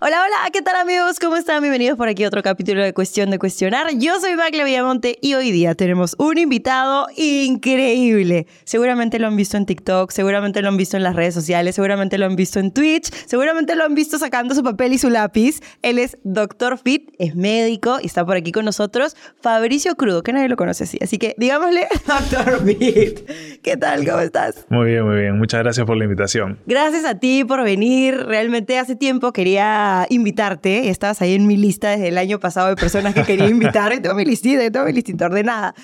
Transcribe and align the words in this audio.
Hola, 0.00 0.18
hola, 0.24 0.50
¿qué 0.52 0.62
tal 0.62 0.76
amigos? 0.76 1.18
¿Cómo 1.18 1.34
están? 1.34 1.60
Bienvenidos 1.60 1.98
por 1.98 2.06
aquí 2.06 2.22
a 2.22 2.28
otro 2.28 2.40
capítulo 2.40 2.84
de 2.84 2.94
Cuestión 2.94 3.30
de 3.30 3.40
Cuestionar. 3.40 3.88
Yo 3.96 4.20
soy 4.20 4.36
Magla 4.36 4.62
Villamonte 4.62 5.18
y 5.20 5.34
hoy 5.34 5.50
día 5.50 5.74
tenemos 5.74 6.14
un 6.20 6.38
invitado 6.38 7.08
increíble. 7.16 8.46
Seguramente 8.62 9.18
lo 9.18 9.26
han 9.26 9.34
visto 9.34 9.56
en 9.56 9.66
TikTok, 9.66 10.12
seguramente 10.12 10.62
lo 10.62 10.68
han 10.68 10.76
visto 10.76 10.96
en 10.96 11.02
las 11.02 11.16
redes 11.16 11.34
sociales, 11.34 11.74
seguramente 11.74 12.16
lo 12.16 12.26
han 12.26 12.36
visto 12.36 12.60
en 12.60 12.70
Twitch, 12.70 13.10
seguramente 13.26 13.74
lo 13.74 13.82
han 13.82 13.96
visto 13.96 14.20
sacando 14.20 14.54
su 14.54 14.62
papel 14.62 14.92
y 14.92 14.98
su 14.98 15.10
lápiz. 15.10 15.58
Él 15.82 15.98
es 15.98 16.16
Dr. 16.22 16.78
Fit, 16.78 17.10
es 17.18 17.34
médico 17.34 17.98
y 18.00 18.06
está 18.06 18.24
por 18.24 18.36
aquí 18.36 18.52
con 18.52 18.64
nosotros. 18.64 19.16
Fabricio 19.40 19.96
Crudo, 19.96 20.22
que 20.22 20.32
nadie 20.32 20.48
lo 20.48 20.54
conoce 20.54 20.84
así. 20.84 20.98
Así 21.02 21.18
que 21.18 21.34
digámosle, 21.38 21.88
Dr. 22.06 22.64
Fit, 22.64 23.28
¿qué 23.62 23.76
tal? 23.76 24.06
¿Cómo 24.06 24.20
estás? 24.20 24.64
Muy 24.68 24.92
bien, 24.92 25.04
muy 25.04 25.16
bien. 25.16 25.36
Muchas 25.36 25.60
gracias 25.60 25.84
por 25.84 25.96
la 25.96 26.04
invitación. 26.04 26.60
Gracias 26.66 27.04
a 27.04 27.18
ti 27.18 27.42
por 27.42 27.64
venir. 27.64 28.14
Realmente 28.26 28.78
hace 28.78 28.94
tiempo 28.94 29.32
quería 29.32 29.87
invitarte. 30.08 30.88
Estabas 30.88 31.20
ahí 31.22 31.34
en 31.34 31.46
mi 31.46 31.56
lista 31.56 31.90
desde 31.90 32.08
el 32.08 32.18
año 32.18 32.38
pasado 32.40 32.68
de 32.68 32.76
personas 32.76 33.14
que 33.14 33.22
quería 33.24 33.48
invitar. 33.48 33.92
y 33.92 34.00
tengo 34.00 34.14
mi 34.14 34.24
listita, 34.24 34.70
tengo 34.70 34.86
mi 34.86 34.92
listita 34.92 35.26
ordenada. 35.26 35.74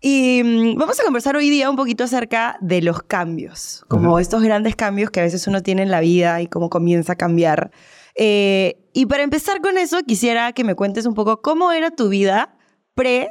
Y 0.00 0.42
mm, 0.44 0.78
vamos 0.78 0.98
a 0.98 1.04
conversar 1.04 1.36
hoy 1.36 1.48
día 1.48 1.70
un 1.70 1.76
poquito 1.76 2.04
acerca 2.04 2.58
de 2.60 2.82
los 2.82 3.02
cambios, 3.04 3.84
como 3.88 4.18
estos 4.18 4.42
grandes 4.42 4.74
cambios 4.74 5.10
que 5.10 5.20
a 5.20 5.22
veces 5.22 5.46
uno 5.46 5.62
tiene 5.62 5.82
en 5.82 5.90
la 5.92 6.00
vida 6.00 6.42
y 6.42 6.48
cómo 6.48 6.70
comienza 6.70 7.12
a 7.12 7.16
cambiar. 7.16 7.70
Eh, 8.16 8.88
y 8.92 9.06
para 9.06 9.22
empezar 9.22 9.60
con 9.60 9.78
eso, 9.78 10.02
quisiera 10.02 10.52
que 10.52 10.64
me 10.64 10.74
cuentes 10.74 11.06
un 11.06 11.14
poco 11.14 11.40
cómo 11.40 11.70
era 11.70 11.92
tu 11.92 12.08
vida 12.08 12.56
pre 12.94 13.28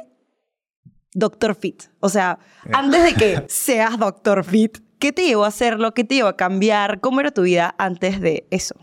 Doctor 1.14 1.54
Fit. 1.54 1.84
O 2.00 2.08
sea, 2.08 2.38
antes 2.72 3.04
de 3.04 3.14
que 3.14 3.44
seas 3.48 3.98
Doctor 3.98 4.42
Fit, 4.42 4.78
¿qué 4.98 5.12
te 5.12 5.26
llevó 5.26 5.44
a 5.44 5.48
hacerlo? 5.48 5.92
¿Qué 5.92 6.04
te 6.04 6.14
llevó 6.14 6.28
a 6.28 6.36
cambiar? 6.36 7.00
¿Cómo 7.00 7.20
era 7.20 7.30
tu 7.30 7.42
vida 7.42 7.74
antes 7.78 8.20
de 8.20 8.46
eso? 8.50 8.74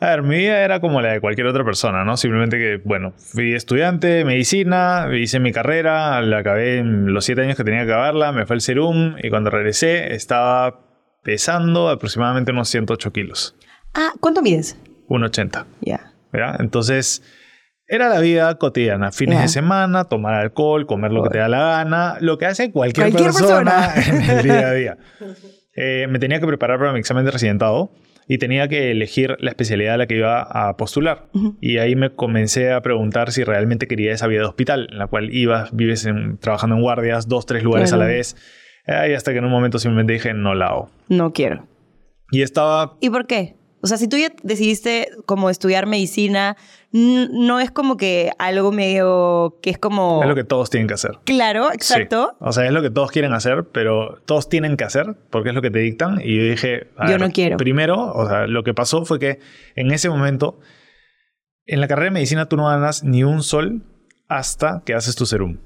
A 0.00 0.06
ver, 0.10 0.22
mi 0.22 0.38
vida 0.38 0.60
era 0.62 0.80
como 0.80 1.00
la 1.02 1.12
de 1.12 1.20
cualquier 1.20 1.46
otra 1.46 1.62
persona, 1.64 2.04
¿no? 2.04 2.16
Simplemente 2.16 2.56
que, 2.56 2.80
bueno, 2.84 3.12
fui 3.16 3.54
estudiante 3.54 4.06
de 4.06 4.24
medicina, 4.24 5.06
hice 5.14 5.40
mi 5.40 5.52
carrera, 5.52 6.22
la 6.22 6.38
acabé 6.38 6.78
en 6.78 7.12
los 7.12 7.26
siete 7.26 7.42
años 7.42 7.56
que 7.56 7.64
tenía 7.64 7.84
que 7.84 7.92
acabarla, 7.92 8.32
me 8.32 8.46
fue 8.46 8.56
el 8.56 8.62
serum 8.62 9.16
y 9.22 9.28
cuando 9.28 9.50
regresé 9.50 10.14
estaba 10.14 10.80
pesando 11.22 11.90
aproximadamente 11.90 12.50
unos 12.50 12.68
108 12.70 13.12
kilos. 13.12 13.54
Ah, 13.94 14.12
¿cuánto 14.20 14.40
mides? 14.40 14.78
1,80. 15.08 15.66
Ya. 15.82 16.12
¿verdad? 16.32 16.56
Entonces, 16.60 17.22
era 17.86 18.08
la 18.08 18.20
vida 18.20 18.54
cotidiana. 18.56 19.12
Fines 19.12 19.36
Ya. 19.36 19.42
de 19.42 19.48
semana, 19.48 20.04
tomar 20.04 20.34
alcohol, 20.34 20.86
comer 20.86 21.12
lo 21.12 21.24
que 21.24 21.30
te 21.30 21.38
da 21.38 21.48
la 21.48 21.58
gana, 21.58 22.16
lo 22.20 22.38
que 22.38 22.46
hace 22.46 22.70
cualquier, 22.72 23.10
Cualquier 23.10 23.32
persona, 23.32 23.90
persona. 23.94 24.24
en 24.30 24.38
el 24.38 24.42
día 24.44 24.68
a 24.68 24.72
día. 24.72 24.98
Eh, 25.82 26.08
me 26.10 26.18
tenía 26.18 26.40
que 26.40 26.46
preparar 26.48 26.78
para 26.80 26.92
mi 26.92 26.98
examen 26.98 27.24
de 27.24 27.30
residentado 27.30 27.92
y 28.28 28.38
tenía 28.38 28.68
que 28.68 28.90
elegir 28.90 29.36
la 29.40 29.50
especialidad 29.50 29.94
a 29.94 29.98
la 29.98 30.06
que 30.06 30.16
iba 30.16 30.42
a 30.42 30.76
postular. 30.76 31.26
Y 31.60 31.78
ahí 31.78 31.96
me 31.96 32.10
comencé 32.14 32.72
a 32.72 32.80
preguntar 32.80 33.32
si 33.32 33.42
realmente 33.44 33.86
quería 33.86 34.12
esa 34.12 34.26
vida 34.26 34.40
de 34.40 34.46
hospital, 34.46 34.88
en 34.92 34.98
la 34.98 35.06
cual 35.08 35.34
ibas, 35.34 35.74
vives 35.74 36.06
en- 36.06 36.38
trabajando 36.38 36.76
en 36.76 36.82
guardias, 36.82 37.28
dos, 37.28 37.46
tres 37.46 37.62
lugares 37.64 37.90
Claro. 37.90 38.04
a 38.04 38.06
la 38.06 38.12
vez. 38.12 38.36
Eh, 38.86 39.08
y 39.10 39.14
hasta 39.14 39.32
que 39.32 39.38
en 39.38 39.44
un 39.44 39.50
momento 39.50 39.78
simplemente 39.78 40.12
dije, 40.14 40.32
no 40.34 40.54
la 40.54 40.66
hago. 40.68 40.90
No 41.08 41.32
quiero. 41.32 41.66
Y 42.30 42.42
estaba 42.42 42.96
¿Y 43.00 43.10
por 43.10 43.26
qué? 43.26 43.56
O 43.82 43.86
sea, 43.86 43.96
si 43.96 44.08
tú 44.08 44.16
ya 44.16 44.30
decidiste 44.42 45.10
como 45.26 45.48
estudiar 45.48 45.86
medicina, 45.86 46.56
no 46.92 47.60
es 47.60 47.70
como 47.70 47.96
que 47.96 48.30
algo 48.38 48.72
medio 48.72 49.58
que 49.62 49.70
es 49.70 49.78
como... 49.78 50.22
Es 50.22 50.28
lo 50.28 50.34
que 50.34 50.44
todos 50.44 50.68
tienen 50.70 50.86
que 50.86 50.94
hacer. 50.94 51.18
Claro, 51.24 51.72
exacto. 51.72 52.30
Sí. 52.32 52.36
O 52.40 52.52
sea, 52.52 52.66
es 52.66 52.72
lo 52.72 52.82
que 52.82 52.90
todos 52.90 53.10
quieren 53.10 53.32
hacer, 53.32 53.64
pero 53.72 54.20
todos 54.26 54.48
tienen 54.48 54.76
que 54.76 54.84
hacer 54.84 55.16
porque 55.30 55.50
es 55.50 55.54
lo 55.54 55.62
que 55.62 55.70
te 55.70 55.78
dictan. 55.78 56.20
Y 56.22 56.36
yo 56.36 56.42
dije, 56.50 56.90
a 56.96 57.06
Yo 57.06 57.12
ver, 57.12 57.20
no 57.20 57.30
quiero. 57.30 57.56
Primero, 57.56 58.12
o 58.12 58.28
sea, 58.28 58.46
lo 58.46 58.64
que 58.64 58.74
pasó 58.74 59.04
fue 59.04 59.18
que 59.18 59.38
en 59.76 59.90
ese 59.92 60.10
momento, 60.10 60.58
en 61.64 61.80
la 61.80 61.88
carrera 61.88 62.06
de 62.06 62.14
medicina 62.14 62.48
tú 62.48 62.56
no 62.56 62.66
ganas 62.66 63.02
ni 63.02 63.24
un 63.24 63.42
sol 63.42 63.82
hasta 64.28 64.82
que 64.84 64.94
haces 64.94 65.16
tu 65.16 65.26
serum. 65.26 65.58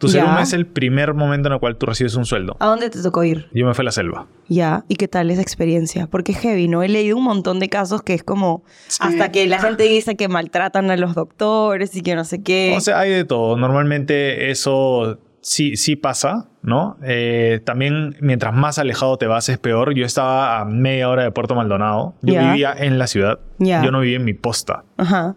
Tu 0.00 0.06
Ya. 0.08 0.12
serum 0.24 0.38
es 0.38 0.52
el 0.54 0.66
primer 0.66 1.12
momento 1.12 1.48
en 1.48 1.52
el 1.52 1.60
cual 1.60 1.76
tú 1.76 1.84
recibes 1.84 2.14
un 2.14 2.24
sueldo. 2.24 2.56
¿A 2.58 2.66
dónde 2.66 2.88
te 2.88 3.02
tocó 3.02 3.22
ir? 3.22 3.48
Yo 3.52 3.66
me 3.66 3.74
fui 3.74 3.82
a 3.82 3.84
la 3.84 3.92
selva. 3.92 4.26
Ya, 4.48 4.84
¿y 4.88 4.96
qué 4.96 5.08
tal 5.08 5.30
esa 5.30 5.42
experiencia? 5.42 6.06
Porque 6.06 6.32
es 6.32 6.38
heavy, 6.38 6.68
¿no? 6.68 6.82
He 6.82 6.88
leído 6.88 7.18
un 7.18 7.24
montón 7.24 7.60
de 7.60 7.68
casos 7.68 8.02
que 8.02 8.14
es 8.14 8.24
como 8.24 8.64
hasta 8.98 9.30
que 9.30 9.46
la 9.46 9.58
gente 9.60 9.84
dice 9.84 10.16
que 10.16 10.26
maltratan 10.28 10.90
a 10.90 10.96
los 10.96 11.14
doctores 11.14 11.94
y 11.94 12.00
que 12.02 12.14
no 12.14 12.24
sé 12.24 12.42
qué. 12.42 12.72
O 12.76 12.80
sea, 12.80 12.98
hay 12.98 13.10
de 13.10 13.24
todo. 13.24 13.58
Normalmente 13.58 14.50
eso 14.50 15.18
sí, 15.42 15.76
sí 15.76 15.96
pasa, 15.96 16.48
¿no? 16.62 16.96
Eh, 17.04 17.60
también 17.66 18.16
mientras 18.20 18.54
más 18.54 18.78
alejado 18.78 19.18
te 19.18 19.26
vas 19.26 19.50
es 19.50 19.58
peor. 19.58 19.92
Yo 19.94 20.06
estaba 20.06 20.60
a 20.60 20.64
media 20.64 21.10
hora 21.10 21.24
de 21.24 21.30
Puerto 21.30 21.54
Maldonado. 21.54 22.14
Yo 22.22 22.40
vivía 22.40 22.72
en 22.76 22.98
la 22.98 23.06
ciudad. 23.06 23.38
Yo 23.58 23.90
no 23.90 24.00
vivía 24.00 24.16
en 24.16 24.24
mi 24.24 24.32
posta. 24.32 24.84
Ajá, 24.96 25.36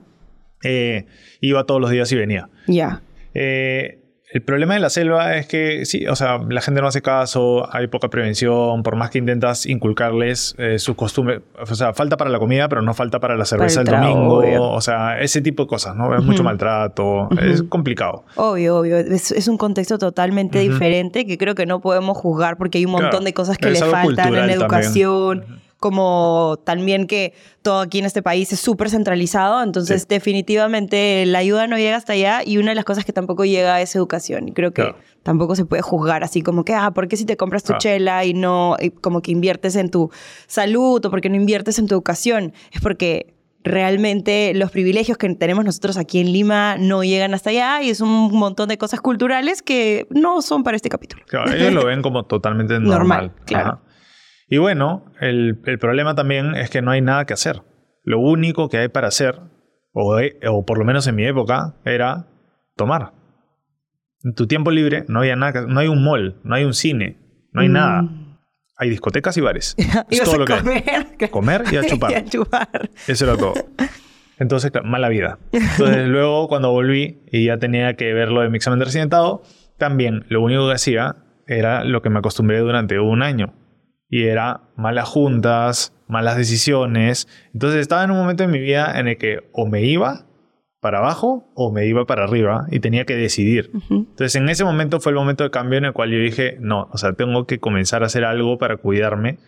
Eh, 0.64 1.06
iba 1.42 1.66
todos 1.66 1.82
los 1.82 1.90
días 1.90 2.10
y 2.14 2.16
venía. 2.16 2.48
ya. 2.68 3.02
Eh, 3.34 4.00
el 4.34 4.42
problema 4.42 4.74
de 4.74 4.80
la 4.80 4.90
selva 4.90 5.36
es 5.38 5.46
que, 5.46 5.86
sí, 5.86 6.08
o 6.08 6.16
sea, 6.16 6.40
la 6.50 6.60
gente 6.60 6.82
no 6.82 6.88
hace 6.88 7.04
caso, 7.04 7.70
hay 7.72 7.86
poca 7.86 8.10
prevención, 8.10 8.82
por 8.82 8.96
más 8.96 9.12
que 9.12 9.20
intentas 9.20 9.68
inculcarles 9.68 10.56
eh, 10.58 10.80
sus 10.80 10.96
costumbres, 10.96 11.42
o 11.60 11.76
sea, 11.76 11.94
falta 11.94 12.18
para 12.18 12.32
la 12.32 12.40
comida, 12.40 12.68
pero 12.68 12.82
no 12.82 12.96
falta 12.96 13.20
para 13.20 13.38
la 13.38 13.46
cerveza 13.46 13.82
el 13.82 13.88
el, 13.88 13.94
domingo, 13.94 14.40
obvio. 14.40 14.64
o 14.64 14.82
sea, 14.82 15.20
ese 15.20 15.44
tipo 15.44 15.64
de 15.64 15.68
cosas, 15.70 15.96
¿no? 15.96 16.18
Es 16.18 16.24
mucho 16.24 16.42
maltrato, 16.44 17.30
es 17.40 17.62
complicado. 17.62 18.26
Obvio, 18.36 18.78
obvio. 18.78 18.98
Es, 18.98 19.32
es 19.32 19.48
un 19.48 19.58
contexto 19.58 20.00
totalmente 20.00 20.58
diferente 20.58 21.28
que 21.28 21.38
creo 21.38 21.54
que 21.54 21.68
no 21.68 21.80
podemos 21.80 22.18
juzgar 22.18 22.58
porque 22.58 22.80
hay 22.80 22.86
un 22.86 22.94
montón 22.94 23.12
Claro. 23.12 23.26
de 23.26 23.34
cosas 23.36 23.58
que 23.60 23.70
le 23.70 23.80
faltan 23.80 24.36
en 24.36 24.60
la 24.60 24.68
también. 24.68 25.44
Como 25.88 26.60
también 26.64 27.08
que 27.08 27.34
todo 27.62 27.82
aquí 27.82 28.00
en 28.00 28.06
este 28.06 28.22
país 28.22 28.54
es 28.54 28.62
súper 28.62 28.90
centralizado, 28.90 29.62
entonces 29.62 30.04
Sí. 30.04 30.08
definitivamente 30.10 31.26
la 31.26 31.40
ayuda 31.40 31.68
no 31.68 31.78
llega 31.78 31.98
hasta 31.98 32.14
allá 32.14 32.40
y 32.46 32.58
una 32.58 32.70
de 32.72 32.76
las 32.76 32.86
cosas 32.86 33.04
que 33.04 33.12
tampoco 33.12 33.44
llega 33.44 33.82
es 33.82 33.94
educación. 33.98 34.48
Y 34.48 34.54
creo 34.54 34.72
que 34.72 34.82
Claro. 34.84 34.98
tampoco 35.24 35.56
se 35.58 35.66
puede 35.66 35.82
juzgar 35.82 36.24
así 36.24 36.42
como 36.42 36.64
que, 36.64 36.74
ah, 36.74 36.92
¿por 36.92 37.10
qué 37.10 37.18
si 37.18 37.26
te 37.26 37.36
compras 37.36 37.64
tu 37.64 37.74
Ah. 37.74 37.78
chela 37.80 38.24
y 38.24 38.34
no, 38.34 38.78
y 38.80 38.92
como 38.92 39.22
que 39.22 39.32
inviertes 39.34 39.76
en 39.76 39.90
tu 39.90 40.10
salud 40.48 41.04
o 41.06 41.10
porque 41.12 41.28
no 41.30 41.36
inviertes 41.36 41.78
en 41.80 41.88
tu 41.88 41.96
educación? 41.96 42.54
Es 42.72 42.80
porque 42.80 43.34
realmente 43.66 44.54
los 44.56 44.72
privilegios 44.72 45.18
que 45.18 45.28
tenemos 45.36 45.66
nosotros 45.66 45.98
aquí 45.98 46.20
en 46.20 46.32
Lima 46.32 46.78
no 46.80 47.04
llegan 47.04 47.34
hasta 47.34 47.50
allá 47.50 47.82
y 47.82 47.90
es 47.90 48.00
un 48.00 48.32
montón 48.32 48.70
de 48.70 48.78
cosas 48.78 49.02
culturales 49.02 49.62
que 49.62 50.08
no 50.12 50.42
son 50.42 50.64
para 50.64 50.78
este 50.78 50.88
capítulo. 50.88 51.24
Claro, 51.28 51.52
ellos 51.54 51.74
lo 51.74 51.86
ven 51.86 52.02
como 52.02 52.24
totalmente 52.24 52.74
normal. 52.80 52.88
Normal, 53.28 53.32
claro. 53.46 53.68
Ajá. 53.70 53.82
Y 54.48 54.58
bueno, 54.58 55.06
el, 55.20 55.60
el 55.66 55.80
problema 55.80 56.16
también 56.16 56.56
es 56.56 56.70
que 56.70 56.82
no 56.82 56.92
hay 56.92 57.02
nada 57.02 57.26
que 57.26 57.34
hacer. 57.34 57.62
Lo 58.04 58.20
único 58.20 58.70
que 58.70 58.78
hay 58.78 58.90
para 58.90 59.08
hacer, 59.08 59.40
o, 59.94 60.16
de- 60.16 60.38
o 60.50 60.66
por 60.66 60.78
lo 60.78 60.86
menos 60.86 61.08
en 61.08 61.16
mi 61.16 61.26
época, 61.26 61.76
era 61.86 62.28
tomar. 62.76 63.14
En 64.24 64.34
tu 64.36 64.48
tiempo 64.48 64.72
libre 64.72 65.06
no 65.08 65.20
había 65.20 65.36
nada, 65.36 65.54
que- 65.54 65.68
no 65.68 65.80
hay 65.80 65.88
un 65.88 66.04
mall, 66.04 66.40
no 66.44 66.56
hay 66.56 66.64
un 66.66 66.74
cine, 66.74 67.18
no 67.52 67.62
hay 67.62 67.70
Mm. 67.70 67.74
nada. 67.74 68.04
Hay 68.78 68.90
discotecas 68.90 69.38
y 69.38 69.42
bares. 69.42 69.76
es 70.10 70.24
todo 70.24 70.38
lo 70.40 70.46
que 70.46 70.54
hay. 70.54 70.60
comer. 70.62 70.84
Comer 71.32 71.64
y 71.72 71.78
a 71.78 71.84
chupar. 71.86 72.12
Y 72.12 72.16
a 72.16 72.26
chupar. 72.26 72.90
Eso 73.08 73.26
era 73.26 73.38
todo. 73.38 73.54
Entonces, 74.40 74.72
claro, 74.72 74.88
mala 74.88 75.10
vida. 75.10 75.38
Entonces, 75.52 76.08
luego 76.08 76.48
cuando 76.48 76.72
volví 76.72 77.22
y 77.32 77.46
ya 77.46 77.58
tenía 77.58 77.94
que 77.96 78.14
ver 78.14 78.30
lo 78.30 78.42
de 78.42 78.50
mi 78.50 78.58
examen 78.58 78.80
de 78.80 78.86
residentado, 78.86 79.44
también 79.78 80.26
lo 80.30 80.42
único 80.42 80.68
que 80.68 80.74
hacía 80.74 81.16
era 81.48 81.84
lo 81.84 82.02
que 82.02 82.10
me 82.10 82.20
acostumbré 82.20 82.60
durante 82.60 83.00
un 83.00 83.22
año. 83.22 83.54
Y 84.14 84.26
era 84.26 84.62
malas 84.76 85.10
juntas, 85.10 85.92
malas 86.08 86.38
decisiones. 86.38 87.28
Entonces 87.52 87.82
estaba 87.82 88.04
en 88.04 88.12
un 88.12 88.18
momento 88.18 88.44
en 88.44 88.52
mi 88.52 88.60
vida 88.60 89.00
en 89.00 89.08
el 89.08 89.18
que 89.18 89.40
o 89.54 89.66
me 89.66 89.82
iba 89.82 90.28
para 90.82 91.00
abajo 91.00 91.52
o 91.56 91.72
me 91.72 91.88
iba 91.88 92.06
para 92.06 92.26
arriba 92.26 92.68
y 92.70 92.80
tenía 92.80 93.06
que 93.06 93.16
decidir. 93.16 93.72
Ujú. 93.74 94.06
Entonces 94.12 94.36
en 94.36 94.48
ese 94.50 94.66
momento 94.66 95.00
fue 95.00 95.14
el 95.14 95.16
momento 95.16 95.44
de 95.44 95.50
cambio 95.50 95.80
en 95.80 95.86
el 95.86 95.94
cual 95.94 96.12
yo 96.12 96.20
dije, 96.20 96.58
no, 96.60 96.90
o 96.92 96.98
sea, 97.00 97.14
tengo 97.14 97.48
que 97.48 97.60
comenzar 97.60 98.04
a 98.04 98.06
hacer 98.06 98.24
algo 98.24 98.60
para 98.60 98.78
cuidarme 98.78 99.40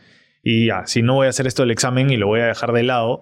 y 0.41 0.65
ya, 0.65 0.87
si 0.87 1.03
no 1.03 1.13
voy 1.13 1.27
a 1.27 1.29
hacer 1.29 1.45
esto 1.45 1.61
del 1.61 1.69
examen 1.69 2.09
y 2.09 2.17
lo 2.17 2.25
voy 2.25 2.39
a 2.39 2.47
dejar 2.47 2.71
de 2.71 2.81
lado, 2.81 3.21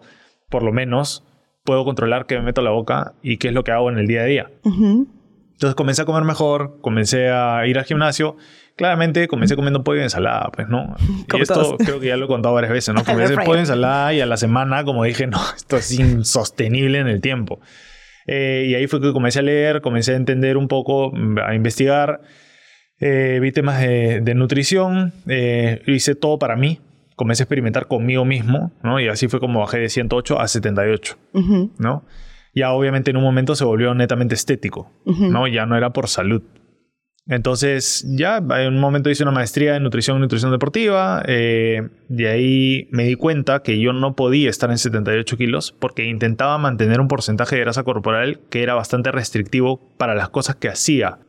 por 0.49 0.63
lo 0.63 0.71
menos 0.71 1.25
puedo 1.65 1.83
controlar 1.83 2.25
qué 2.25 2.37
me 2.37 2.43
meto 2.43 2.61
a 2.61 2.63
la 2.63 2.71
boca 2.71 3.15
y 3.21 3.35
qué 3.35 3.49
es 3.49 3.53
lo 3.53 3.65
que 3.65 3.73
hago 3.73 3.89
en 3.89 3.97
el 3.97 4.07
día 4.07 4.21
a 4.21 4.25
día. 4.25 4.51
Ujú. 4.63 5.09
Entonces 5.51 5.75
comencé 5.75 6.03
a 6.03 6.05
comer 6.05 6.23
mejor, 6.23 6.79
comencé 6.79 7.31
a 7.31 7.67
ir 7.67 7.77
al 7.77 7.83
gimnasio. 7.83 8.37
Claramente 8.75 9.27
comencé 9.27 9.55
comiendo 9.55 9.83
pollo 9.83 10.01
y 10.01 10.03
ensalada, 10.03 10.49
pues, 10.53 10.67
¿no? 10.67 10.95
Y 11.37 11.41
esto 11.41 11.53
todos. 11.53 11.75
creo 11.77 11.99
que 11.99 12.07
ya 12.07 12.17
lo 12.17 12.25
he 12.25 12.27
contado 12.27 12.55
varias 12.55 12.73
veces, 12.73 12.93
¿no? 12.93 13.03
Comencé 13.05 13.35
pollo 13.37 13.57
y 13.57 13.59
ensalada 13.59 14.13
y 14.13 14.21
a 14.21 14.25
la 14.25 14.37
semana, 14.37 14.83
como 14.83 15.03
dije, 15.03 15.27
no, 15.27 15.39
esto 15.55 15.77
es 15.77 15.91
insostenible 15.91 16.99
en 16.99 17.07
el 17.07 17.21
tiempo. 17.21 17.59
Eh, 18.25 18.67
y 18.69 18.75
ahí 18.75 18.87
fue 18.87 19.01
que 19.01 19.11
comencé 19.11 19.39
a 19.39 19.41
leer, 19.41 19.81
comencé 19.81 20.13
a 20.13 20.15
entender 20.15 20.57
un 20.57 20.67
poco, 20.67 21.11
mm, 21.13 21.39
a 21.39 21.55
investigar. 21.55 22.21
Eh, 22.99 23.39
vi 23.41 23.51
temas 23.51 23.81
de, 23.81 24.21
de 24.21 24.33
nutrición, 24.33 25.13
eh, 25.27 25.81
hice 25.87 26.15
todo 26.15 26.39
para 26.39 26.55
mí, 26.55 26.79
comencé 27.15 27.43
a 27.43 27.45
experimentar 27.45 27.87
conmigo 27.87 28.23
mismo, 28.23 28.71
¿no? 28.81 28.99
Y 28.99 29.07
así 29.09 29.27
fue 29.27 29.39
como 29.39 29.59
bajé 29.59 29.79
de 29.79 29.89
108 29.89 30.39
a 30.39 30.47
78, 30.47 31.17
¿no? 31.79 32.05
Ya 32.55 32.71
obviamente 32.71 33.11
en 33.11 33.17
un 33.17 33.23
momento 33.23 33.55
se 33.55 33.65
volvió 33.65 33.93
netamente 33.93 34.35
estético, 34.35 34.91
¿no? 35.05 35.47
Ya 35.47 35.65
no 35.65 35.75
era 35.75 35.91
por 35.91 36.07
salud. 36.07 36.43
Entonces, 37.25 38.05
ya 38.05 38.37
en 38.37 38.73
un 38.73 38.79
momento 38.81 39.09
hice 39.09 39.23
una 39.23 39.31
maestría 39.31 39.77
en 39.77 39.83
nutrición 39.83 40.17
y 40.17 40.19
nutrición 40.19 40.51
deportiva. 40.51 41.23
Eh, 41.25 41.87
de 42.09 42.27
ahí 42.27 42.87
me 42.91 43.05
di 43.05 43.15
cuenta 43.15 43.61
que 43.63 43.79
yo 43.79 43.93
no 43.93 44.15
podía 44.15 44.49
estar 44.49 44.69
en 44.71 44.77
78 44.77 45.37
kilos 45.37 45.73
porque 45.79 46.03
intentaba 46.05 46.57
mantener 46.57 46.99
un 46.99 47.07
porcentaje 47.07 47.55
de 47.55 47.61
grasa 47.61 47.83
corporal 47.83 48.41
que 48.49 48.61
era 48.61 48.73
bastante 48.73 49.11
restrictivo 49.11 49.79
para 49.97 50.15
las 50.15 50.29
cosas 50.29 50.57
que 50.57 50.67
hacía 50.67 51.19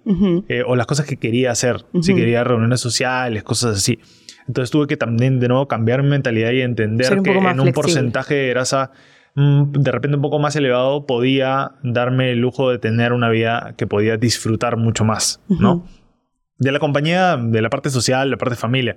eh, 0.49 0.64
o 0.67 0.75
las 0.75 0.87
cosas 0.87 1.06
que 1.06 1.17
quería 1.17 1.52
hacer. 1.52 1.85
Si 2.02 2.14
quería 2.14 2.43
reuniones 2.43 2.81
sociales, 2.81 3.44
cosas 3.44 3.76
así. 3.76 4.00
Entonces 4.49 4.70
tuve 4.70 4.87
que 4.88 4.96
también 4.96 5.38
de 5.38 5.49
nuevo 5.49 5.69
cambiar 5.69 6.02
mi 6.02 6.11
mentalidad 6.11 6.50
y 6.50 6.61
entender 6.61 7.23
que 7.23 7.31
en 7.31 7.61
un 7.61 7.73
porcentaje 7.73 8.35
de 8.35 8.49
grasa 8.50 8.91
de 9.34 9.90
repente 9.90 10.16
un 10.16 10.22
poco 10.22 10.38
más 10.38 10.54
elevado 10.54 11.06
podía 11.06 11.72
darme 11.82 12.31
el 12.31 12.38
lujo 12.38 12.70
de 12.70 12.78
tener 12.78 13.12
una 13.12 13.28
vida 13.28 13.75
que 13.76 13.86
podía 13.86 14.16
disfrutar 14.16 14.76
mucho 14.76 15.04
más, 15.04 15.40
¿no? 15.48 15.86
De 16.58 16.70
la 16.70 16.78
compañía, 16.78 17.36
de 17.36 17.60
la 17.60 17.69
parte 17.69 17.90
social, 17.90 18.28
de 18.28 18.31
la 18.32 18.38
parte 18.38 18.54
familia. 18.54 18.96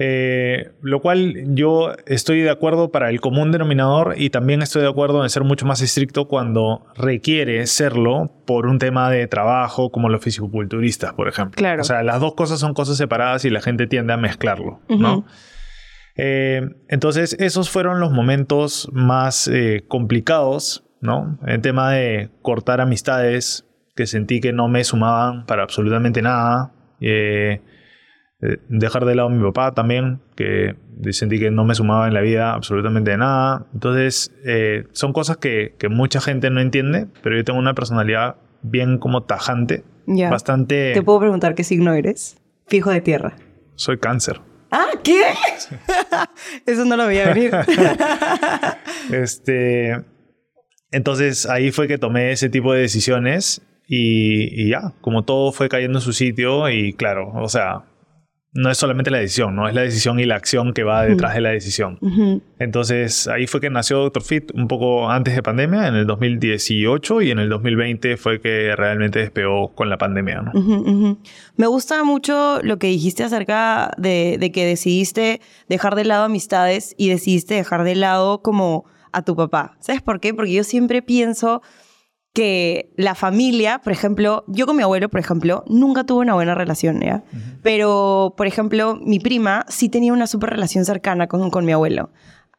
Eh, 0.00 0.70
lo 0.80 1.00
cual 1.00 1.34
yo 1.56 1.92
estoy 2.06 2.42
de 2.42 2.50
acuerdo 2.50 2.92
para 2.92 3.10
el 3.10 3.20
común 3.20 3.50
denominador 3.50 4.14
y 4.16 4.30
también 4.30 4.62
estoy 4.62 4.82
de 4.82 4.88
acuerdo 4.88 5.24
en 5.24 5.28
ser 5.28 5.42
mucho 5.42 5.66
más 5.66 5.82
estricto 5.82 6.28
cuando 6.28 6.86
requiere 6.94 7.66
serlo 7.66 8.30
por 8.46 8.66
un 8.66 8.78
tema 8.78 9.10
de 9.10 9.26
trabajo 9.26 9.90
como 9.90 10.08
los 10.08 10.22
fisicoculturistas, 10.22 11.14
por 11.14 11.26
ejemplo. 11.26 11.56
Claro. 11.56 11.82
O 11.82 11.84
sea, 11.84 12.04
las 12.04 12.20
dos 12.20 12.34
cosas 12.34 12.60
son 12.60 12.74
cosas 12.74 12.96
separadas 12.96 13.44
y 13.44 13.50
la 13.50 13.60
gente 13.60 13.88
tiende 13.88 14.12
a 14.12 14.16
mezclarlo, 14.16 14.80
¿no? 14.88 15.26
Eh, 16.18 16.60
entonces, 16.88 17.34
esos 17.38 17.70
fueron 17.70 18.00
los 18.00 18.12
momentos 18.12 18.88
más 18.92 19.48
eh, 19.48 19.84
complicados, 19.88 20.84
¿no? 21.00 21.38
El 21.46 21.62
tema 21.62 21.92
de 21.92 22.30
cortar 22.42 22.80
amistades 22.80 23.64
que 23.94 24.06
sentí 24.06 24.40
que 24.40 24.52
no 24.52 24.68
me 24.68 24.84
sumaban 24.84 25.46
para 25.46 25.62
absolutamente 25.62 26.22
nada. 26.22 26.72
Eh, 27.00 27.60
eh, 28.40 28.58
dejar 28.68 29.04
de 29.04 29.16
lado 29.16 29.28
a 29.28 29.32
mi 29.32 29.42
papá 29.42 29.74
también, 29.74 30.20
que 30.36 30.76
sentí 31.10 31.40
que 31.40 31.50
no 31.50 31.64
me 31.64 31.74
sumaba 31.74 32.06
en 32.06 32.14
la 32.14 32.20
vida 32.20 32.54
absolutamente 32.54 33.16
nada. 33.16 33.66
Entonces, 33.74 34.32
eh, 34.44 34.84
son 34.92 35.12
cosas 35.12 35.38
que, 35.38 35.74
que, 35.76 35.88
mucha 35.88 36.20
gente 36.20 36.48
no 36.48 36.60
entiende, 36.60 37.08
pero 37.24 37.36
yo 37.36 37.42
tengo 37.42 37.58
una 37.58 37.74
personalidad 37.74 38.36
bien 38.62 38.98
como 38.98 39.24
tajante, 39.24 39.82
bastante... 40.06 40.92
¿Te 40.94 41.02
puedo 41.02 41.18
preguntar 41.18 41.56
qué 41.56 41.64
signo 41.64 41.92
eres? 41.92 42.38
Fijo 42.68 42.90
de 42.90 43.00
tierra. 43.00 43.34
Soy 43.74 43.98
cáncer. 43.98 44.40
Ah, 44.70 44.90
¿qué? 45.02 45.22
Eso 46.66 46.84
no 46.84 46.96
lo 46.96 47.06
veía 47.06 47.32
venir. 47.32 47.52
este, 49.12 50.04
entonces 50.90 51.46
ahí 51.46 51.70
fue 51.70 51.88
que 51.88 51.98
tomé 51.98 52.32
ese 52.32 52.48
tipo 52.48 52.72
de 52.72 52.82
decisiones 52.82 53.62
y, 53.86 54.62
y, 54.62 54.70
ya, 54.70 54.92
como 55.00 55.24
todo 55.24 55.52
fue 55.52 55.68
cayendo 55.68 55.98
en 55.98 56.02
su 56.02 56.12
sitio 56.12 56.68
y 56.68 56.92
claro, 56.92 57.32
o 57.34 57.48
sea, 57.48 57.84
no 58.52 58.70
es 58.70 58.78
solamente 58.78 59.10
la 59.10 59.18
decisión, 59.18 59.54
no 59.54 59.68
es 59.68 59.74
la 59.74 59.82
decisión 59.82 60.18
y 60.18 60.24
la 60.24 60.36
acción 60.36 60.72
que 60.72 60.82
va 60.82 61.04
detrás 61.04 61.34
de 61.34 61.40
la 61.40 61.50
decisión. 61.50 61.98
Entonces 62.58 63.28
ahí 63.28 63.46
fue 63.46 63.60
que 63.60 63.68
nació 63.68 63.98
Dr. 63.98 64.22
Fit 64.22 64.50
un 64.54 64.68
poco 64.68 65.10
antes 65.10 65.34
de 65.34 65.42
pandemia, 65.42 65.86
en 65.86 65.94
el 65.94 66.06
2018 66.06 67.22
y 67.22 67.30
en 67.30 67.38
el 67.38 67.48
2020 67.50 68.16
fue 68.16 68.40
que 68.40 68.74
realmente 68.74 69.18
despegó 69.18 69.74
con 69.74 69.90
la 69.90 69.98
pandemia. 69.98 70.42
¿no? 70.42 71.18
Me 71.56 71.66
gusta 71.66 72.02
mucho 72.04 72.60
lo 72.62 72.78
que 72.78 72.86
dijiste 72.86 73.22
acerca 73.22 73.90
de, 73.98 74.38
de 74.40 74.50
que 74.50 74.64
decidiste 74.64 75.40
dejar 75.68 75.94
de 75.94 76.04
lado 76.04 76.24
amistades 76.24 76.94
y 76.96 77.10
decidiste 77.10 77.54
dejar 77.54 77.84
de 77.84 77.96
lado 77.96 78.40
como 78.42 78.86
a 79.12 79.22
tu 79.22 79.36
papá. 79.36 79.76
¿Sabes 79.80 80.02
por 80.02 80.20
qué? 80.20 80.32
Porque 80.32 80.52
yo 80.52 80.64
siempre 80.64 81.02
pienso 81.02 81.62
que 82.32 82.92
la 82.96 83.14
familia, 83.14 83.80
por 83.82 83.92
ejemplo, 83.92 84.44
yo 84.46 84.66
con 84.66 84.76
mi 84.76 84.82
abuelo, 84.82 85.08
por 85.08 85.20
ejemplo, 85.20 85.64
nunca 85.66 86.04
tuve 86.04 86.20
una 86.20 86.34
buena 86.34 86.54
relación, 86.54 87.00
¿ya? 87.00 87.24
Pero, 87.62 88.34
por 88.36 88.46
ejemplo, 88.46 88.98
mi 89.02 89.18
prima 89.18 89.64
sí 89.68 89.88
tenía 89.88 90.12
una 90.12 90.26
súper 90.26 90.50
relación 90.50 90.84
cercana 90.84 91.26
con, 91.26 91.50
con 91.50 91.64
mi 91.64 91.72
abuelo. 91.72 92.10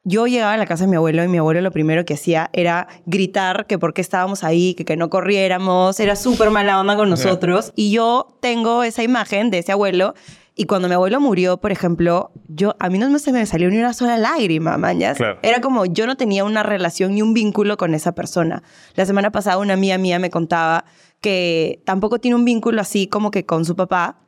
Yo 0.03 0.27
llegaba 0.27 0.53
a 0.53 0.57
la 0.57 0.65
casa 0.65 0.85
de 0.85 0.89
mi 0.89 0.95
abuelo 0.95 1.23
y 1.23 1.27
mi 1.27 1.37
abuelo 1.37 1.61
lo 1.61 1.71
primero 1.71 2.05
que 2.05 2.15
hacía 2.15 2.49
era 2.53 2.87
gritar 3.05 3.67
que 3.67 3.77
por 3.77 3.93
qué 3.93 4.01
estábamos 4.01 4.43
ahí, 4.43 4.73
que, 4.73 4.85
que 4.85 4.97
no 4.97 5.09
corriéramos, 5.09 5.99
era 5.99 6.15
súper 6.15 6.49
mala 6.51 6.79
onda 6.79 6.95
con 6.95 7.09
nosotros. 7.09 7.73
Y 7.75 7.91
yo 7.91 8.37
tengo 8.41 8.83
esa 8.83 9.03
imagen 9.03 9.51
de 9.51 9.59
ese 9.59 9.71
abuelo 9.71 10.13
y 10.59 10.65
cuando 10.65 10.89
mi 10.89 10.93
abuelo 10.93 11.21
murió, 11.21 11.55
por 11.55 11.71
ejemplo, 11.71 12.33
yo 12.49 12.75
a 12.79 12.89
mí 12.89 12.99
no 12.99 13.17
se 13.17 13.31
me 13.31 13.45
salió 13.45 13.69
ni 13.69 13.77
una 13.77 13.93
sola 13.93 14.17
lágrima, 14.17 14.77
mañas. 14.77 15.17
Era 15.41 15.61
como 15.61 15.85
yo 15.85 16.05
no 16.05 16.17
tenía 16.17 16.43
una 16.43 16.63
relación 16.63 17.15
ni 17.15 17.21
un 17.21 17.33
vínculo 17.33 17.77
con 17.77 17.95
esa 17.95 18.11
persona. 18.11 18.61
La 18.95 19.05
semana 19.05 19.31
pasada 19.31 19.57
una 19.57 19.75
amiga 19.75 19.97
mía 19.97 20.19
me 20.19 20.29
contaba 20.29 20.83
que 21.21 21.81
tampoco 21.85 22.19
tiene 22.19 22.35
un 22.35 22.43
vínculo 22.43 22.81
así 22.81 23.07
como 23.07 23.31
que 23.31 23.45
con 23.45 23.63
su 23.63 23.77
papá 23.77 24.19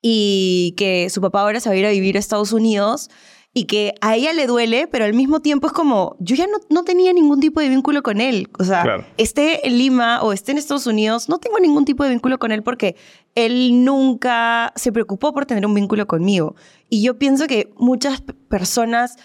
y 0.00 0.74
que 0.76 1.10
su 1.10 1.20
papá 1.20 1.40
ahora 1.40 1.58
se 1.58 1.68
va 1.68 1.74
a 1.74 1.78
ir 1.78 1.86
a 1.86 1.90
vivir 1.90 2.14
a 2.14 2.20
Estados 2.20 2.52
Unidos 2.52 3.10
y 3.56 3.66
que 3.66 3.94
a 4.00 4.16
ella 4.16 4.32
le 4.32 4.48
duele, 4.48 4.88
pero 4.88 5.04
al 5.04 5.14
mismo 5.14 5.38
tiempo 5.38 5.68
es 5.68 5.72
como, 5.72 6.16
yo 6.18 6.34
ya 6.34 6.48
no, 6.48 6.58
no 6.70 6.82
tenía 6.82 7.12
ningún 7.12 7.38
tipo 7.38 7.60
de 7.60 7.68
vínculo 7.68 8.02
con 8.02 8.20
él. 8.20 8.50
O 8.58 8.64
sea, 8.64 9.06
esté 9.16 9.66
en 9.66 9.78
Lima 9.78 10.22
o 10.22 10.32
esté 10.32 10.50
en 10.50 10.58
Estados 10.58 10.88
Unidos, 10.88 11.28
no 11.28 11.38
tengo 11.38 11.60
ningún 11.60 11.84
tipo 11.84 12.02
de 12.02 12.10
vínculo 12.10 12.40
con 12.40 12.50
él 12.50 12.64
porque 12.64 12.96
él 13.36 13.84
nunca 13.84 14.72
se 14.74 14.90
preocupó 14.90 15.32
por 15.32 15.46
tener 15.46 15.64
un 15.64 15.72
vínculo 15.72 16.08
conmigo. 16.08 16.56
Y 16.90 17.02
yo 17.02 17.16
pienso 17.16 17.46
que 17.46 17.72
muchas 17.76 18.22
personas 18.48 19.16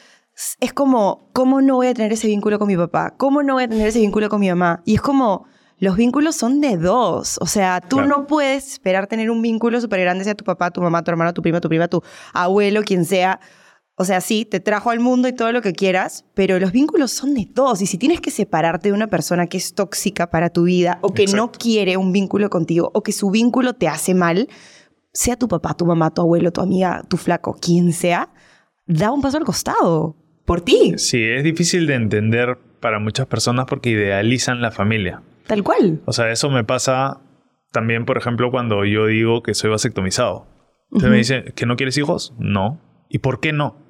es 0.59 0.73
como, 0.73 1.31
¿cómo 1.33 1.61
no 1.61 1.77
voy 1.77 1.87
a 1.87 1.93
tener 1.95 2.13
ese 2.13 2.27
vínculo 2.27 2.59
con 2.59 2.67
mi 2.67 2.77
papá? 2.77 3.15
¿Cómo 3.17 3.41
no 3.41 3.55
voy 3.55 3.63
a 3.63 3.67
tener 3.67 3.87
ese 3.87 3.99
vínculo 3.99 4.29
con 4.29 4.41
mi 4.41 4.49
mamá? 4.49 4.83
Y 4.85 4.93
es 4.93 5.01
como, 5.01 5.47
los 5.79 5.95
vínculos 5.95 6.35
son 6.35 6.61
de 6.61 6.77
dos. 6.77 7.39
O 7.41 7.47
sea, 7.47 7.81
tú 7.81 8.01
no 8.01 8.27
puedes 8.27 8.73
esperar 8.73 9.07
tener 9.07 9.31
un 9.31 9.41
vínculo 9.41 9.81
súper 9.81 10.01
grande 10.01 10.21
hacia 10.21 10.35
tu 10.35 10.43
papá, 10.43 10.69
tu 10.69 10.81
mamá, 10.81 11.03
tu 11.03 11.09
hermano, 11.09 11.33
tu 11.33 11.41
prima, 11.41 11.59
tu 11.59 11.67
prima, 11.67 11.87
tu 11.87 12.03
abuelo, 12.33 12.83
quien 12.83 13.05
sea 13.05 13.39
o 14.01 14.05
sea, 14.05 14.21
sí, 14.21 14.45
te 14.45 14.61
trajo 14.61 14.91
al 14.91 15.01
mundo 15.01 15.27
y 15.27 15.33
todo 15.33 15.51
lo 15.51 15.61
que 15.61 15.73
quieras, 15.73 16.23
pero 16.33 16.57
los 16.57 16.71
vínculos 16.71 17.11
son 17.11 17.33
de 17.33 17.45
todos. 17.45 17.81
Y 17.81 17.85
si 17.85 17.97
tienes 17.97 18.21
que 18.21 18.31
separarte 18.31 18.87
de 18.87 18.93
una 18.93 19.07
persona 19.07 19.47
que 19.47 19.57
es 19.57 19.75
tóxica 19.75 20.29
para 20.29 20.51
tu 20.51 20.63
vida 20.63 20.99
o 21.01 21.13
que 21.13 21.25
no 21.25 21.51
quiere 21.51 21.97
un 21.97 22.13
vínculo 22.13 22.49
contigo 22.49 22.91
o 22.93 23.03
que 23.03 23.11
su 23.11 23.29
vínculo 23.29 23.73
te 23.73 23.89
hace 23.89 24.13
mal, 24.13 24.47
sea 25.11 25.35
tu 25.35 25.49
papá, 25.49 25.73
tu 25.73 25.85
mamá, 25.85 26.13
tu 26.13 26.21
abuelo, 26.21 26.53
tu 26.53 26.61
amiga, 26.61 27.03
tu 27.09 27.17
flaco, 27.17 27.57
quien 27.61 27.91
sea, 27.91 28.29
da 28.87 29.11
un 29.11 29.21
paso 29.21 29.35
al 29.35 29.43
costado 29.43 30.15
por 30.45 30.61
ti. 30.61 30.93
Sí, 30.95 31.21
es 31.21 31.43
difícil 31.43 31.85
de 31.85 31.95
entender 31.95 32.57
para 32.79 32.99
muchas 32.99 33.27
personas 33.27 33.65
porque 33.67 33.89
idealizan 33.89 34.61
la 34.61 34.71
familia. 34.71 35.23
Tal 35.45 35.61
cual. 35.61 35.99
O 36.05 36.13
sea, 36.13 36.31
eso 36.31 36.49
me 36.49 36.63
pasa 36.63 37.19
también, 37.73 38.05
por 38.05 38.17
ejemplo, 38.17 38.49
cuando 38.49 38.85
yo 38.85 39.07
digo 39.07 39.43
que 39.43 39.53
soy 39.53 39.71
vasectomizado. 39.71 40.47
Entonces 40.85 41.09
me 41.09 41.17
dicen, 41.17 41.53
¿que 41.53 41.65
no 41.65 41.75
quieres 41.75 41.97
hijos? 41.97 42.33
No. 42.39 42.79
¿Y 43.09 43.19
por 43.19 43.41
qué 43.41 43.51
no? 43.51 43.88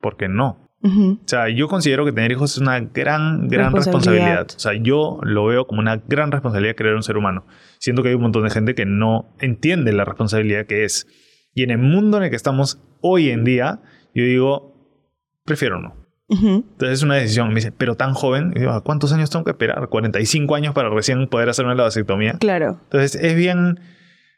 Porque 0.00 0.28
no. 0.28 0.70
O 0.82 1.18
sea, 1.26 1.50
yo 1.50 1.68
considero 1.68 2.06
que 2.06 2.12
tener 2.12 2.32
hijos 2.32 2.52
es 2.52 2.58
una 2.58 2.80
gran, 2.80 3.48
gran 3.48 3.74
responsabilidad. 3.74 4.46
O 4.56 4.58
sea, 4.58 4.72
yo 4.72 5.18
lo 5.22 5.44
veo 5.44 5.66
como 5.66 5.80
una 5.80 5.96
gran 6.08 6.32
responsabilidad 6.32 6.74
crear 6.74 6.94
un 6.94 7.02
ser 7.02 7.18
humano. 7.18 7.44
Siento 7.78 8.02
que 8.02 8.08
hay 8.08 8.14
un 8.14 8.22
montón 8.22 8.44
de 8.44 8.50
gente 8.50 8.74
que 8.74 8.86
no 8.86 9.34
entiende 9.40 9.92
la 9.92 10.06
responsabilidad 10.06 10.64
que 10.66 10.84
es. 10.84 11.06
Y 11.52 11.64
en 11.64 11.70
el 11.70 11.78
mundo 11.78 12.16
en 12.16 12.24
el 12.24 12.30
que 12.30 12.36
estamos 12.36 12.82
hoy 13.02 13.28
en 13.28 13.44
día, 13.44 13.82
yo 14.14 14.24
digo, 14.24 15.04
prefiero 15.44 15.80
no. 15.80 15.96
Entonces 16.30 16.98
es 16.98 17.02
una 17.02 17.16
decisión. 17.16 17.48
Me 17.48 17.56
dice, 17.56 17.72
pero 17.72 17.96
tan 17.96 18.14
joven. 18.14 18.52
Y 18.56 18.60
digo, 18.60 18.82
¿cuántos 18.82 19.12
años 19.12 19.28
tengo 19.28 19.44
que 19.44 19.50
esperar? 19.50 19.86
45 19.88 20.54
años 20.54 20.72
para 20.72 20.88
recién 20.88 21.26
poder 21.28 21.50
hacerme 21.50 21.74
la 21.74 21.82
vasectomía. 21.82 22.34
Claro. 22.38 22.78
Entonces 22.84 23.16
es 23.22 23.36
bien 23.36 23.80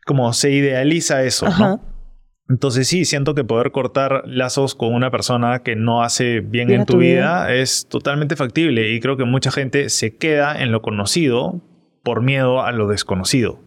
como 0.07 0.33
se 0.33 0.51
idealiza 0.51 1.23
eso, 1.23 1.47
¿no? 1.57 1.81
Entonces 2.49 2.89
sí, 2.89 3.05
siento 3.05 3.35
que 3.35 3.45
poder 3.45 3.71
cortar 3.71 4.25
lazos 4.27 4.75
con 4.75 4.93
una 4.95 5.11
persona 5.11 5.61
que 5.61 5.77
no 5.77 6.03
hace 6.03 6.41
bien, 6.41 6.71
en 6.71 6.85
tu, 6.87 6.99
vida, 6.99 7.53
es 7.55 7.87
totalmente 7.89 8.37
factible 8.37 8.91
y 8.91 9.01
creo 9.01 9.17
que 9.17 9.25
mucha 9.25 9.51
gente 9.51 9.89
se 9.89 10.17
queda 10.17 10.61
en 10.61 10.73
lo 10.73 10.83
conocido 10.83 11.63
por 12.03 12.21
miedo 12.21 12.63
a 12.63 12.73
lo 12.73 12.89
desconocido. 12.89 13.61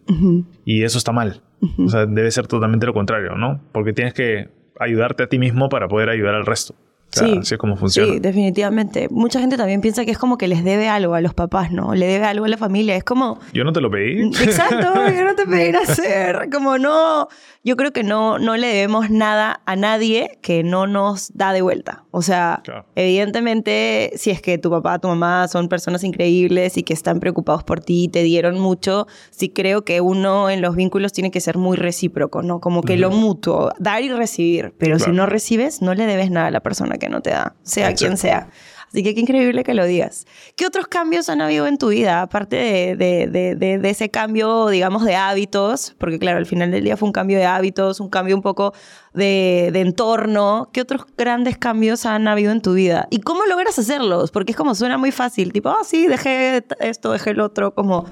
Y 0.64 0.82
eso 0.82 0.98
está 0.98 1.12
mal. 1.12 1.42
O 1.78 1.88
sea, 1.88 2.06
debe 2.06 2.30
ser 2.30 2.46
totalmente 2.46 2.86
lo 2.86 2.92
contrario, 2.92 3.34
¿no? 3.34 3.60
Porque 3.72 3.92
tienes 3.92 4.14
que 4.14 4.50
ayudarte 4.78 5.22
a 5.22 5.28
ti 5.28 5.38
mismo 5.38 5.68
para 5.68 5.88
poder 5.88 6.10
ayudar 6.10 6.34
al 6.34 6.46
resto. 6.46 6.74
Sí, 7.18 7.38
así 7.40 7.54
es 7.54 7.58
como 7.58 7.76
funciona. 7.76 8.12
Sí, 8.12 8.20
definitivamente. 8.20 9.08
Mucha 9.10 9.40
gente 9.40 9.56
también 9.56 9.80
piensa 9.80 10.04
que 10.04 10.10
es 10.10 10.18
como 10.18 10.38
que 10.38 10.48
les 10.48 10.64
debe 10.64 10.88
algo 10.88 11.14
a 11.14 11.20
los 11.20 11.34
papás, 11.34 11.72
¿no? 11.72 11.94
Le 11.94 12.06
debe 12.06 12.24
algo 12.24 12.44
a 12.44 12.48
la 12.48 12.56
familia. 12.56 12.96
Es 12.96 13.04
como... 13.04 13.38
Yo 13.52 13.64
no 13.64 13.72
te 13.72 13.80
lo 13.80 13.90
pedí. 13.90 14.22
Exacto, 14.42 14.94
yo 15.14 15.24
no 15.24 15.34
te 15.34 15.46
pedí 15.46 15.72
nacer. 15.72 16.48
Como 16.52 16.78
no... 16.78 17.28
Yo 17.64 17.74
creo 17.74 17.92
que 17.92 18.04
no, 18.04 18.38
no 18.38 18.56
le 18.56 18.68
debemos 18.68 19.10
nada 19.10 19.60
a 19.66 19.74
nadie 19.74 20.38
que 20.40 20.62
no 20.62 20.86
nos 20.86 21.32
da 21.34 21.52
de 21.52 21.62
vuelta. 21.62 22.04
O 22.12 22.22
sea, 22.22 22.62
evidentemente, 22.94 24.12
si 24.14 24.30
es 24.30 24.40
que 24.40 24.56
tu 24.56 24.70
papá, 24.70 25.00
tu 25.00 25.08
mamá 25.08 25.48
son 25.48 25.68
personas 25.68 26.04
increíbles 26.04 26.76
y 26.76 26.84
que 26.84 26.94
están 26.94 27.18
preocupados 27.18 27.64
por 27.64 27.80
ti 27.80 28.04
y 28.04 28.08
te 28.08 28.22
dieron 28.22 28.60
mucho, 28.60 29.08
sí 29.30 29.48
creo 29.48 29.84
que 29.84 30.00
uno 30.00 30.48
en 30.48 30.62
los 30.62 30.76
vínculos 30.76 31.12
tiene 31.12 31.32
que 31.32 31.40
ser 31.40 31.58
muy 31.58 31.76
recíproco, 31.76 32.42
¿no? 32.42 32.60
Como 32.60 32.82
que 32.82 32.96
lo 32.96 33.10
mutuo, 33.10 33.72
dar 33.80 34.00
y 34.00 34.10
recibir. 34.10 34.72
Pero 34.78 35.00
si 35.00 35.10
no 35.10 35.26
recibes, 35.26 35.82
no 35.82 35.92
le 35.94 36.06
debes 36.06 36.30
nada 36.30 36.46
a 36.46 36.50
la 36.52 36.60
persona 36.60 36.98
que 36.98 37.05
no 37.08 37.20
te 37.20 37.30
da, 37.30 37.54
sea 37.62 37.94
quien 37.94 38.16
sea. 38.16 38.48
Así 38.88 39.02
que 39.02 39.14
qué 39.14 39.20
increíble 39.20 39.64
que 39.64 39.74
lo 39.74 39.84
digas. 39.84 40.26
¿Qué 40.54 40.64
otros 40.64 40.86
cambios 40.86 41.28
han 41.28 41.40
habido 41.40 41.66
en 41.66 41.76
tu 41.76 41.88
vida, 41.88 42.22
aparte 42.22 42.56
de, 42.56 43.26
de, 43.26 43.54
de, 43.56 43.90
ese 43.90 44.10
cambio, 44.10 44.68
digamos, 44.68 45.04
de 45.04 45.16
hábitos? 45.16 45.94
Porque 45.98 46.18
claro, 46.18 46.38
al 46.38 46.46
final 46.46 46.70
del 46.70 46.84
día 46.84 46.96
fue 46.96 47.08
un 47.08 47.12
cambio 47.12 47.36
de 47.36 47.44
hábitos, 47.44 47.98
un 48.00 48.08
cambio 48.08 48.36
un 48.36 48.42
poco 48.42 48.72
de, 49.12 49.66
entorno. 49.74 50.70
¿Qué 50.72 50.80
otros 50.80 51.04
grandes 51.18 51.58
cambios 51.58 52.06
han 52.06 52.28
habido 52.28 52.52
en 52.52 52.62
tu 52.62 52.74
vida? 52.74 53.08
¿Y 53.10 53.20
cómo 53.20 53.44
logras 53.44 53.78
hacerlos? 53.78 54.30
Porque 54.30 54.52
es 54.52 54.56
como 54.56 54.74
suena 54.74 54.98
muy 54.98 55.10
fácil, 55.10 55.52
tipo, 55.52 55.68
ah, 55.68 55.84
sí, 55.84 56.06
dejé 56.06 56.64
esto, 56.80 57.12
dejé 57.12 57.30
el 57.30 57.40
otro, 57.40 57.74
como... 57.74 58.08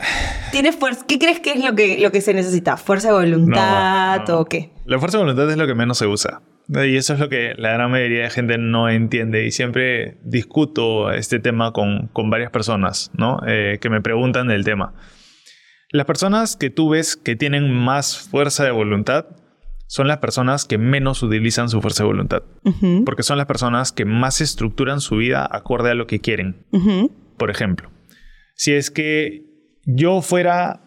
¿Tienes 0.50 0.76
fuerza? 0.76 1.04
¿Qué 1.06 1.18
crees 1.18 1.40
que 1.40 1.52
es 1.52 1.64
lo 1.64 1.74
que, 1.74 1.98
lo 2.00 2.10
que 2.10 2.20
se 2.20 2.34
necesita? 2.34 2.76
¿Fuerza 2.76 3.08
de 3.08 3.14
voluntad 3.14 4.28
o 4.30 4.44
qué? 4.44 4.70
La 4.84 4.98
fuerza 4.98 5.18
de 5.18 5.24
voluntad 5.24 5.50
es 5.50 5.56
lo 5.56 5.66
que 5.66 5.74
menos 5.74 5.98
se 5.98 6.06
usa. 6.06 6.42
Y 6.68 6.96
eso 6.96 7.14
es 7.14 7.20
lo 7.20 7.28
que 7.28 7.54
la 7.56 7.72
gran 7.72 7.90
mayoría 7.90 8.22
de 8.24 8.30
gente 8.30 8.58
no 8.58 8.88
entiende. 8.88 9.46
Y 9.46 9.50
siempre 9.50 10.18
discuto 10.22 11.12
este 11.12 11.38
tema 11.38 11.72
con, 11.72 12.08
con 12.12 12.30
varias 12.30 12.50
personas, 12.50 13.10
¿no? 13.14 13.40
Eh, 13.46 13.78
que 13.80 13.90
me 13.90 14.00
preguntan 14.00 14.48
del 14.48 14.64
tema. 14.64 14.94
Las 15.90 16.06
personas 16.06 16.56
que 16.56 16.70
tú 16.70 16.90
ves 16.90 17.16
que 17.16 17.36
tienen 17.36 17.70
más 17.70 18.18
fuerza 18.18 18.64
de 18.64 18.70
voluntad 18.70 19.26
son 19.86 20.08
las 20.08 20.18
personas 20.18 20.64
que 20.64 20.78
menos 20.78 21.22
utilizan 21.22 21.68
su 21.68 21.80
fuerza 21.82 22.02
de 22.02 22.08
voluntad. 22.08 22.42
Porque 23.04 23.22
son 23.22 23.36
las 23.38 23.46
personas 23.46 23.92
que 23.92 24.04
más 24.04 24.40
estructuran 24.40 25.00
su 25.00 25.16
vida 25.16 25.46
acorde 25.48 25.90
a 25.90 25.94
lo 25.94 26.06
que 26.06 26.20
quieren. 26.20 26.64
Por 27.36 27.50
ejemplo, 27.50 27.90
si 28.56 28.72
es 28.72 28.90
que 28.90 29.44
yo 29.84 30.22
fuera 30.22 30.80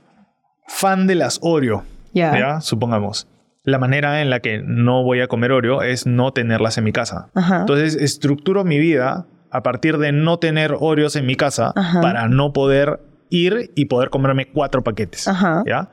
fan 0.67 1.07
de 1.07 1.15
las 1.15 1.39
Oreo, 1.41 1.85
¿ya? 2.13 2.59
Supongamos 2.61 3.27
la 3.67 3.79
manera 3.79 4.21
en 4.21 4.29
la 4.29 4.39
que 4.39 4.61
no 4.63 5.03
voy 5.03 5.19
a 5.19 5.27
comer 5.27 5.51
Oreo 5.51 5.81
es 5.81 6.07
no 6.07 6.31
tenerlas 6.31 6.77
en 6.77 6.85
mi 6.85 6.93
casa. 6.93 7.31
Entonces, 7.35 7.95
estructuro 7.95 8.63
mi 8.63 8.79
vida 8.79 9.27
a 9.51 9.61
partir 9.61 9.97
de 9.97 10.13
no 10.13 10.39
tener 10.39 10.73
Oreos 10.79 11.17
en 11.17 11.25
mi 11.25 11.35
casa 11.35 11.73
para 12.01 12.29
no 12.29 12.53
poder 12.53 13.01
ir 13.29 13.71
y 13.75 13.85
poder 13.85 14.09
comerme 14.09 14.45
cuatro 14.45 14.85
paquetes. 14.85 15.29
¿ya? 15.65 15.89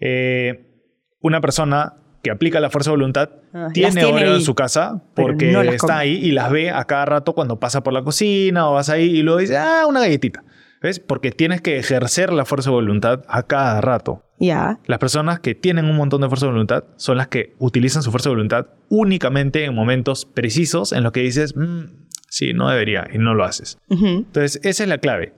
Eh, 0.00 0.86
una 1.20 1.42
persona 1.42 1.96
que 2.22 2.30
aplica 2.30 2.60
la 2.60 2.70
fuerza 2.70 2.88
de 2.88 2.96
voluntad 2.96 3.28
ah, 3.52 3.68
tiene, 3.74 4.06
Oreo 4.06 4.36
en 4.36 4.40
su 4.40 4.54
casa 4.54 5.02
porque 5.14 5.50
está 5.68 5.98
ahí 5.98 6.14
y 6.14 6.30
las 6.30 6.50
ve 6.50 6.70
a 6.70 6.82
cada 6.86 7.04
rato 7.04 7.34
cuando 7.34 7.60
pasa 7.60 7.82
por 7.82 7.92
la 7.92 8.02
cocina 8.02 8.70
o 8.70 8.72
vas 8.72 8.88
ahí 8.88 9.18
y 9.18 9.22
luego 9.22 9.40
dice, 9.40 9.58
ah, 9.58 9.84
una 9.86 10.00
galletita. 10.00 10.42
¿Ves? 10.82 10.98
Porque 10.98 11.30
tienes 11.30 11.60
que 11.60 11.78
ejercer 11.78 12.32
la 12.32 12.44
fuerza 12.44 12.70
de 12.70 12.74
voluntad 12.74 13.22
a 13.28 13.44
cada 13.44 13.80
rato. 13.80 14.24
Ya. 14.38 14.80
Las 14.86 14.98
personas 14.98 15.38
que 15.38 15.54
tienen 15.54 15.84
un 15.84 15.96
montón 15.96 16.20
de 16.20 16.28
fuerza 16.28 16.46
de 16.46 16.52
voluntad 16.52 16.84
son 16.96 17.16
las 17.16 17.28
que 17.28 17.54
utilizan 17.58 18.02
su 18.02 18.10
fuerza 18.10 18.30
de 18.30 18.34
voluntad 18.34 18.66
únicamente 18.88 19.64
en 19.64 19.74
momentos 19.74 20.24
precisos 20.24 20.92
en 20.92 21.04
los 21.04 21.12
que 21.12 21.20
dices, 21.20 21.56
mm, 21.56 21.84
sí, 22.28 22.52
no 22.52 22.68
debería 22.68 23.06
y 23.12 23.18
no 23.18 23.34
lo 23.34 23.44
haces. 23.44 23.78
Entonces, 23.88 24.60
esa 24.64 24.82
es 24.82 24.88
la 24.88 24.98
clave. 24.98 25.34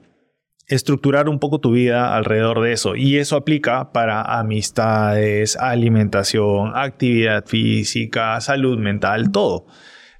Estructurar 0.67 1.29
un 1.29 1.39
poco 1.39 1.59
tu 1.59 1.73
vida 1.73 2.17
alrededor 2.17 2.63
de 2.63 2.73
eso. 2.73 2.97
Y 2.97 3.19
eso 3.19 3.37
aplica 3.37 3.93
para 3.93 4.23
amistades, 4.23 5.57
alimentación, 5.57 6.73
actividad 6.75 7.45
física, 7.45 8.41
salud 8.41 8.79
mental, 8.79 9.31
todo. 9.31 9.67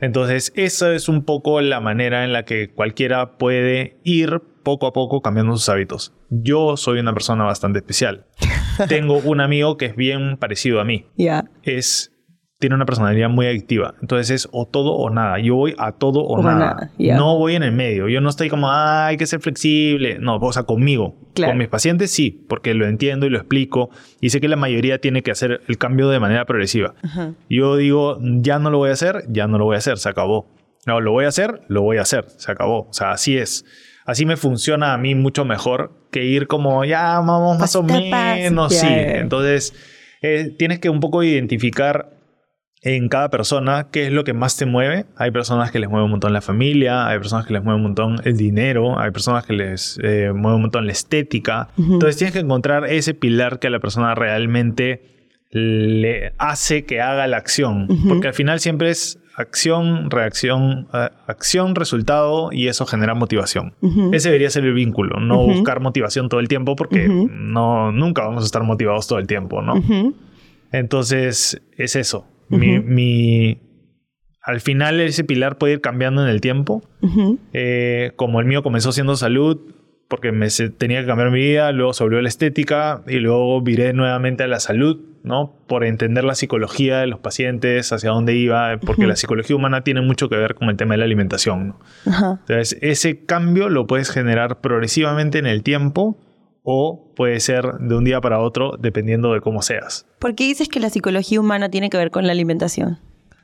Entonces, 0.01 0.53
esa 0.55 0.93
es 0.95 1.09
un 1.09 1.25
poco 1.25 1.63
la 1.63 1.81
manera 1.81 2.25
en 2.25 2.35
la 2.35 2.45
que 2.45 2.69
cualquiera 2.69 3.39
puede 3.39 4.01
ir 4.05 4.43
poco 4.65 4.87
a 4.89 4.93
poco 4.93 5.21
cambiando 5.21 5.57
sus 5.57 5.69
hábitos. 5.69 6.13
Yo 6.31 6.77
soy 6.77 6.99
una 6.99 7.13
persona 7.13 7.45
bastante 7.45 7.79
especial. 7.79 8.27
Tengo 8.89 9.19
un 9.19 9.41
amigo 9.41 9.77
que 9.77 9.87
es 9.87 9.97
bien 9.97 10.37
parecido 10.39 10.81
a 10.81 10.85
mí. 10.85 11.07
Ya. 11.17 11.45
Es 11.63 12.11
tiene 12.65 12.77
una 12.77 12.87
personalidad 12.87 13.29
muy 13.29 13.47
adictiva. 13.47 13.95
Entonces 14.01 14.31
es 14.31 14.49
o 14.51 14.67
todo 14.67 14.95
o 14.95 15.11
nada. 15.11 15.39
Yo 15.39 15.55
voy 15.55 15.75
a 15.77 15.93
todo 15.93 16.21
o, 16.21 16.43
nada. 16.43 16.91
No 16.99 17.37
voy 17.37 17.57
en 17.57 17.63
el 17.63 17.73
medio. 17.73 18.09
Yo 18.09 18.23
no 18.23 18.31
estoy 18.31 18.49
como, 18.49 18.71
ah, 18.71 19.09
hay 19.09 19.19
que 19.19 19.27
ser 19.27 19.41
flexible. 19.41 20.19
No, 20.19 20.37
o 20.37 20.53
sea, 20.53 20.63
conmigo. 20.63 21.15
Con 21.37 21.59
mis 21.59 21.69
pacientes 21.69 22.11
sí, 22.11 22.47
porque 22.49 22.73
lo 22.73 22.87
entiendo 22.87 23.27
y 23.27 23.29
lo 23.29 23.37
explico. 23.37 23.91
Y 24.21 24.31
sé 24.31 24.41
que 24.41 24.49
la 24.49 24.57
mayoría 24.57 24.99
tiene 24.99 25.23
que 25.23 25.31
hacer 25.31 25.61
el 25.69 25.77
cambio 25.77 26.09
de 26.09 26.21
manera 26.21 26.47
progresiva. 26.47 26.95
Yo 27.51 27.77
digo, 27.77 28.19
ya 28.23 28.59
no 28.59 28.71
lo 28.71 28.79
voy 28.79 28.89
a 28.89 28.95
hacer, 28.95 29.25
ya 29.29 29.47
no 29.47 29.59
lo 29.59 29.67
voy 29.67 29.75
a 29.75 29.79
hacer, 29.79 29.99
se 29.99 30.09
acabó. 30.09 30.49
No, 30.87 31.01
lo 31.03 31.13
voy 31.13 31.27
a 31.27 31.29
hacer, 31.29 31.63
lo 31.69 31.83
voy 31.83 31.99
a 31.99 32.03
hacer, 32.03 32.25
se 32.29 32.51
acabó. 32.51 32.89
O 32.89 32.93
sea, 32.93 33.11
así 33.11 33.37
es. 33.37 33.67
Así 34.05 34.27
me 34.27 34.37
funciona 34.37 34.93
a 34.93 34.99
mí 34.99 35.15
mucho 35.15 35.45
mejor 35.45 35.93
que 36.11 36.25
ir 36.25 36.47
como, 36.47 36.85
ya, 36.85 37.21
vamos 37.21 37.59
más 37.59 37.75
o 37.75 37.83
menos, 37.83 38.75
sí. 38.75 38.87
Entonces, 38.89 39.75
eh, 40.21 40.55
tienes 40.59 40.79
que 40.79 40.91
un 40.91 41.01
poco 41.01 41.23
identificar 41.23 42.11
en 42.85 43.09
cada 43.09 43.31
persona 43.31 43.89
qué 43.91 44.07
es 44.07 44.13
lo 44.13 44.25
que 44.25 44.35
más 44.35 44.59
te 44.59 44.67
mueve. 44.67 45.07
Hay 45.17 45.31
personas 45.31 45.71
que 45.71 45.79
les 45.79 45.89
mueve 45.89 46.05
un 46.05 46.11
montón 46.11 46.35
la 46.35 46.43
familia, 46.43 47.07
hay 47.09 47.19
personas 47.19 47.47
que 47.47 47.55
les 47.55 47.63
mueve 47.65 47.77
un 47.77 47.83
montón 47.83 48.21
el 48.25 48.37
dinero, 48.37 48.99
hay 48.99 49.11
personas 49.11 49.47
que 49.47 49.55
les 49.55 49.99
eh, 50.03 50.33
mueve 50.35 50.57
un 50.57 50.63
montón 50.63 50.85
la 50.87 50.93
estética. 50.93 51.69
Entonces 51.79 52.19
tienes 52.19 52.35
que 52.35 52.41
encontrar 52.41 52.85
ese 52.85 53.15
pilar 53.15 53.59
que 53.59 53.69
a 53.69 53.71
la 53.71 53.81
persona 53.81 54.15
realmente 54.15 55.31
le 55.51 56.35
hace 56.37 56.85
que 56.85 57.01
haga 57.01 57.27
la 57.27 57.39
acción, 57.39 57.89
porque 58.07 58.29
al 58.29 58.35
final 58.35 58.61
siempre 58.61 58.91
es 58.91 59.19
acción, 59.37 60.11
reacción, 60.11 60.89
eh, 60.93 61.09
acción, 61.27 61.75
resultado 61.75 62.51
y 62.53 62.69
eso 62.69 62.87
genera 62.87 63.15
motivación. 63.15 63.75
Ese 64.13 64.29
debería 64.29 64.51
ser 64.51 64.65
el 64.65 64.75
vínculo, 64.75 65.21
no 65.21 65.45
buscar 65.45 65.81
motivación 65.81 66.29
todo 66.29 66.41
el 66.41 66.49
tiempo 66.49 66.77
porque 66.77 67.09
no, 67.09 67.93
nunca 67.93 68.23
vamos 68.25 68.43
a 68.45 68.47
estar 68.47 68.63
motivados 68.63 69.07
todo 69.07 69.19
el 69.19 69.27
tiempo, 69.27 69.63
¿no? 69.63 69.75
Entonces, 70.73 71.61
es 71.77 71.97
eso. 71.97 72.27
mi, 72.49 73.59
al 74.43 74.61
final 74.61 75.01
ese 75.01 75.25
pilar 75.25 75.57
puede 75.59 75.75
ir 75.75 75.81
cambiando 75.81 76.23
en 76.23 76.29
el 76.29 76.41
tiempo. 76.41 76.83
Eh, 77.53 78.13
como 78.17 78.41
el 78.41 78.47
mío 78.47 78.63
comenzó 78.63 78.93
siendo 78.93 79.17
salud, 79.17 79.74
porque 80.09 80.33
me 80.33 80.49
tenía 80.77 81.01
que 81.01 81.07
cambiar 81.07 81.31
mi 81.31 81.41
vida, 81.41 81.73
luego 81.73 81.93
se 81.93 82.05
volvió 82.05 82.21
la 82.21 82.29
estética 82.29 83.03
y 83.07 83.17
luego 83.17 83.61
viré 83.63 83.93
nuevamente 83.93 84.43
a 84.43 84.47
la 84.47 84.61
salud, 84.61 85.01
¿no? 85.23 85.55
Por 85.67 85.85
entender 85.85 86.25
la 86.25 86.35
psicología 86.35 86.99
de 86.99 87.07
los 87.07 87.19
pacientes, 87.19 87.93
hacia 87.93 88.11
dónde 88.11 88.35
iba, 88.35 88.77
porque 88.79 89.07
la 89.07 89.17
psicología 89.17 89.57
humana 89.57 89.83
tiene 89.83 90.03
mucho 90.03 90.29
que 90.29 90.37
ver 90.37 90.55
con 90.55 90.69
el 90.69 90.77
tema 90.77 90.95
de 90.95 90.99
la 90.99 91.05
alimentación, 91.05 91.69
¿no? 91.69 91.79
Entonces, 92.41 92.79
ese 92.83 93.25
cambio 93.25 93.69
lo 93.69 93.87
puedes 93.87 94.11
generar 94.11 94.61
progresivamente 94.61 95.39
en 95.39 95.47
el 95.47 95.63
tiempo 95.63 96.19
o 96.63 97.13
puede 97.15 97.41
ser 97.41 97.75
de 97.79 97.95
un 97.95 98.05
día 98.05 98.21
para 98.21 98.41
otro 98.41 98.77
dependiendo 98.79 99.33
de 99.33 99.41
cómo 99.41 99.63
seas. 99.63 100.07
¿Por 100.19 100.35
qué 100.35 100.45
dices 100.45 100.69
que 100.69 100.81
la 100.81 100.91
psicología 100.91 101.41
humana 101.41 101.71
tiene 101.71 101.91
que 101.91 101.97
ver 101.97 102.11
con 102.11 102.27
la 102.27 102.33
alimentación? 102.33 102.99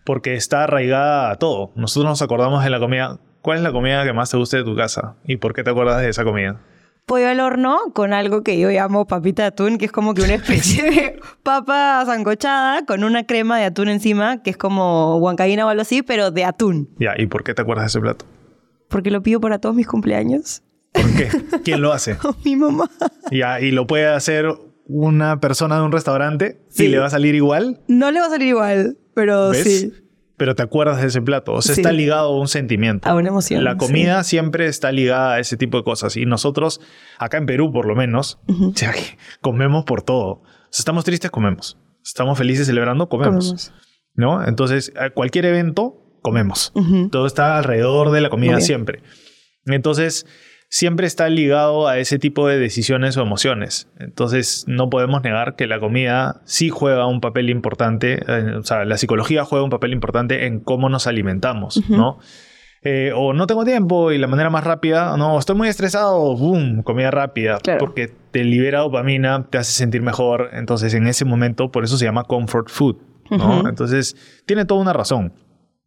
Porque 0.05 0.35
está 0.35 0.65
arraigada 0.65 1.31
a 1.31 1.37
todo. 1.37 1.71
Nosotros 1.77 2.11
nos 2.11 2.23
acordamos 2.23 2.65
de 2.65 2.71
la 2.71 2.81
comida 2.81 3.21
¿Cuál 3.43 3.59
es 3.59 3.65
la 3.65 3.73
comida 3.73 4.05
que 4.05 4.13
más 4.13 4.31
te 4.31 4.37
guste 4.37 4.59
de 4.59 4.65
tu 4.65 4.77
casa? 4.77 5.17
¿Y 5.25 5.37
por 5.37 5.55
qué 5.55 5.63
te 5.65 5.71
acuerdas 5.71 6.01
de 6.01 6.09
esa 6.09 6.25
comida? 6.25 6.61
Pollo 7.07 7.29
al 7.29 7.41
horno 7.41 7.79
con 7.95 8.13
algo 8.13 8.43
que 8.43 8.59
yo 8.59 8.69
llamo 8.71 9.07
papita 9.07 9.43
de 9.43 9.49
atún, 9.49 9.79
que 9.79 9.87
es 9.87 9.93
como 9.93 10.15
que 10.15 10.23
una 10.23 10.35
especie 10.35 10.83
de 10.91 11.21
papa 11.43 12.03
zancochada 12.07 12.85
con 12.85 13.03
una 13.03 13.25
crema 13.27 13.59
de 13.59 13.65
atún 13.65 13.89
encima, 13.89 14.43
que 14.43 14.51
es 14.51 14.57
como 14.57 15.17
huancaína 15.17 15.67
o 15.67 15.69
algo 15.71 15.83
así, 15.83 16.03
pero 16.03 16.31
de 16.31 16.45
atún. 16.45 16.91
Ya, 16.99 17.15
¿y 17.17 17.27
por 17.27 17.43
qué 17.43 17.55
te 17.55 17.63
acuerdas 17.63 17.85
de 17.85 17.89
ese 17.89 18.01
plato? 18.01 18.27
Porque 18.89 19.11
lo 19.11 19.23
pido 19.23 19.41
para 19.41 19.59
todos 19.59 19.75
mis 19.75 19.87
cumpleaños. 19.87 20.63
¿Por 20.93 21.11
qué? 21.17 21.29
¿Quién 21.65 21.81
lo 21.81 21.93
hace? 21.95 22.19
Mi 22.45 22.57
mamá. 22.57 22.91
Ya, 23.33 23.61
¿y 23.61 23.71
lo 23.71 23.87
puede 23.87 24.07
hacer 24.07 24.53
una 24.87 25.41
persona 25.41 25.77
de 25.77 25.83
un 25.83 25.93
restaurante? 25.93 26.61
Sí. 26.69 26.85
¿Y 26.85 26.89
le 26.89 26.99
va 26.99 27.07
a 27.07 27.11
salir 27.11 27.35
igual? 27.35 27.81
No 27.89 28.11
le 28.11 28.21
va 28.21 28.27
a 28.27 28.31
salir 28.31 28.49
igual, 28.49 28.99
pero 29.15 29.55
sí 29.55 29.93
pero 30.41 30.55
te 30.55 30.63
acuerdas 30.63 31.03
de 31.03 31.09
ese 31.09 31.21
plato. 31.21 31.53
O 31.53 31.61
sea, 31.61 31.75
está 31.75 31.93
ligado 31.93 32.29
a 32.29 32.41
un 32.41 32.49
sentimiento. 32.49 33.07
A 33.07 33.15
una 33.15 33.29
emoción. 33.29 33.63
La 33.63 33.77
comida 33.77 34.25
siempre 34.25 34.69
está 34.69 34.91
ligada 34.91 35.35
a 35.35 35.39
ese 35.39 35.59
tipo 35.59 35.77
de 35.77 35.85
cosas. 35.85 36.17
Y 36.17 36.25
nosotros, 36.25 36.81
acá 37.19 37.37
en 37.37 37.45
Perú 37.45 37.71
por 37.71 37.85
lo 37.85 37.95
menos, 37.95 38.41
comemos 39.43 39.85
por 39.85 40.01
todo. 40.01 40.41
Si 40.71 40.81
estamos 40.81 41.05
tristes, 41.05 41.31
comemos. 41.31 41.77
Estamos 42.03 42.39
felices 42.39 42.67
celebrando, 42.67 43.11
comemos. 43.11 43.75
¿No? 44.15 44.43
Entonces, 44.43 44.95
cualquier 45.13 45.45
evento, 45.45 46.19
comemos. 46.23 46.73
Todo 47.13 47.27
está 47.27 47.59
alrededor 47.59 48.11
de 48.11 48.23
la 48.23 48.31
comida 48.31 48.63
siempre. 48.63 49.03
Entonces, 49.67 50.25
siempre 50.71 51.07
está 51.09 51.29
ligado 51.29 51.89
a 51.89 51.99
ese 51.99 52.19
tipo 52.19 52.47
de 52.47 52.59
decisiones 52.59 53.17
o 53.17 53.23
emociones. 53.23 53.89
Entonces 53.99 54.65
no 54.69 54.89
podemos 54.89 55.23
negar 55.23 55.57
que 55.57 55.67
la 55.67 55.81
comida 55.81 56.41
sí 56.45 56.71
juega 56.71 57.07
un 57.07 57.21
papel 57.21 57.51
importante, 57.51 58.23
eh, 58.27 58.55
o 58.57 58.63
sea, 58.63 58.85
la 58.85 58.97
psicología 58.97 59.45
juega 59.45 59.65
un 59.65 59.71
papel 59.71 59.93
importante 59.93 60.47
en 60.47 60.61
cómo 60.61 60.89
nos 60.89 61.09
alimentamos, 61.09 61.83
¿no? 61.91 62.19
Eh, 62.83 63.13
o 63.15 63.35
no 63.35 63.47
tengo 63.47 63.65
tiempo 63.65 64.11
y 64.11 64.17
la 64.17 64.27
manera 64.27 64.49
más 64.49 64.65
rápida, 64.65 65.15
no, 65.19 65.39
estoy 65.39 65.57
muy 65.57 65.69
estresado, 65.69 66.35
boom, 66.37 66.83
comida 66.83 67.11
rápida, 67.11 67.59
porque 67.79 68.11
te 68.31 68.43
libera 68.45 68.79
dopamina, 68.79 69.49
te 69.51 69.59
hace 69.59 69.73
sentir 69.73 70.01
mejor, 70.01 70.51
entonces 70.53 70.95
en 70.95 71.07
ese 71.07 71.27
momento, 71.27 71.71
por 71.71 71.85
eso 71.85 71.99
se 71.99 72.07
llama 72.07 72.25
comfort 72.25 72.71
food, 72.71 72.97
¿no? 73.31 73.69
Entonces, 73.69 74.17
tiene 74.47 74.65
toda 74.65 74.81
una 74.81 74.93
razón. 74.93 75.35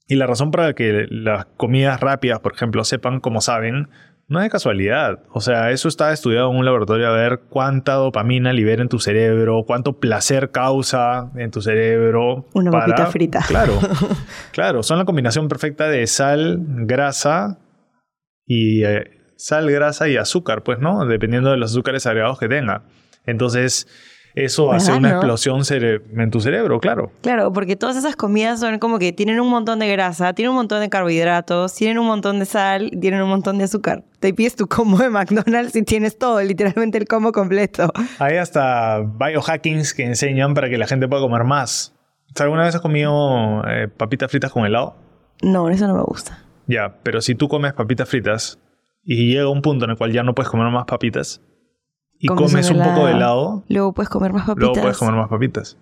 Y 0.08 0.16
la 0.16 0.28
razón 0.28 0.52
para 0.52 0.74
que 0.74 1.08
las 1.10 1.46
comidas 1.58 2.00
rápidas, 2.00 2.40
por 2.42 2.54
ejemplo, 2.54 2.84
sepan 2.84 3.22
como 3.22 3.42
saben, 3.42 3.88
no 4.28 4.40
es 4.40 4.46
de 4.46 4.50
casualidad. 4.50 5.24
O 5.32 5.42
sea, 5.42 5.72
eso 5.72 5.88
está 5.88 6.12
estudiado 6.14 6.50
en 6.50 6.58
un 6.58 6.66
laboratorio 6.66 7.08
a 7.08 7.12
ver 7.12 7.42
cuánta 7.50 7.94
dopamina 7.94 8.54
libera 8.54 8.82
en 8.82 8.90
tu 8.90 9.00
cerebro, 9.00 9.64
cuánto 9.68 10.00
placer 10.00 10.52
causa 10.52 11.32
en 11.36 11.52
tu 11.52 11.62
cerebro. 11.62 12.48
Una 12.54 12.72
para... 12.72 13.08
frita. 13.08 13.42
Claro, 13.48 13.80
claro. 14.52 14.84
Son 14.84 14.98
la 14.98 15.06
combinación 15.06 15.48
perfecta 15.48 15.88
de 15.90 16.08
sal, 16.08 16.60
grasa 16.86 17.60
y 18.46 18.84
eh, 18.84 19.12
sal, 19.36 19.70
grasa 19.70 20.08
y 20.08 20.18
azúcar, 20.18 20.64
pues, 20.64 20.80
¿no? 20.80 21.06
Dependiendo 21.06 21.52
de 21.52 21.58
los 21.58 21.72
azúcares 21.72 22.06
agregados 22.08 22.40
que 22.40 22.48
tenga. 22.48 22.84
Entonces, 23.26 23.88
eso 24.36 24.72
hace 24.72 24.92
una 24.92 25.12
explosión 25.12 25.62
en 25.70 26.32
tu 26.32 26.40
cerebro, 26.40 26.80
claro. 26.80 27.12
Claro, 27.22 27.54
porque 27.54 27.76
todas 27.76 27.96
esas 27.96 28.16
comidas 28.16 28.60
son 28.60 28.80
como 28.80 28.98
que 28.98 29.14
tienen 29.14 29.40
un 29.40 29.50
montón 29.50 29.80
de 29.80 29.88
grasa, 29.88 30.34
tienen 30.34 30.52
un 30.52 30.56
montón 30.56 30.82
de 30.82 30.90
carbohidratos, 30.90 31.76
tienen 31.76 32.00
un 32.00 32.08
montón 32.08 32.40
de 32.40 32.46
sal, 32.46 32.92
tienen 33.00 33.22
un 33.22 33.30
montón 33.30 33.58
de 33.58 33.66
azúcar. 33.66 34.04
Te 34.20 34.34
pides 34.34 34.56
tu 34.56 34.68
combo 34.68 34.98
de 34.98 35.10
McDonald's 35.10 35.76
y 35.76 35.84
tienes 35.84 36.18
todo, 36.18 36.42
literalmente 36.42 36.98
el 36.98 37.08
combo 37.08 37.32
completo. 37.32 37.92
Hay 38.20 38.38
hasta 38.38 39.02
biohackings 39.02 39.94
que 39.94 40.06
enseñan 40.06 40.54
para 40.54 40.70
que 40.70 40.78
la 40.78 40.88
gente 40.88 41.08
pueda 41.08 41.22
comer 41.22 41.44
más. 41.44 41.94
¿Alguna 42.40 42.64
vez 42.64 42.74
has 42.74 42.82
comido 42.82 43.64
eh, 43.68 43.88
papitas 43.88 44.32
fritas 44.32 44.52
con 44.52 44.66
helado? 44.66 44.96
No, 45.44 45.70
eso 45.70 45.88
no 45.88 45.96
me 45.96 46.04
gusta. 46.04 46.40
Ya, 46.68 46.96
pero 47.04 47.22
si 47.22 47.36
tú 47.36 47.48
comes 47.48 47.74
papitas 47.74 48.10
fritas 48.10 48.60
y 49.04 49.32
llega 49.32 49.50
un 49.50 49.62
punto 49.62 49.86
en 49.86 49.92
el 49.92 49.98
cual 49.98 50.12
ya 50.12 50.24
no 50.24 50.34
puedes 50.34 50.50
comer 50.50 50.72
más 50.72 50.86
papitas, 50.86 51.42
y 52.24 52.28
comes, 52.28 52.72
un 52.72 52.82
poco 52.82 53.06
de 53.06 53.12
helado, 53.12 53.64
luego 53.68 53.94
puedes 53.94 54.10
comer 54.10 54.32
más 54.32 54.44
papitas. 54.46 54.62
Luego 54.62 54.82
puedes 54.82 54.98
comer 54.98 55.16
más 55.16 55.28
papitas. 55.28 55.78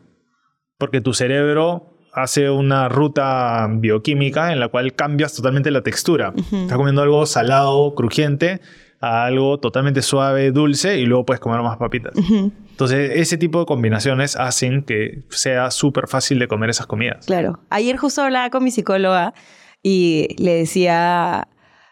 Porque 0.79 0.99
tu 0.99 1.13
cerebro 1.13 1.99
hace 2.13 2.49
una 2.49 2.89
ruta 2.89 3.67
bioquímica 3.69 4.51
en 4.51 4.59
la 4.59 4.67
cual 4.67 4.93
cambias 4.93 5.35
totalmente 5.35 5.69
la 5.69 5.83
textura. 5.83 6.33
Estás 6.35 6.77
comiendo 6.77 7.03
algo 7.03 7.27
salado, 7.27 7.93
crujiente, 7.93 8.59
a 8.99 9.25
algo 9.25 9.59
totalmente 9.59 10.01
suave, 10.01 10.51
dulce, 10.51 10.97
y 10.97 11.05
luego 11.05 11.25
puedes 11.25 11.39
comer 11.39 11.61
más 11.61 11.77
papitas. 11.77 12.13
Entonces, 12.17 13.11
ese 13.15 13.37
tipo 13.37 13.59
de 13.59 13.65
combinaciones 13.67 14.35
hacen 14.35 14.83
que 14.83 15.23
sea 15.29 15.69
súper 15.69 16.07
fácil 16.07 16.39
de 16.39 16.47
comer 16.47 16.71
esas 16.71 16.87
comidas. 16.87 17.27
Claro. 17.27 17.59
Ayer 17.69 17.97
justo 17.97 18.23
hablaba 18.23 18.49
con 18.49 18.63
mi 18.63 18.71
psicóloga 18.71 19.35
y 19.83 20.35
le 20.39 20.55
decía, 20.55 21.47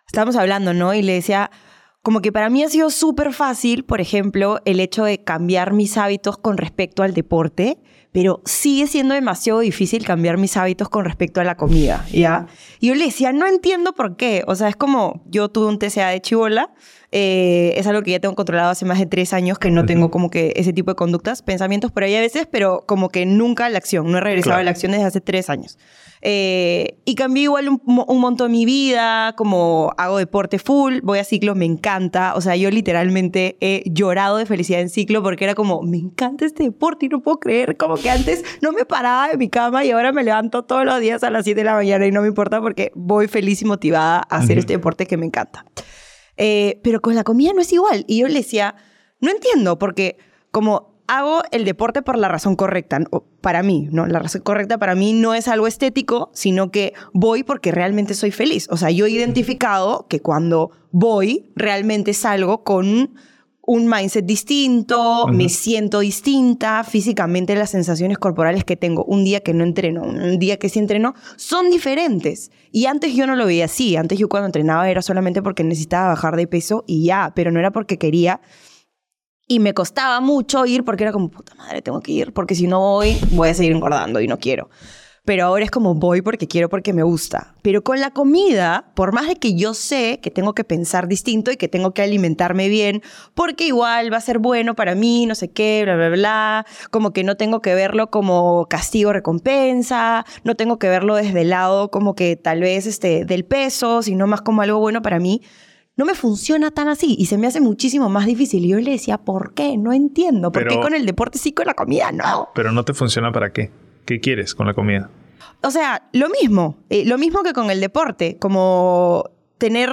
estábamos 0.08 0.36
hablando, 0.36 0.74
¿no? 0.74 0.96
Y 0.96 1.04
le 1.04 1.14
decía, 1.14 1.52
como 2.02 2.22
que 2.22 2.32
para 2.32 2.50
mí 2.50 2.64
ha 2.64 2.70
sido 2.70 2.90
súper 2.90 3.34
fácil, 3.34 3.84
por 3.84 4.00
ejemplo, 4.00 4.60
el 4.66 4.80
hecho 4.80 5.04
de 5.04 5.24
cambiar 5.24 5.74
mis 5.74 5.98
hábitos 5.98 6.38
con 6.38 6.58
respecto 6.58 7.04
al 7.04 7.14
deporte, 7.14 7.78
pero 8.12 8.42
sigue 8.46 8.88
siendo 8.88 9.14
demasiado 9.14 9.60
difícil 9.60 10.06
cambiar 10.06 10.38
mis 10.38 10.58
hábitos 10.58 10.90
con 10.90 11.06
respecto 11.06 11.42
a 11.42 11.44
la 11.44 11.56
comida, 11.56 12.06
¿ya? 12.12 12.48
Y 12.80 12.88
yo 12.88 12.96
le 12.96 13.06
decía, 13.06 13.32
no 13.34 13.46
entiendo 13.46 13.94
por 13.94 14.16
qué. 14.16 14.44
O 14.48 14.56
sea, 14.56 14.70
es 14.70 14.76
como, 14.76 15.22
yo 15.28 15.50
tuve 15.50 15.68
un 15.68 15.78
TCA 15.78 16.08
de 16.08 16.22
chivola, 16.22 16.72
eh, 17.12 17.74
es 17.76 17.86
algo 17.86 18.02
que 18.02 18.12
ya 18.12 18.20
tengo 18.20 18.34
controlado 18.34 18.72
hace 18.72 18.86
más 18.86 18.98
de 18.98 19.06
tres 19.06 19.34
años, 19.34 19.60
que 19.60 19.70
no 19.70 19.86
tengo 19.86 20.10
como 20.10 20.30
que 20.30 20.54
ese 20.56 20.74
tipo 20.74 20.92
de 20.92 20.96
conductas, 20.96 21.42
pensamientos 21.42 21.92
por 21.92 22.04
ahí 22.04 22.16
a 22.16 22.22
veces, 22.22 22.48
pero 22.50 22.84
como 22.88 23.10
que 23.10 23.26
nunca 23.26 23.66
a 23.66 23.70
la 23.70 23.78
acción, 23.78 24.12
no 24.12 24.18
he 24.18 24.22
regresado 24.22 24.58
a 24.58 24.64
la 24.64 24.72
acción 24.72 24.92
desde 24.92 25.06
hace 25.06 25.22
tres 25.22 25.50
años. 25.50 25.78
Eh, 26.22 27.00
y 27.06 27.16
cambié 27.16 27.44
igual 27.44 27.70
un, 27.70 27.82
un, 27.86 28.20
montón 28.20 28.52
mi 28.52 28.66
vida, 28.66 29.34
como 29.38 29.94
hago 29.98 30.18
deporte 30.18 30.60
full, 30.60 31.00
voy 31.02 31.20
a 31.20 31.24
ciclo, 31.24 31.56
me 31.56 31.66
encanta. 31.66 32.34
O 32.36 32.42
sea, 32.42 32.56
yo 32.56 32.70
literalmente 32.72 33.58
he 33.62 33.84
llorado 33.86 34.38
de 34.38 34.46
felicidad 34.46 34.82
en 34.82 34.90
ciclo 34.90 35.24
porque 35.24 35.46
era 35.46 35.56
como, 35.56 35.82
me 35.82 35.98
encanta 35.98 36.46
este 36.46 36.64
deporte 36.64 37.06
y 37.06 37.10
no 37.10 37.22
puedo 37.22 37.40
creer, 37.40 37.78
como 37.78 37.96
que 37.96 38.10
antes 38.10 38.44
no 38.62 38.72
me 38.72 38.86
paraba 38.86 39.30
de 39.30 39.38
mi 39.38 39.50
cama 39.50 39.86
y 39.86 39.92
ahora 39.92 40.12
me 40.12 40.24
levanto 40.24 40.64
todos 40.64 40.84
los 40.86 41.00
días 41.00 41.24
a 41.24 41.30
las 41.30 41.46
7 41.46 41.60
de 41.60 41.66
la 41.66 41.76
mañana 41.76 42.06
y 42.06 42.12
no 42.12 42.22
me 42.22 42.28
importa 42.28 42.62
porque 42.62 42.92
voy 42.96 43.28
feliz 43.28 43.62
y 43.62 43.66
motivada 43.66 44.26
a 44.30 44.38
hacer 44.38 44.58
este 44.58 44.74
deporte 44.74 45.06
que 45.06 45.18
me 45.18 45.26
encanta. 45.26 45.66
Eh, 46.36 46.80
pero 46.84 47.02
con 47.02 47.16
la 47.16 47.24
comida 47.24 47.52
no 47.54 47.62
es 47.62 47.72
igual. 47.72 48.06
Y 48.08 48.20
yo 48.20 48.28
le 48.28 48.36
decía, 48.36 48.76
no 49.20 49.32
entiendo, 49.32 49.78
porque 49.78 50.18
como 50.52 50.99
hago 51.10 51.42
el 51.52 51.66
deporte 51.66 52.04
por 52.04 52.18
la 52.18 52.28
razón 52.28 52.56
correcta, 52.56 53.00
para 53.42 53.64
mí, 53.64 53.90
¿no? 53.92 54.06
La 54.06 54.20
razón 54.20 54.42
correcta 54.44 54.78
para 54.78 54.94
mí 54.94 55.14
no 55.14 55.34
es 55.34 55.48
algo 55.48 55.66
estético, 55.66 56.30
sino 56.34 56.70
que 56.70 56.94
voy 57.14 57.44
porque 57.44 57.72
realmente 57.72 58.14
soy 58.14 58.30
feliz. 58.30 58.68
O 58.70 58.78
sea, 58.78 58.92
yo 58.92 59.08
he 59.08 59.10
identificado 59.10 60.06
que 60.08 60.22
cuando 60.22 60.70
voy, 60.92 61.52
realmente 61.56 62.14
salgo 62.14 62.64
con 62.64 63.12
un 63.62 63.88
mindset 63.88 64.26
distinto, 64.26 65.28
me 65.28 65.50
siento 65.50 66.00
distinta, 66.00 66.84
físicamente 66.84 67.56
las 67.56 67.72
sensaciones 67.72 68.18
corporales 68.18 68.64
que 68.64 68.76
tengo 68.76 69.04
un 69.04 69.24
día 69.24 69.42
que 69.42 69.54
no 69.54 69.64
entreno, 69.64 70.04
un 70.04 70.40
día 70.40 70.58
que 70.58 70.70
sí 70.70 70.80
entreno, 70.80 71.16
son 71.38 71.72
diferentes. 71.72 72.52
Y 72.72 72.86
antes 72.86 73.16
yo 73.16 73.26
no 73.26 73.36
lo 73.36 73.48
veía 73.48 73.66
así, 73.66 73.96
antes 73.96 74.18
yo 74.20 74.30
cuando 74.30 74.48
entrenaba 74.48 74.90
era 74.90 75.02
solamente 75.02 75.42
porque 75.42 75.64
necesitaba 75.64 76.10
bajar 76.10 76.36
de 76.36 76.48
peso 76.48 76.84
y 76.88 77.06
ya, 77.06 77.32
pero 77.36 77.52
no 77.52 77.60
era 77.60 77.72
porque 77.72 77.98
quería 77.98 78.42
y 79.50 79.60
me 79.60 79.74
costaba 79.74 80.22
mucho 80.22 80.66
ir 80.68 80.86
porque 80.86 81.04
era 81.04 81.12
como, 81.12 81.30
puta 81.30 81.56
madre, 81.56 81.82
tengo 81.82 82.00
que 82.02 82.12
ir, 82.12 82.34
porque 82.34 82.54
si 82.54 82.68
no 82.68 82.80
voy, 82.80 83.18
voy 83.32 83.50
a 83.50 83.54
seguir 83.56 83.72
engordando 83.72 84.22
y 84.22 84.28
no 84.28 84.38
quiero. 84.38 84.70
Pero 85.26 85.46
ahora 85.46 85.66
es 85.66 85.72
como 85.72 85.96
voy 85.96 86.22
porque 86.22 86.48
quiero, 86.48 86.70
porque 86.70 86.94
me 86.94 87.02
gusta. 87.02 87.56
Pero 87.64 87.84
con 87.84 88.00
la 88.00 88.12
comida, 88.12 88.92
por 88.94 89.12
más 89.12 89.28
de 89.28 89.38
que 89.38 89.56
yo 89.56 89.74
sé 89.74 90.20
que 90.22 90.30
tengo 90.30 90.54
que 90.54 90.64
pensar 90.64 91.08
distinto 91.08 91.52
y 91.52 91.58
que 91.58 91.68
tengo 91.68 91.96
que 91.96 92.04
alimentarme 92.04 92.70
bien, 92.70 93.02
porque 93.34 93.66
igual 93.66 94.14
va 94.14 94.18
a 94.18 94.22
ser 94.22 94.38
bueno 94.38 94.76
para 94.76 94.94
mí, 94.94 95.26
no 95.26 95.34
sé 95.34 95.52
qué, 95.52 95.82
bla, 95.84 95.96
bla, 95.96 96.10
bla, 96.10 96.66
como 96.92 97.12
que 97.12 97.24
no 97.24 97.36
tengo 97.36 97.60
que 97.60 97.74
verlo 97.74 98.12
como 98.12 98.68
castigo, 98.70 99.14
recompensa, 99.14 100.26
no 100.44 100.54
tengo 100.54 100.78
que 100.78 100.90
verlo 100.90 101.16
desde 101.16 101.42
el 101.42 101.50
lado 101.50 101.90
como 101.90 102.14
que 102.14 102.36
tal 102.36 102.62
vez 102.62 102.86
este, 102.86 103.26
del 103.26 103.46
peso, 103.46 104.04
sino 104.04 104.28
más 104.28 104.42
como 104.42 104.62
algo 104.62 104.80
bueno 104.80 105.02
para 105.02 105.20
mí 105.20 105.42
no 106.00 106.06
me 106.06 106.16
funciona 106.16 106.72
tan 106.72 106.88
así 106.88 107.18
y 107.20 107.26
se 107.26 107.38
me 107.38 107.46
hace 107.46 107.60
muchísimo 107.60 108.08
más 108.08 108.26
difícil. 108.26 108.64
Y 108.64 108.70
yo 108.70 108.80
le 108.80 108.92
decía, 108.92 109.18
¿por 109.18 109.54
qué? 109.54 109.76
No 109.78 109.92
entiendo. 109.92 110.50
¿Por 110.50 110.66
qué 110.66 110.80
con 110.80 110.94
el 110.94 111.06
deporte 111.06 111.38
sí, 111.38 111.52
con 111.52 111.68
la 111.68 111.74
comida 111.74 112.14
no? 112.14 112.48
Pero 112.56 112.72
no 112.72 112.86
te 112.86 112.94
funciona 112.94 113.34
para 113.34 113.52
qué. 113.52 113.70
¿Qué 114.06 114.22
quieres 114.22 114.56
con 114.56 114.66
la 114.66 114.74
comida? 114.74 115.10
O 115.62 115.70
sea, 115.72 116.08
lo 116.14 116.30
mismo. 116.30 116.78
Eh, 116.90 117.04
lo 117.06 117.18
mismo 117.18 117.44
que 117.44 117.52
con 117.52 117.70
el 117.70 117.82
deporte. 117.82 118.38
Como 118.40 119.26
tener 119.58 119.90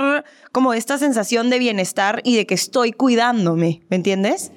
como 0.52 0.74
esta 0.74 0.96
sensación 0.96 1.50
de 1.50 1.58
bienestar 1.58 2.20
y 2.22 2.36
de 2.36 2.46
que 2.46 2.54
estoy 2.54 2.92
cuidándome. 2.92 3.82
¿Me 3.90 3.96
entiendes? 3.96 4.52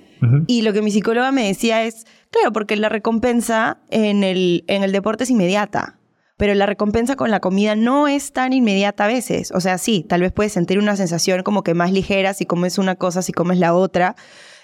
Y 0.45 0.61
lo 0.61 0.71
que 0.71 0.83
mi 0.83 0.91
psicóloga 0.91 1.31
me 1.31 1.47
decía 1.47 1.83
es, 1.83 2.05
claro, 2.29 2.53
porque 2.53 2.75
la 2.75 2.89
recompensa 2.89 3.79
en 3.89 4.23
el, 4.23 4.65
en 4.67 4.83
el 4.83 4.91
deporte 4.91 5.23
es 5.23 5.31
inmediata 5.31 5.98
pero 6.39 6.55
la 6.55 6.65
recompensa 6.65 7.17
con 7.17 7.31
la 7.31 7.41
comida 7.41 7.75
no 7.75 8.07
es 8.07 8.31
tan 8.31 8.53
inmediata 8.53 9.03
a 9.03 9.07
veces. 9.07 9.51
O 9.51 9.59
sea, 9.59 9.77
sí, 9.77 10.05
tal 10.07 10.21
vez 10.21 10.31
puedes 10.31 10.53
sentir 10.53 10.79
una 10.79 10.95
sensación 10.95 11.43
como 11.43 11.63
que 11.63 11.73
más 11.73 11.91
ligera 11.91 12.33
si 12.33 12.45
comes 12.45 12.77
una 12.77 12.95
cosa, 12.95 13.21
si 13.21 13.33
comes 13.33 13.59
la 13.59 13.73
otra, 13.73 14.15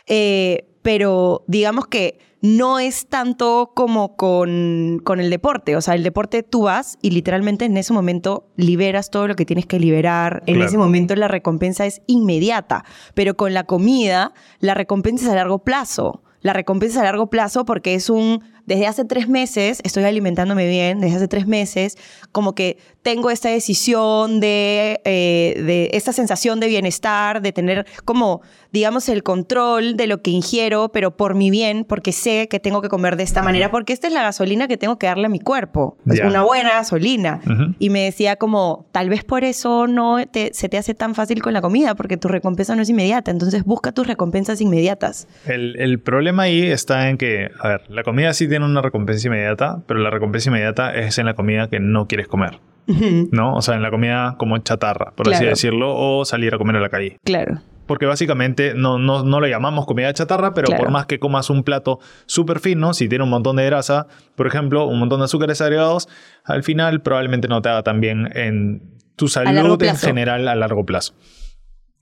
eh, 0.08 0.70
pero 0.84 1.44
digamos 1.48 1.88
que 1.88 2.18
no 2.40 2.80
es 2.80 3.08
tanto 3.08 3.74
como 3.76 4.16
con, 4.16 5.02
con 5.04 5.20
el 5.20 5.30
deporte. 5.30 5.76
O 5.76 5.82
sea, 5.82 5.96
el 5.96 6.04
deporte 6.04 6.44
tú 6.44 6.62
vas 6.62 6.98
y 7.02 7.10
literalmente 7.12 7.66
en 7.66 7.76
ese 7.76 7.92
momento 7.92 8.48
liberas 8.56 9.10
todo 9.10 9.28
lo 9.28 9.36
que 9.36 9.46
tienes 9.46 9.66
que 9.66 9.78
liberar. 9.78 10.44
En 10.46 10.62
ese 10.62 10.78
momento 10.78 11.14
la 11.18 11.28
recompensa 11.28 11.86
es 11.86 12.04
inmediata. 12.08 12.86
Pero 13.16 13.36
con 13.36 13.54
la 13.54 13.66
comida, 13.66 14.34
la 14.60 14.76
recompensa 14.76 15.26
es 15.26 15.32
a 15.34 15.36
largo 15.36 15.60
plazo. 15.60 16.22
La 16.40 16.54
recompensa 16.54 17.00
es 17.00 17.02
a 17.02 17.06
largo 17.06 17.30
plazo 17.30 17.66
porque 17.66 17.96
es 17.96 18.10
un 18.10 18.44
desde 18.66 18.88
hace 18.88 19.06
tres 19.06 19.28
meses 19.28 19.82
estoy 19.84 20.04
alimentándome 20.04 20.68
bien, 20.68 21.00
desde 21.00 21.18
hace 21.18 21.28
tres 21.28 21.48
meses, 21.48 21.98
como 22.32 22.56
que 22.56 22.78
tengo 23.02 23.30
esta 23.30 23.50
decisión 23.50 24.40
de, 24.40 25.00
eh, 25.06 25.62
de 25.64 25.92
esta 25.94 26.12
sensación 26.12 26.60
de 26.60 26.68
bienestar, 26.68 27.42
de 27.42 27.52
tener 27.52 27.86
como, 28.04 28.42
digamos, 28.72 29.10
el 29.10 29.22
control 29.22 29.96
de 29.96 30.08
lo 30.08 30.24
que 30.24 30.32
ingiero, 30.32 30.90
pero 30.90 31.16
por 31.16 31.36
mi 31.36 31.52
bien, 31.52 31.86
porque 31.86 32.12
sé 32.12 32.48
que 32.48 32.60
tengo 32.60 32.82
que 32.82 32.90
comer 32.90 33.16
de 33.16 33.22
esta 33.24 33.44
manera, 33.44 33.70
porque 33.70 33.94
esta 33.94 34.08
es 34.08 34.14
la 34.14 34.24
gasolina 34.24 34.68
que 34.68 34.78
tengo 34.78 34.98
que 34.98 35.06
darle 35.06 35.28
a 35.28 35.30
mi 35.30 35.40
cuerpo. 35.40 35.98
Es 36.10 36.22
una 36.22 36.42
buena 36.42 36.72
gasolina. 36.72 37.42
Y 37.78 37.92
me 37.92 38.02
decía 38.02 38.38
como, 38.38 38.88
tal 38.92 39.10
vez 39.10 39.24
por 39.24 39.44
eso 39.44 39.86
no 39.86 40.18
se 40.18 40.70
te 40.70 40.78
hace 40.78 40.96
tan 40.96 41.14
fácil 41.14 41.44
con 41.44 41.54
la 41.54 41.62
comida, 41.62 41.94
porque 41.94 42.18
tu 42.18 42.28
recompensa 42.28 42.76
no 42.76 42.82
es 42.82 42.90
inmediata. 42.90 43.30
Entonces 43.30 43.64
busca 43.64 43.92
tus 43.92 44.08
recompensas 44.08 44.62
inmediatas. 44.62 45.28
El, 45.46 45.76
el 45.80 46.00
problema 46.00 46.44
ahí 46.44 46.64
está 46.64 47.10
en 47.10 47.20
que, 47.20 47.52
a 47.60 47.68
ver, 47.68 47.82
la 47.90 48.04
comida 48.04 48.34
sí 48.34 48.48
tiene 48.48 48.55
una 48.64 48.82
recompensa 48.82 49.28
inmediata, 49.28 49.84
pero 49.88 50.00
la 50.00 50.10
recompensa 50.10 50.50
inmediata 50.50 50.96
es 50.96 51.18
en 51.18 51.26
la 51.26 51.34
comida 51.34 51.70
que 51.70 51.80
no 51.80 52.08
quieres 52.08 52.28
comer. 52.28 52.60
¿No? 52.88 53.56
O 53.56 53.62
sea, 53.64 53.74
en 53.76 53.82
la 53.82 53.90
comida 53.90 54.36
como 54.38 54.58
chatarra, 54.60 55.12
por 55.16 55.34
así 55.34 55.44
decirlo, 55.44 55.96
o 55.96 56.24
salir 56.24 56.54
a 56.54 56.60
comer 56.60 56.76
a 56.76 56.80
la 56.80 56.90
calle. 56.90 57.18
Claro. 57.24 57.62
Porque 57.88 58.06
básicamente 58.06 58.74
no, 58.76 59.00
no, 59.00 59.24
no 59.24 59.42
le 59.42 59.50
llamamos 59.50 59.88
comida 59.88 60.14
chatarra, 60.14 60.54
pero 60.54 60.76
por 60.76 60.92
más 60.92 61.08
que 61.08 61.18
comas 61.18 61.50
un 61.50 61.64
plato 61.64 62.00
súper 62.28 62.60
fino, 62.60 62.94
si 62.94 63.10
tiene 63.10 63.24
un 63.24 63.32
montón 63.32 63.56
de 63.56 63.66
grasa, 63.66 64.08
por 64.36 64.46
ejemplo, 64.46 64.86
un 64.86 65.00
montón 65.00 65.20
de 65.20 65.26
azúcares 65.26 65.62
agregados, 65.62 66.08
al 66.44 66.64
final 66.64 67.02
probablemente 67.02 67.48
no 67.48 67.62
te 67.62 67.70
haga 67.70 67.82
tan 67.82 68.02
bien 68.02 68.30
en 68.36 69.00
tu 69.16 69.28
salud 69.28 69.82
en 69.82 69.98
general 69.98 70.48
a 70.48 70.56
largo 70.56 70.86
plazo. 70.86 71.16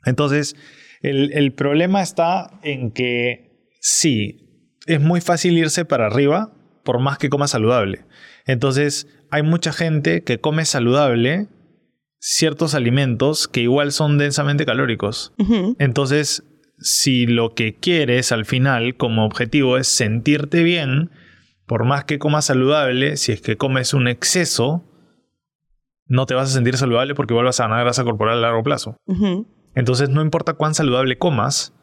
Entonces, 0.06 0.56
el, 1.02 1.32
el 1.34 1.54
problema 1.54 2.02
está 2.02 2.60
en 2.62 2.92
que 2.92 3.70
sí, 3.80 4.42
es 4.86 5.02
muy 5.02 5.22
fácil 5.22 5.58
irse 5.58 5.86
para 5.86 6.08
arriba 6.08 6.54
por 6.84 7.00
más 7.00 7.17
que 7.17 7.30
coma 7.30 7.48
saludable. 7.48 8.06
Entonces, 8.46 9.08
hay 9.32 9.43
mucha 9.43 9.72
gente 9.72 10.24
que 10.24 10.39
come 10.39 10.65
saludable 10.65 11.48
ciertos 12.19 12.76
alimentos 12.76 13.48
que 13.48 13.62
igual 13.62 13.91
son 13.91 14.17
densamente 14.17 14.65
calóricos. 14.65 15.34
Entonces, 15.80 16.43
si 16.78 17.26
lo 17.26 17.54
que 17.54 17.76
quieres 17.76 18.32
al 18.32 18.46
final 18.46 18.96
como 18.96 19.26
objetivo 19.26 19.78
es 19.78 19.88
sentirte 19.88 20.63
bien, 20.63 21.12
por 21.65 21.86
más 21.86 22.06
que 22.06 22.19
comas 22.19 22.46
saludable, 22.46 23.17
si 23.17 23.32
es 23.32 23.41
que 23.41 23.58
comes 23.58 23.93
un 23.93 24.08
exceso, 24.08 24.84
no 26.06 26.26
te 26.26 26.34
vas 26.34 26.50
a 26.50 26.54
sentir 26.54 26.78
saludable 26.78 27.15
porque 27.15 27.34
vuelvas 27.34 27.60
a 27.60 27.63
ganar 27.63 27.84
grasa 27.84 28.04
corporal 28.04 28.38
a 28.38 28.41
largo 28.41 28.63
plazo. 28.63 28.98
Entonces, 29.76 30.10
no 30.10 30.22
importa 30.22 30.54
cuán 30.54 30.74
saludable 30.74 31.17
comas, 31.17 31.74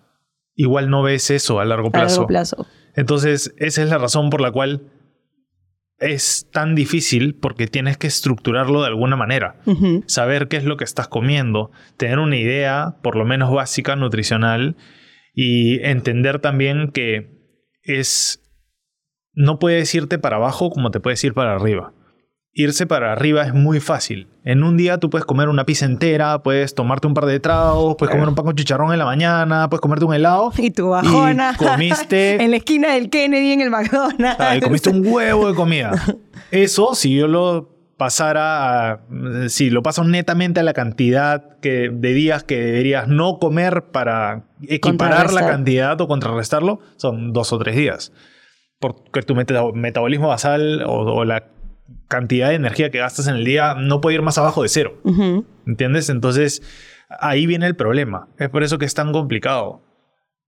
igual 0.54 0.90
no 0.90 1.02
ves 1.02 1.30
eso 1.30 1.60
a 1.60 1.64
largo 1.64 1.90
plazo. 1.90 2.04
A 2.04 2.08
largo 2.16 2.26
plazo. 2.28 2.66
Entonces, 2.94 3.54
esa 3.58 3.82
es 3.82 3.88
la 3.88 3.98
razón 3.98 4.30
por 4.30 4.40
la 4.40 4.50
cual 4.50 4.90
es 5.98 6.48
tan 6.50 6.74
difícil 6.74 7.34
porque 7.34 7.66
tienes 7.66 7.98
que 7.98 8.06
estructurarlo 8.06 8.80
de 8.80 8.88
alguna 8.88 9.16
manera. 9.16 9.60
Saber 10.06 10.48
qué 10.48 10.56
es 10.56 10.64
lo 10.64 10.76
que 10.76 10.84
estás 10.84 11.08
comiendo, 11.08 11.70
tener 11.96 12.18
una 12.18 12.36
idea, 12.36 12.96
por 13.02 13.16
lo 13.16 13.24
menos 13.24 13.52
básica, 13.52 13.96
nutricional, 13.96 14.76
y 15.34 15.80
entender 15.84 16.40
también 16.40 16.90
que 16.90 17.30
es. 17.82 18.42
No 19.32 19.58
puedes 19.58 19.94
irte 19.94 20.18
para 20.18 20.36
abajo 20.36 20.70
como 20.70 20.90
te 20.90 21.00
puedes 21.00 21.22
ir 21.22 21.34
para 21.34 21.54
arriba 21.54 21.94
irse 22.52 22.86
para 22.86 23.12
arriba 23.12 23.42
es 23.42 23.54
muy 23.54 23.80
fácil. 23.80 24.28
En 24.42 24.62
un 24.62 24.76
día 24.76 24.98
tú 24.98 25.10
puedes 25.10 25.26
comer 25.26 25.48
una 25.48 25.66
pizza 25.66 25.84
entera, 25.84 26.42
puedes 26.42 26.74
tomarte 26.74 27.06
un 27.06 27.14
par 27.14 27.26
de 27.26 27.40
tragos, 27.40 27.96
puedes 27.98 28.10
comer 28.10 28.28
un 28.28 28.34
pan 28.34 28.46
con 28.46 28.56
chicharrón 28.56 28.92
en 28.92 28.98
la 28.98 29.04
mañana, 29.04 29.68
puedes 29.68 29.82
comerte 29.82 30.04
un 30.06 30.14
helado. 30.14 30.50
Y 30.56 30.70
tu 30.70 30.88
bajona. 30.88 31.54
comiste. 31.58 32.42
en 32.42 32.50
la 32.50 32.56
esquina 32.56 32.94
del 32.94 33.10
Kennedy 33.10 33.52
en 33.52 33.60
el 33.60 33.70
McDonald's. 33.70 34.36
Ah, 34.38 34.56
y 34.56 34.60
comiste 34.60 34.88
un 34.88 35.06
huevo 35.06 35.48
de 35.48 35.54
comida. 35.54 35.92
Eso, 36.50 36.94
si 36.94 37.14
yo 37.14 37.28
lo 37.28 37.68
pasara 37.98 38.92
a, 38.92 39.00
si 39.48 39.68
lo 39.68 39.82
paso 39.82 40.04
netamente 40.04 40.60
a 40.60 40.62
la 40.62 40.72
cantidad 40.72 41.58
que, 41.58 41.90
de 41.92 42.14
días 42.14 42.42
que 42.42 42.58
deberías 42.58 43.08
no 43.08 43.38
comer 43.38 43.84
para 43.92 44.44
equiparar 44.66 45.34
la 45.34 45.46
cantidad 45.46 46.00
o 46.00 46.08
contrarrestarlo, 46.08 46.80
son 46.96 47.34
dos 47.34 47.52
o 47.52 47.58
tres 47.58 47.76
días. 47.76 48.12
Porque 48.78 49.20
tu 49.20 49.34
metabolismo 49.34 50.28
basal 50.28 50.82
o, 50.86 51.00
o 51.00 51.24
la 51.26 51.44
cantidad 52.08 52.48
de 52.48 52.56
energía 52.56 52.90
que 52.90 52.98
gastas 52.98 53.28
en 53.28 53.36
el 53.36 53.44
día 53.44 53.74
no 53.74 54.00
puede 54.00 54.16
ir 54.16 54.22
más 54.22 54.38
abajo 54.38 54.62
de 54.62 54.68
cero. 54.68 55.00
¿Entiendes? 55.66 56.10
Entonces, 56.10 56.62
ahí 57.08 57.46
viene 57.46 57.66
el 57.66 57.76
problema. 57.76 58.28
Es 58.38 58.48
por 58.48 58.62
eso 58.62 58.78
que 58.78 58.84
es 58.84 58.94
tan 58.94 59.12
complicado. 59.12 59.82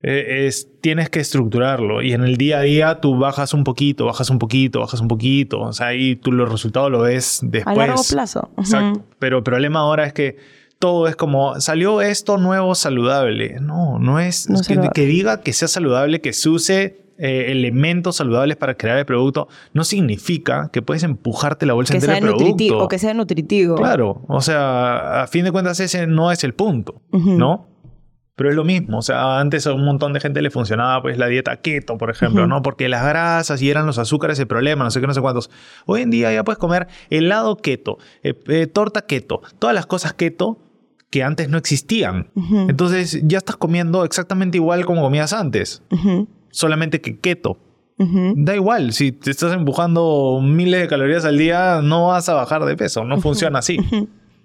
E, 0.03 0.47
es, 0.47 0.69
tienes 0.81 1.11
que 1.11 1.21
estructurarlo 1.21 2.03
y 2.03 2.13
en 2.13 2.25
el 2.25 2.37
día 2.37 2.59
a 2.59 2.63
día 2.63 3.01
tú 3.01 3.17
bajas 3.17 3.55
un 3.55 3.63
poquito, 3.63 4.07
bajas 4.07 4.31
un 4.31 4.41
poquito, 4.41 4.81
bajas 4.81 5.01
un 5.01 5.09
poquito. 5.09 5.61
O 5.61 5.73
sea, 5.73 5.89
ahí 5.89 6.17
tú 6.17 6.33
los 6.33 6.51
resultados 6.51 6.91
lo 6.91 7.03
ves 7.03 7.41
después. 7.43 7.77
A 7.77 7.87
largo 7.87 8.03
plazo. 8.11 8.51
Exacto. 8.59 9.05
Pero 9.19 9.39
el 9.39 9.43
problema 9.45 9.81
ahora 9.81 10.05
es 10.05 10.13
que 10.13 10.39
todo 10.81 11.07
es 11.07 11.15
como, 11.15 11.61
salió 11.61 12.01
esto 12.01 12.39
nuevo 12.39 12.75
saludable. 12.75 13.61
No, 13.61 14.01
no 14.01 14.19
es, 14.19 14.49
que, 14.67 14.81
que, 14.93 15.07
diga 15.07 15.41
que 15.41 15.53
sea 15.53 15.69
saludable, 15.69 16.21
que 16.21 16.33
se 16.33 16.49
use 16.49 17.02
eh, 17.25 17.53
elementos 17.53 18.17
saludables 18.17 18.57
para 18.57 18.75
crear 18.75 18.99
el 18.99 19.07
producto, 19.07 19.47
no 19.73 19.85
significa 19.85 20.71
que 20.73 20.83
puedes 20.83 21.05
empujarte 21.05 21.67
la 21.67 21.73
bolsa 21.73 21.95
entera 21.95 22.15
del 22.15 22.25
producto. 22.25 22.79
O 22.79 22.89
que 22.89 22.99
sea 22.99 23.15
nutritivo. 23.15 23.77
Claro, 23.77 24.23
o 24.27 24.41
sea, 24.41 25.23
a 25.23 25.29
fin 25.29 25.45
de 25.45 25.53
cuentas 25.53 25.79
ese 25.79 26.09
no 26.09 26.33
es 26.33 26.43
el 26.43 26.53
punto, 26.53 27.01
¿no? 27.13 27.69
Pero 28.35 28.51
es 28.51 28.57
lo 28.57 28.65
mismo, 28.65 28.99
o 28.99 29.03
sea, 29.03 29.39
antes 29.39 29.69
a 29.69 29.73
un 29.73 29.85
montón 29.85 30.15
de 30.15 30.19
gente 30.19 30.43
le 30.43 30.51
funcionaba 30.51 31.01
pues 31.01 31.17
la 31.17 31.29
dieta 31.29 31.59
keto, 31.59 31.97
por 31.97 32.11
ejemplo, 32.11 32.49
¿no? 32.49 32.61
Porque 32.61 32.89
las 32.89 33.07
grasas 33.07 33.63
y 33.63 33.71
eran 33.71 33.87
los 33.87 33.99
azúcares 33.99 34.37
el 34.41 34.49
problema, 34.49 34.83
no 34.83 34.91
sé 34.91 35.01
qué, 35.01 35.07
no 35.07 35.15
sé 35.15 35.21
cuántos. 35.21 35.49
Hoy 35.87 36.03
en 36.03 36.11
día 36.11 36.33
ya 36.33 36.43
puedes 36.43 36.59
comer 36.59 36.89
helado 37.09 37.57
keto, 37.57 37.99
eh, 38.25 38.35
eh, 38.49 38.67
torta 38.67 39.03
keto, 39.03 39.43
todas 39.61 39.75
las 39.77 39.87
cosas 39.87 40.13
keto 40.15 40.59
que 41.09 41.23
antes 41.23 41.49
no 41.49 41.57
existían. 41.57 42.31
Entonces 42.69 43.21
ya 43.23 43.39
estás 43.39 43.57
comiendo 43.59 44.05
exactamente 44.05 44.59
igual 44.59 44.85
como 44.87 45.03
comías 45.03 45.33
antes 45.33 45.85
solamente 46.53 47.01
que 47.01 47.19
keto. 47.19 47.59
Da 48.35 48.57
igual, 48.57 48.93
si 48.95 49.13
te 49.13 49.31
estás 49.31 49.53
empujando 49.55 50.41
miles 50.43 50.81
de 50.81 50.89
calorías 50.89 51.25
al 51.25 51.39
día, 51.39 51.83
no 51.83 52.09
vas 52.09 52.29
a 52.29 52.35
bajar 52.35 52.65
de 52.65 52.77
peso, 52.77 53.05
no 53.05 53.21
funciona 53.21 53.61
así. 53.61 53.79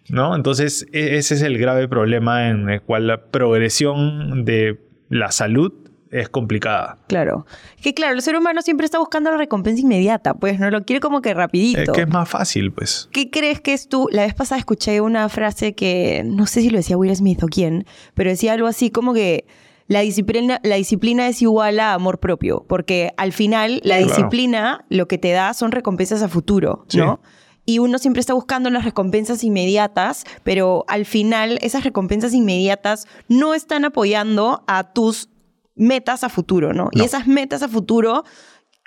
¿No? 0.10 0.36
Entonces, 0.36 0.86
e-, 0.94 1.18
ese 1.18 1.34
es 1.36 1.42
el 1.42 1.58
grave 1.58 1.88
problema 1.88 2.50
en 2.50 2.70
el 2.70 2.82
cual 2.82 3.08
la 3.08 3.26
progresión 3.26 4.46
de 4.46 4.80
la 5.10 5.32
salud 5.32 5.74
es 6.12 6.30
complicada. 6.30 6.98
Claro. 7.08 7.46
Que 7.82 7.94
claro, 7.94 8.16
el 8.16 8.22
ser 8.22 8.38
humano 8.38 8.62
siempre 8.62 8.86
está 8.86 9.00
buscando 9.00 9.32
la 9.32 9.38
recompensa 9.38 9.82
inmediata, 9.82 10.34
pues 10.36 10.60
no 10.60 10.70
lo 10.70 10.86
quiere 10.86 11.00
como 11.00 11.22
que 11.22 11.34
rapidito. 11.34 11.82
Es 11.82 11.90
que 11.90 12.02
es 12.02 12.08
más 12.08 12.30
fácil, 12.30 12.72
pues. 12.72 13.10
¿Qué 13.12 13.30
crees 13.30 13.60
que 13.60 13.74
es 13.74 13.90
tú? 13.90 14.08
La 14.12 14.24
vez 14.24 14.34
pasada 14.34 14.60
escuché 14.60 15.02
una 15.02 15.28
frase 15.30 15.74
que 15.74 16.24
no 16.26 16.46
sé 16.46 16.62
si 16.62 16.70
lo 16.70 16.78
decía 16.78 16.98
Will 16.98 17.16
Smith 17.16 17.44
o 17.44 17.48
quién, 17.48 17.86
pero 18.14 18.30
decía 18.30 18.54
algo 18.54 18.68
así 18.68 18.92
como 18.92 19.14
que 19.14 19.46
la 19.88 20.02
disciplina, 20.02 20.60
la 20.64 20.76
disciplina 20.76 21.28
es 21.28 21.42
igual 21.42 21.80
a 21.80 21.94
amor 21.94 22.20
propio, 22.20 22.66
porque 22.68 23.14
al 23.18 23.32
final 23.32 23.80
la 23.84 23.98
disciplina 23.98 24.86
lo 24.90 25.08
que 25.08 25.18
te 25.18 25.32
da 25.32 25.54
son 25.54 25.72
recompensas 25.72 26.22
a 26.22 26.28
futuro, 26.28 26.86
¿no? 26.94 27.22
Y 27.66 27.80
uno 27.80 27.98
siempre 27.98 28.22
está 28.22 28.34
buscando 28.34 28.70
las 28.70 28.86
recompensas 28.86 29.44
inmediatas, 29.44 30.24
pero 30.44 30.86
al 30.88 31.06
final 31.06 31.60
esas 31.62 31.84
recompensas 31.84 32.34
inmediatas 32.34 33.08
no 33.28 33.54
están 33.54 33.84
apoyando 33.84 34.64
a 34.68 34.94
tus 34.94 35.30
metas 35.76 36.24
a 36.24 36.30
futuro, 36.30 36.74
¿no? 36.74 36.90
Y 36.92 37.02
esas 37.02 37.28
metas 37.28 37.64
a 37.64 37.68
futuro 37.68 38.24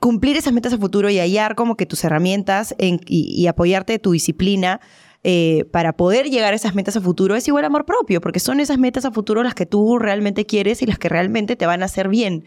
cumplir 0.00 0.36
esas 0.38 0.54
metas 0.54 0.72
a 0.72 0.78
futuro 0.78 1.10
y 1.10 1.18
hallar 1.18 1.54
como 1.54 1.76
que 1.76 1.84
tus 1.84 2.02
herramientas 2.04 2.74
y, 2.78 2.98
y, 3.06 3.46
apoyarte 3.46 3.92
de 3.92 3.98
tu 3.98 4.12
disciplina 4.12 4.80
eh, 5.22 5.66
para 5.70 5.94
poder 5.94 6.30
llegar 6.30 6.52
a 6.52 6.56
esas 6.56 6.74
metas 6.74 6.96
a 6.96 7.00
futuro 7.00 7.36
es 7.36 7.46
igual 7.46 7.64
amor 7.64 7.84
propio, 7.84 8.20
porque 8.20 8.40
son 8.40 8.58
esas 8.58 8.78
metas 8.78 9.04
a 9.04 9.10
futuro 9.10 9.42
las 9.42 9.54
que 9.54 9.66
tú 9.66 9.98
realmente 9.98 10.46
quieres 10.46 10.80
y 10.82 10.86
las 10.86 10.98
que 10.98 11.08
realmente 11.08 11.56
te 11.56 11.66
van 11.66 11.82
a 11.82 11.86
hacer 11.86 12.08
bien. 12.08 12.46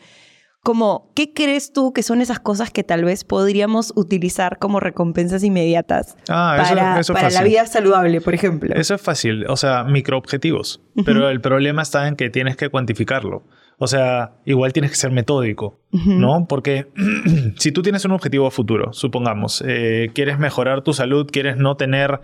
Como, 0.63 1.11
¿qué 1.13 1.33
crees 1.33 1.73
tú 1.73 1.91
que 1.91 2.03
son 2.03 2.21
esas 2.21 2.39
cosas 2.39 2.71
que 2.71 2.83
tal 2.83 3.03
vez 3.03 3.25
podríamos 3.25 3.91
utilizar 3.97 4.59
como 4.59 4.79
recompensas 4.79 5.43
inmediatas 5.43 6.15
ah, 6.29 6.55
para, 6.57 7.01
para 7.13 7.29
la 7.29 7.43
vida 7.43 7.65
saludable, 7.67 8.21
por 8.21 8.33
ejemplo? 8.33 8.73
Eso 8.73 8.95
es 8.95 9.01
fácil, 9.01 9.45
o 9.49 9.57
sea, 9.57 9.83
microobjetivos. 9.83 10.81
Pero 11.05 11.29
el 11.29 11.41
problema 11.41 11.81
está 11.81 12.07
en 12.07 12.15
que 12.15 12.29
tienes 12.29 12.55
que 12.55 12.69
cuantificarlo. 12.69 13.43
O 13.77 13.87
sea, 13.87 14.35
igual 14.45 14.71
tienes 14.71 14.91
que 14.91 14.97
ser 14.97 15.11
metódico, 15.11 15.81
¿no? 15.91 16.45
Porque 16.47 16.87
si 17.57 17.73
tú 17.73 17.81
tienes 17.81 18.05
un 18.05 18.11
objetivo 18.11 18.47
a 18.47 18.51
futuro, 18.51 18.93
supongamos, 18.93 19.61
eh, 19.67 20.11
quieres 20.15 20.39
mejorar 20.39 20.81
tu 20.81 20.93
salud, 20.93 21.27
quieres 21.29 21.57
no 21.57 21.75
tener 21.75 22.21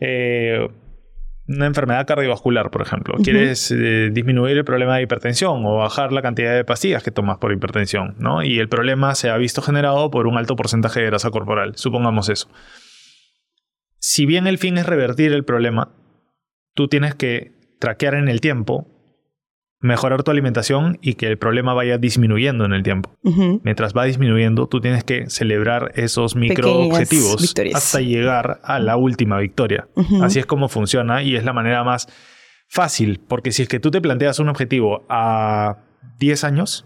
eh, 0.00 0.68
una 1.48 1.66
enfermedad 1.66 2.06
cardiovascular, 2.06 2.70
por 2.70 2.82
ejemplo. 2.82 3.14
Quieres 3.22 3.70
eh, 3.72 4.10
disminuir 4.12 4.56
el 4.56 4.64
problema 4.64 4.96
de 4.96 5.02
hipertensión 5.02 5.64
o 5.66 5.76
bajar 5.76 6.12
la 6.12 6.22
cantidad 6.22 6.54
de 6.54 6.64
pastillas 6.64 7.02
que 7.02 7.10
tomas 7.10 7.38
por 7.38 7.52
hipertensión, 7.52 8.14
¿no? 8.18 8.42
Y 8.42 8.58
el 8.60 8.68
problema 8.68 9.14
se 9.14 9.30
ha 9.30 9.36
visto 9.36 9.60
generado 9.60 10.10
por 10.10 10.26
un 10.26 10.38
alto 10.38 10.54
porcentaje 10.54 11.00
de 11.00 11.06
grasa 11.06 11.30
corporal, 11.30 11.72
supongamos 11.76 12.28
eso. 12.28 12.48
Si 13.98 14.26
bien 14.26 14.46
el 14.46 14.58
fin 14.58 14.78
es 14.78 14.86
revertir 14.86 15.32
el 15.32 15.44
problema, 15.44 15.92
tú 16.74 16.88
tienes 16.88 17.14
que 17.14 17.52
traquear 17.80 18.14
en 18.14 18.28
el 18.28 18.40
tiempo 18.40 18.86
mejorar 19.80 20.22
tu 20.22 20.30
alimentación 20.30 20.98
y 21.00 21.14
que 21.14 21.26
el 21.26 21.38
problema 21.38 21.72
vaya 21.72 21.96
disminuyendo 21.98 22.64
en 22.64 22.72
el 22.72 22.82
tiempo. 22.82 23.16
Mientras 23.62 23.94
va 23.94 24.04
disminuyendo, 24.04 24.66
tú 24.66 24.80
tienes 24.80 25.04
que 25.04 25.28
celebrar 25.30 25.92
esos 25.94 26.36
micro 26.36 26.80
objetivos 26.80 27.54
hasta 27.74 28.00
llegar 28.00 28.60
a 28.62 28.78
la 28.78 28.96
última 28.96 29.38
victoria. 29.38 29.88
Así 30.22 30.38
es 30.38 30.46
como 30.46 30.68
funciona 30.68 31.22
y 31.22 31.36
es 31.36 31.44
la 31.44 31.52
manera 31.52 31.82
más 31.82 32.08
fácil, 32.68 33.20
porque 33.26 33.52
si 33.52 33.62
es 33.62 33.68
que 33.68 33.80
tú 33.80 33.90
te 33.90 34.00
planteas 34.00 34.38
un 34.38 34.48
objetivo 34.48 35.04
a 35.08 35.78
10 36.18 36.44
años, 36.44 36.84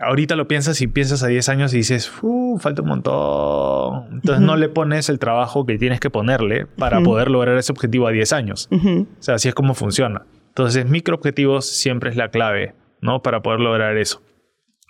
ahorita 0.00 0.34
lo 0.34 0.48
piensas 0.48 0.80
y 0.80 0.86
piensas 0.86 1.22
a 1.22 1.26
10 1.26 1.48
años 1.50 1.74
y 1.74 1.78
dices, 1.78 2.10
falta 2.58 2.80
un 2.80 2.88
montón. 2.88 4.14
Entonces 4.14 4.42
no 4.42 4.56
le 4.56 4.70
pones 4.70 5.10
el 5.10 5.18
trabajo 5.18 5.66
que 5.66 5.76
tienes 5.76 6.00
que 6.00 6.08
ponerle 6.08 6.64
para 6.64 7.02
poder 7.02 7.30
lograr 7.30 7.58
ese 7.58 7.70
objetivo 7.70 8.06
a 8.06 8.12
10 8.12 8.32
años. 8.32 8.68
O 8.72 9.06
sea, 9.18 9.34
así 9.34 9.48
es 9.48 9.54
como 9.54 9.74
funciona. 9.74 10.22
Entonces, 10.60 10.84
microobjetivos 10.84 11.64
siempre 11.64 12.10
es 12.10 12.16
la 12.16 12.30
clave, 12.30 12.74
¿no? 13.00 13.22
Para 13.22 13.40
poder 13.40 13.60
lograr 13.60 13.96
eso. 13.96 14.20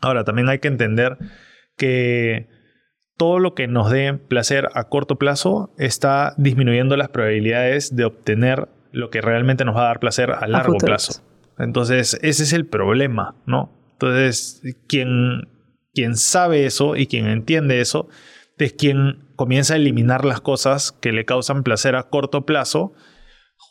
Ahora, 0.02 0.24
también 0.24 0.48
hay 0.48 0.58
que 0.58 0.66
entender 0.66 1.16
que 1.76 2.48
todo 3.16 3.38
lo 3.38 3.54
que 3.54 3.68
nos 3.68 3.88
dé 3.88 4.14
placer 4.14 4.68
a 4.74 4.88
corto 4.88 5.14
plazo 5.14 5.72
está 5.78 6.34
disminuyendo 6.38 6.96
las 6.96 7.10
probabilidades 7.10 7.94
de 7.94 8.04
obtener 8.04 8.68
lo 8.90 9.10
que 9.10 9.20
realmente 9.20 9.64
nos 9.64 9.76
va 9.76 9.82
a 9.82 9.84
dar 9.84 10.00
placer 10.00 10.32
a 10.32 10.48
largo 10.48 10.76
plazo. 10.76 11.22
Entonces, 11.56 12.18
ese 12.20 12.42
es 12.42 12.52
el 12.52 12.66
problema, 12.66 13.36
¿no? 13.46 13.70
Entonces, 13.92 14.62
quien, 14.88 15.46
quien 15.94 16.16
sabe 16.16 16.66
eso 16.66 16.96
y 16.96 17.06
quien 17.06 17.28
entiende 17.28 17.80
eso 17.80 18.08
es 18.58 18.72
quien 18.72 19.28
comienza 19.36 19.74
a 19.74 19.76
eliminar 19.76 20.24
las 20.24 20.40
cosas 20.40 20.90
que 20.90 21.12
le 21.12 21.24
causan 21.24 21.62
placer 21.62 21.94
a 21.94 22.08
corto 22.08 22.44
plazo 22.44 22.92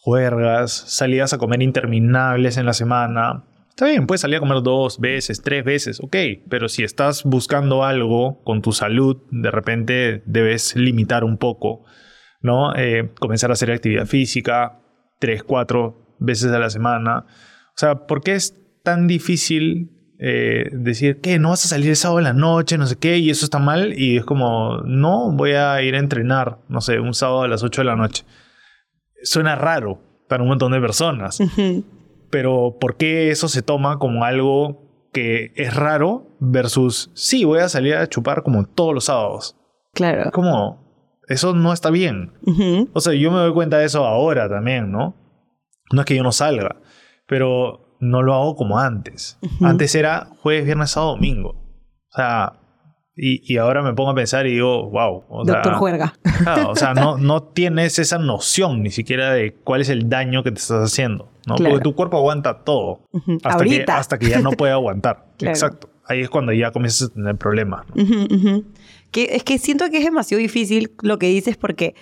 juergas, 0.09 0.71
salidas 0.87 1.33
a 1.33 1.37
comer 1.37 1.61
interminables 1.61 2.57
en 2.57 2.65
la 2.65 2.73
semana. 2.73 3.43
Está 3.69 3.85
bien, 3.85 4.07
puedes 4.07 4.21
salir 4.21 4.37
a 4.37 4.39
comer 4.39 4.63
dos 4.63 4.99
veces, 4.99 5.43
tres 5.43 5.63
veces, 5.63 5.99
ok, 6.01 6.15
pero 6.49 6.67
si 6.67 6.83
estás 6.83 7.23
buscando 7.23 7.83
algo 7.83 8.43
con 8.43 8.63
tu 8.63 8.71
salud, 8.71 9.17
de 9.29 9.51
repente 9.51 10.23
debes 10.25 10.75
limitar 10.75 11.23
un 11.23 11.37
poco, 11.37 11.85
¿no? 12.41 12.75
Eh, 12.75 13.11
comenzar 13.19 13.51
a 13.51 13.53
hacer 13.53 13.71
actividad 13.71 14.07
física 14.07 14.79
tres, 15.19 15.43
cuatro 15.43 16.15
veces 16.17 16.51
a 16.51 16.57
la 16.57 16.71
semana. 16.71 17.25
O 17.27 17.77
sea, 17.77 18.07
¿por 18.07 18.21
qué 18.21 18.33
es 18.33 18.55
tan 18.83 19.05
difícil 19.05 19.91
eh, 20.17 20.69
decir 20.71 21.21
que 21.21 21.37
no 21.37 21.51
vas 21.51 21.65
a 21.65 21.67
salir 21.67 21.89
el 21.89 21.95
sábado 21.95 22.17
en 22.17 22.25
la 22.25 22.33
noche, 22.33 22.79
no 22.79 22.87
sé 22.87 22.95
qué, 22.97 23.19
y 23.19 23.29
eso 23.29 23.45
está 23.45 23.59
mal? 23.59 23.93
Y 23.95 24.17
es 24.17 24.25
como, 24.25 24.81
no, 24.85 25.31
voy 25.31 25.51
a 25.51 25.79
ir 25.83 25.93
a 25.93 25.99
entrenar, 25.99 26.57
no 26.67 26.81
sé, 26.81 26.99
un 26.99 27.13
sábado 27.13 27.43
a 27.43 27.47
las 27.47 27.61
8 27.61 27.81
de 27.81 27.85
la 27.85 27.95
noche. 27.95 28.25
Suena 29.23 29.55
raro 29.55 30.01
para 30.27 30.43
un 30.43 30.49
montón 30.49 30.71
de 30.71 30.79
personas. 30.79 31.39
Pero 32.29 32.77
¿por 32.79 32.95
qué 32.97 33.31
eso 33.31 33.47
se 33.47 33.61
toma 33.61 33.97
como 33.97 34.23
algo 34.23 35.09
que 35.11 35.51
es 35.55 35.75
raro 35.75 36.27
versus, 36.39 37.11
sí, 37.15 37.43
voy 37.43 37.59
a 37.59 37.69
salir 37.69 37.95
a 37.95 38.07
chupar 38.07 38.43
como 38.43 38.65
todos 38.65 38.93
los 38.93 39.05
sábados? 39.05 39.57
Claro. 39.93 40.29
Como, 40.31 41.11
eso 41.27 41.53
no 41.53 41.73
está 41.73 41.89
bien. 41.89 42.33
O 42.93 43.01
sea, 43.01 43.13
yo 43.13 43.31
me 43.31 43.39
doy 43.39 43.53
cuenta 43.53 43.79
de 43.79 43.85
eso 43.85 44.05
ahora 44.05 44.47
también, 44.47 44.91
¿no? 44.91 45.15
No 45.91 46.01
es 46.01 46.05
que 46.05 46.15
yo 46.15 46.23
no 46.23 46.31
salga, 46.31 46.77
pero 47.27 47.95
no 47.99 48.21
lo 48.21 48.33
hago 48.35 48.55
como 48.55 48.77
antes. 48.77 49.39
Antes 49.61 49.95
era 49.95 50.29
jueves, 50.41 50.65
viernes, 50.65 50.91
sábado, 50.91 51.13
domingo. 51.15 51.49
O 51.49 52.15
sea, 52.15 52.59
y, 53.21 53.57
ahora 53.57 53.81
me 53.81 53.93
pongo 53.93 54.11
a 54.11 54.15
pensar 54.15 54.47
y 54.47 54.51
digo, 54.51 54.89
wow. 54.89 55.23
Doctor 55.45 55.73
Juerga. 55.73 56.13
o 56.67 56.75
sea, 56.75 56.93
no, 56.93 57.17
no 57.19 57.43
tienes 57.43 57.99
esa 57.99 58.17
noción 58.17 58.81
ni 58.83 58.91
siquiera 58.91 59.33
de 59.33 59.53
cuál 59.53 59.81
es 59.81 59.89
el 59.89 60.09
daño 60.09 60.43
que 60.43 60.51
te 60.51 60.59
estás 60.59 60.91
haciendo. 60.91 61.29
¿no? 61.45 61.55
Porque 61.55 61.79
tu 61.79 61.95
cuerpo 61.95 62.17
aguanta 62.17 62.63
todo. 62.63 63.01
hasta, 63.43 63.63
que, 63.65 63.85
hasta 63.87 64.19
que 64.19 64.29
ya 64.29 64.39
no 64.39 64.51
puede 64.51 64.71
aguantar. 64.71 65.25
Exacto. 65.39 65.89
Ahí 66.05 66.21
es 66.21 66.29
cuando 66.29 66.53
ya 66.53 66.71
comienzas 66.71 67.09
a 67.09 67.13
tener 67.13 67.35
problemas. 67.35 67.85
que, 69.11 69.35
es 69.35 69.43
que 69.43 69.57
siento 69.59 69.89
que 69.89 69.97
es 69.97 70.05
demasiado 70.05 70.39
difícil 70.39 70.91
lo 71.01 71.19
que 71.19 71.27
dices 71.27 71.57
porque 71.57 71.95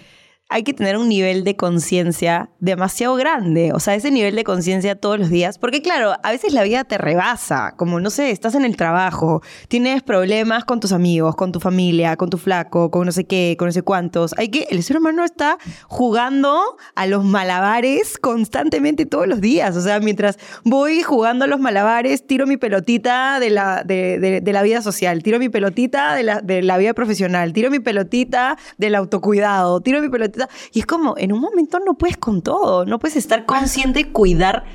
hay 0.49 0.63
que 0.63 0.73
tener 0.73 0.97
un 0.97 1.09
nivel 1.09 1.43
de 1.43 1.57
conciencia 1.57 2.49
demasiado 2.59 3.15
grande, 3.15 3.73
o 3.73 3.79
sea, 3.79 3.95
ese 3.95 4.11
nivel 4.11 4.35
de 4.35 4.45
conciencia 4.45 4.95
todos 4.95 5.19
los 5.19 5.29
días, 5.29 5.57
porque 5.57 5.81
claro, 5.81 6.13
a 6.23 6.31
veces 6.31 6.53
la 6.53 6.63
vida 6.63 6.85
te 6.85 6.97
rebasa, 6.97 7.73
como 7.75 7.99
no 7.99 8.09
sé, 8.09 8.31
estás 8.31 8.55
en 8.55 8.63
el 8.63 8.77
trabajo, 8.77 9.41
tienes 9.67 10.03
problemas 10.03 10.63
con 10.63 10.79
tus 10.79 10.93
amigos, 10.93 11.35
con 11.35 11.51
tu 11.51 11.59
familia, 11.59 12.15
con 12.15 12.29
tu 12.29 12.37
flaco, 12.37 12.91
con 12.91 13.05
no 13.05 13.11
sé 13.11 13.25
qué, 13.25 13.55
con 13.59 13.67
no 13.67 13.71
sé 13.73 13.81
cuántos. 13.81 14.33
Hay 14.37 14.49
que 14.49 14.67
el 14.69 14.83
ser 14.83 14.97
humano 14.97 15.25
está 15.25 15.57
jugando 15.87 16.77
a 16.95 17.05
los 17.07 17.25
malabares 17.25 18.17
constantemente 18.17 19.05
todos 19.05 19.27
los 19.27 19.41
días, 19.41 19.75
o 19.75 19.81
sea, 19.81 19.99
mientras 19.99 20.37
voy 20.63 21.03
jugando 21.03 21.43
a 21.43 21.47
los 21.47 21.59
malabares, 21.59 22.25
tiro 22.25 22.47
mi 22.47 22.55
pelotita 22.55 23.41
de 23.41 23.49
la, 23.49 23.83
de, 23.83 24.41
la 24.45 24.61
vida 24.61 24.81
social, 24.81 25.23
tiro 25.23 25.39
mi 25.39 25.49
pelotita 25.49 26.15
de 26.15 26.23
la, 26.23 26.39
de 26.39 26.61
la 26.61 26.77
vida 26.77 26.93
profesional, 26.93 27.51
tiro 27.51 27.69
mi 27.69 27.79
pelotita 27.79 28.57
del 28.77 28.95
autocuidado, 28.95 29.81
tiro 29.81 29.99
mi 29.99 30.07
pelotita 30.07 30.36
y 30.73 30.79
es 30.79 30.85
como, 30.85 31.15
en 31.17 31.31
un 31.31 31.39
momento 31.39 31.79
no 31.79 31.95
puedes 31.95 32.17
con 32.17 32.41
todo, 32.41 32.85
no 32.85 32.99
puedes 32.99 33.17
estar 33.17 33.45
consciente 33.45 34.01
y 34.01 34.03
cuidar 34.05 34.65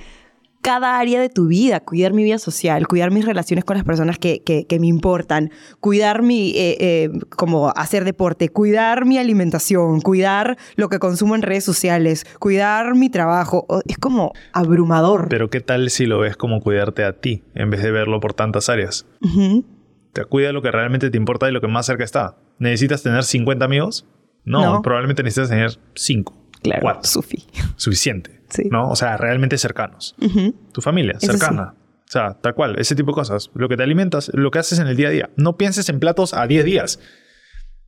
cada 0.62 1.00
área 1.00 1.20
de 1.20 1.28
tu 1.28 1.48
vida, 1.48 1.80
cuidar 1.80 2.12
mi 2.12 2.22
vida 2.22 2.38
social, 2.38 2.86
cuidar 2.86 3.10
mis 3.10 3.26
relaciones 3.26 3.64
con 3.64 3.76
las 3.76 3.84
personas 3.84 4.18
que, 4.18 4.42
que, 4.42 4.78
me 4.80 4.86
importan, 4.86 5.50
cuidar 5.80 6.22
mi, 6.22 6.50
eh, 6.50 6.76
eh, 6.78 7.10
como 7.36 7.70
hacer 7.70 8.04
deporte, 8.04 8.48
cuidar 8.48 9.04
mi 9.04 9.18
alimentación, 9.18 10.00
cuidar 10.00 10.56
lo 10.76 10.88
que 10.88 11.00
consumo 11.00 11.34
en 11.34 11.42
redes 11.42 11.64
sociales, 11.64 12.24
cuidar 12.38 12.94
mi 12.94 13.10
trabajo. 13.10 13.66
Es 13.86 13.98
como 13.98 14.32
abrumador. 14.52 15.26
Pero 15.28 15.50
¿qué 15.50 15.60
tal 15.60 15.90
si 15.90 16.06
lo 16.06 16.20
ves 16.20 16.36
como 16.36 16.60
cuidarte 16.60 17.04
a 17.04 17.14
ti 17.20 17.42
en 17.54 17.70
vez 17.70 17.82
de 17.82 17.90
verlo 17.90 18.20
por 18.20 18.32
tantas 18.32 18.68
áreas? 18.68 19.04
Te 20.12 20.24
cuida 20.26 20.52
lo 20.52 20.62
que 20.62 20.70
realmente 20.70 21.10
te 21.10 21.16
importa 21.16 21.48
y 21.48 21.52
lo 21.52 21.60
que 21.60 21.68
más 21.68 21.86
cerca 21.86 22.04
está. 22.04 22.36
¿Necesitas 22.58 23.02
tener 23.02 23.24
50 23.24 23.64
amigos? 23.64 24.06
No, 24.44 24.82
probablemente 24.82 25.22
necesitas 25.22 25.50
tener 25.50 25.78
cinco. 25.94 26.36
Claro, 26.62 26.82
cuatro. 26.82 27.04
Sufi. 27.04 27.44
Suficiente. 27.76 28.42
Sí. 28.48 28.68
¿No? 28.70 28.88
O 28.88 28.96
sea, 28.96 29.16
realmente 29.16 29.58
cercanos. 29.58 30.14
Tu 30.72 30.80
familia, 30.80 31.18
cercana. 31.18 31.74
O 31.76 32.12
sea, 32.12 32.34
tal 32.34 32.54
cual, 32.54 32.78
ese 32.78 32.94
tipo 32.94 33.12
de 33.12 33.14
cosas. 33.14 33.50
Lo 33.54 33.68
que 33.70 33.76
te 33.76 33.82
alimentas, 33.82 34.30
lo 34.34 34.50
que 34.50 34.58
haces 34.58 34.78
en 34.78 34.86
el 34.86 34.96
día 34.96 35.08
a 35.08 35.10
día. 35.10 35.30
No 35.36 35.56
pienses 35.56 35.88
en 35.88 35.98
platos 35.98 36.34
a 36.34 36.46
10 36.46 36.64
días. 36.64 37.00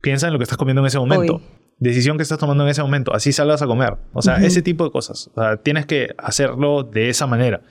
Piensa 0.01 0.27
en 0.27 0.33
lo 0.33 0.39
que 0.39 0.43
estás 0.43 0.57
comiendo 0.57 0.81
en 0.81 0.87
ese 0.87 0.97
momento. 0.97 1.41
Decisión 1.77 2.17
que 2.17 2.23
estás 2.23 2.39
tomando 2.39 2.63
en 2.63 2.71
ese 2.71 2.81
momento. 2.81 3.13
Así 3.13 3.31
salgas 3.31 3.61
a 3.61 3.67
comer. 3.67 3.97
O 4.13 4.23
sea, 4.23 4.37
ese 4.37 4.63
tipo 4.63 4.83
de 4.83 4.91
cosas. 4.91 5.29
O 5.35 5.41
sea, 5.41 5.57
tienes 5.57 5.85
que 5.85 6.15
hacerlo 6.17 6.81
de 6.83 7.09
esa 7.09 7.27
manera. 7.27 7.61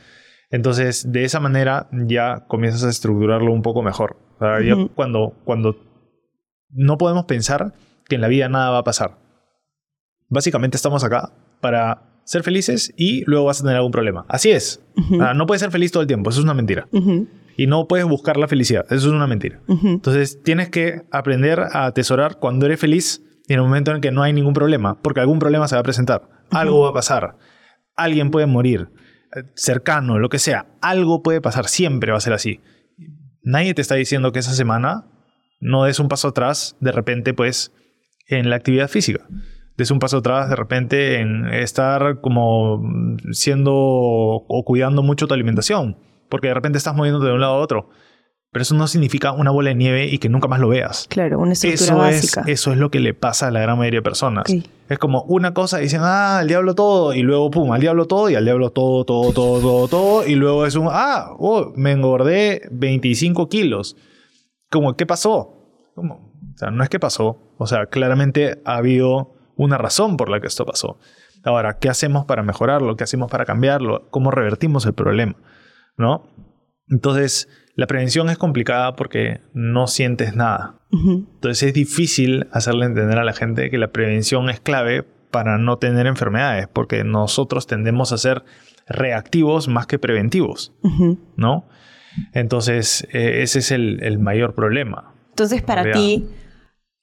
Entonces, 0.50 1.10
de 1.10 1.24
esa 1.24 1.40
manera 1.40 1.88
ya 1.90 2.44
comienzas 2.46 2.84
a 2.84 2.90
estructurarlo 2.90 3.52
un 3.52 3.62
poco 3.62 3.82
mejor. 3.82 4.16
O 4.36 4.38
sea, 4.38 4.60
ya 4.60 4.76
cuando, 4.94 5.34
cuando 5.44 5.76
no 6.70 6.98
podemos 6.98 7.24
pensar 7.24 7.74
que 8.08 8.16
en 8.16 8.20
la 8.20 8.28
vida 8.28 8.48
nada 8.48 8.70
va 8.70 8.78
a 8.78 8.84
pasar. 8.84 9.18
Básicamente 10.28 10.76
estamos 10.76 11.04
acá 11.04 11.32
para 11.60 12.02
ser 12.24 12.42
felices 12.42 12.92
y 12.96 13.24
luego 13.26 13.46
vas 13.46 13.60
a 13.60 13.64
tener 13.64 13.76
algún 13.76 13.92
problema. 13.92 14.24
Así 14.28 14.50
es. 14.50 14.82
no 14.96 15.46
puedes 15.46 15.60
ser 15.60 15.70
feliz 15.70 15.92
todo 15.92 16.02
el 16.02 16.06
tiempo, 16.06 16.30
eso 16.30 16.40
es 16.40 16.44
una 16.44 16.54
mentira. 16.54 16.88
Y 17.56 17.66
no 17.66 17.86
puedes 17.86 18.06
buscar 18.06 18.36
la 18.36 18.48
felicidad, 18.48 18.84
eso 18.86 19.08
es 19.08 19.12
una 19.12 19.26
mentira. 19.26 19.60
Entonces 19.68 20.42
tienes 20.42 20.70
que 20.70 21.02
aprender 21.10 21.60
a 21.60 21.86
atesorar 21.86 22.38
cuando 22.38 22.66
eres 22.66 22.80
feliz 22.80 23.22
y 23.46 23.52
en 23.52 23.60
el 23.60 23.64
momento 23.66 23.90
en 23.90 23.96
el 23.96 24.00
que 24.00 24.10
no 24.10 24.22
hay 24.22 24.32
ningún 24.32 24.54
problema, 24.54 25.00
porque 25.02 25.20
algún 25.20 25.38
problema 25.38 25.68
se 25.68 25.76
va 25.76 25.80
a 25.80 25.84
presentar, 25.84 26.28
algo 26.50 26.80
va 26.80 26.90
a 26.90 26.94
pasar, 26.94 27.36
alguien 27.94 28.30
puede 28.30 28.46
morir, 28.46 28.88
eh, 29.36 29.42
cercano, 29.54 30.18
lo 30.18 30.30
que 30.30 30.38
sea, 30.38 30.66
algo 30.80 31.22
puede 31.22 31.42
pasar, 31.42 31.68
siempre 31.68 32.10
va 32.10 32.18
a 32.18 32.22
ser 32.22 32.32
así. 32.32 32.60
Nadie 33.42 33.74
te 33.74 33.82
está 33.82 33.96
diciendo 33.96 34.32
que 34.32 34.38
esa 34.38 34.54
semana 34.54 35.06
no 35.60 35.84
des 35.84 36.00
un 36.00 36.08
paso 36.08 36.28
atrás, 36.28 36.76
de 36.80 36.92
repente 36.92 37.34
pues 37.34 37.72
en 38.26 38.50
la 38.50 38.56
actividad 38.56 38.88
física. 38.88 39.26
Des 39.76 39.90
un 39.90 39.98
paso 39.98 40.18
atrás 40.18 40.48
de 40.48 40.56
repente 40.56 41.20
en 41.20 41.46
estar 41.46 42.20
como 42.20 42.82
siendo 43.32 43.74
o 43.74 44.64
cuidando 44.64 45.02
mucho 45.02 45.26
tu 45.26 45.34
alimentación, 45.34 45.98
porque 46.28 46.48
de 46.48 46.54
repente 46.54 46.78
estás 46.78 46.94
moviéndote 46.94 47.26
de 47.26 47.32
un 47.32 47.40
lado 47.40 47.54
a 47.54 47.58
otro. 47.58 47.90
Pero 48.54 48.62
eso 48.62 48.76
no 48.76 48.86
significa 48.86 49.32
una 49.32 49.50
bola 49.50 49.70
de 49.70 49.74
nieve 49.74 50.06
y 50.06 50.18
que 50.18 50.28
nunca 50.28 50.46
más 50.46 50.60
lo 50.60 50.68
veas. 50.68 51.08
Claro, 51.08 51.40
una 51.40 51.54
estructura 51.54 51.84
eso 51.86 51.96
básica. 51.96 52.42
Es, 52.42 52.60
eso 52.60 52.70
es 52.70 52.78
lo 52.78 52.88
que 52.88 53.00
le 53.00 53.12
pasa 53.12 53.48
a 53.48 53.50
la 53.50 53.58
gran 53.58 53.76
mayoría 53.76 53.98
de 53.98 54.04
personas. 54.04 54.44
Es 54.88 54.98
como 55.00 55.22
una 55.22 55.54
cosa 55.54 55.80
y 55.80 55.84
dicen, 55.84 56.02
ah, 56.04 56.38
al 56.38 56.46
diablo 56.46 56.76
todo, 56.76 57.14
y 57.14 57.22
luego, 57.22 57.50
pum, 57.50 57.72
al 57.72 57.80
diablo 57.80 58.06
todo, 58.06 58.30
y 58.30 58.36
al 58.36 58.44
diablo 58.44 58.70
todo, 58.70 59.04
todo, 59.04 59.32
todo, 59.32 59.60
todo, 59.60 59.88
todo, 59.88 60.24
y 60.24 60.36
luego 60.36 60.66
es 60.66 60.76
un, 60.76 60.86
ah, 60.88 61.34
oh, 61.36 61.72
me 61.74 61.90
engordé 61.90 62.62
25 62.70 63.48
kilos. 63.48 63.96
Como, 64.70 64.94
¿qué 64.94 65.04
pasó? 65.04 65.90
Como, 65.96 66.33
o 66.54 66.58
sea, 66.58 66.70
no 66.70 66.82
es 66.82 66.88
que 66.88 67.00
pasó, 67.00 67.54
o 67.58 67.66
sea, 67.66 67.86
claramente 67.86 68.60
ha 68.64 68.76
habido 68.76 69.34
una 69.56 69.78
razón 69.78 70.16
por 70.16 70.28
la 70.28 70.40
que 70.40 70.46
esto 70.46 70.64
pasó. 70.64 70.98
Ahora, 71.44 71.78
¿qué 71.78 71.88
hacemos 71.88 72.24
para 72.24 72.42
mejorarlo? 72.42 72.96
¿Qué 72.96 73.04
hacemos 73.04 73.30
para 73.30 73.44
cambiarlo? 73.44 74.08
¿Cómo 74.10 74.30
revertimos 74.30 74.86
el 74.86 74.94
problema? 74.94 75.34
¿No? 75.96 76.28
Entonces, 76.88 77.48
la 77.74 77.86
prevención 77.86 78.30
es 78.30 78.38
complicada 78.38 78.96
porque 78.96 79.40
no 79.52 79.86
sientes 79.86 80.34
nada. 80.34 80.80
Entonces, 80.92 81.64
es 81.64 81.74
difícil 81.74 82.46
hacerle 82.52 82.86
entender 82.86 83.18
a 83.18 83.24
la 83.24 83.32
gente 83.32 83.68
que 83.68 83.78
la 83.78 83.88
prevención 83.88 84.48
es 84.48 84.60
clave 84.60 85.02
para 85.32 85.58
no 85.58 85.78
tener 85.78 86.06
enfermedades, 86.06 86.68
porque 86.68 87.02
nosotros 87.02 87.66
tendemos 87.66 88.12
a 88.12 88.18
ser 88.18 88.44
reactivos 88.86 89.66
más 89.66 89.88
que 89.88 89.98
preventivos, 89.98 90.72
¿no? 91.36 91.66
Entonces, 92.32 93.08
eh, 93.12 93.42
ese 93.42 93.58
es 93.58 93.72
el, 93.72 94.00
el 94.04 94.20
mayor 94.20 94.54
problema. 94.54 95.12
Entonces, 95.30 95.62
para 95.62 95.90
ti, 95.90 96.28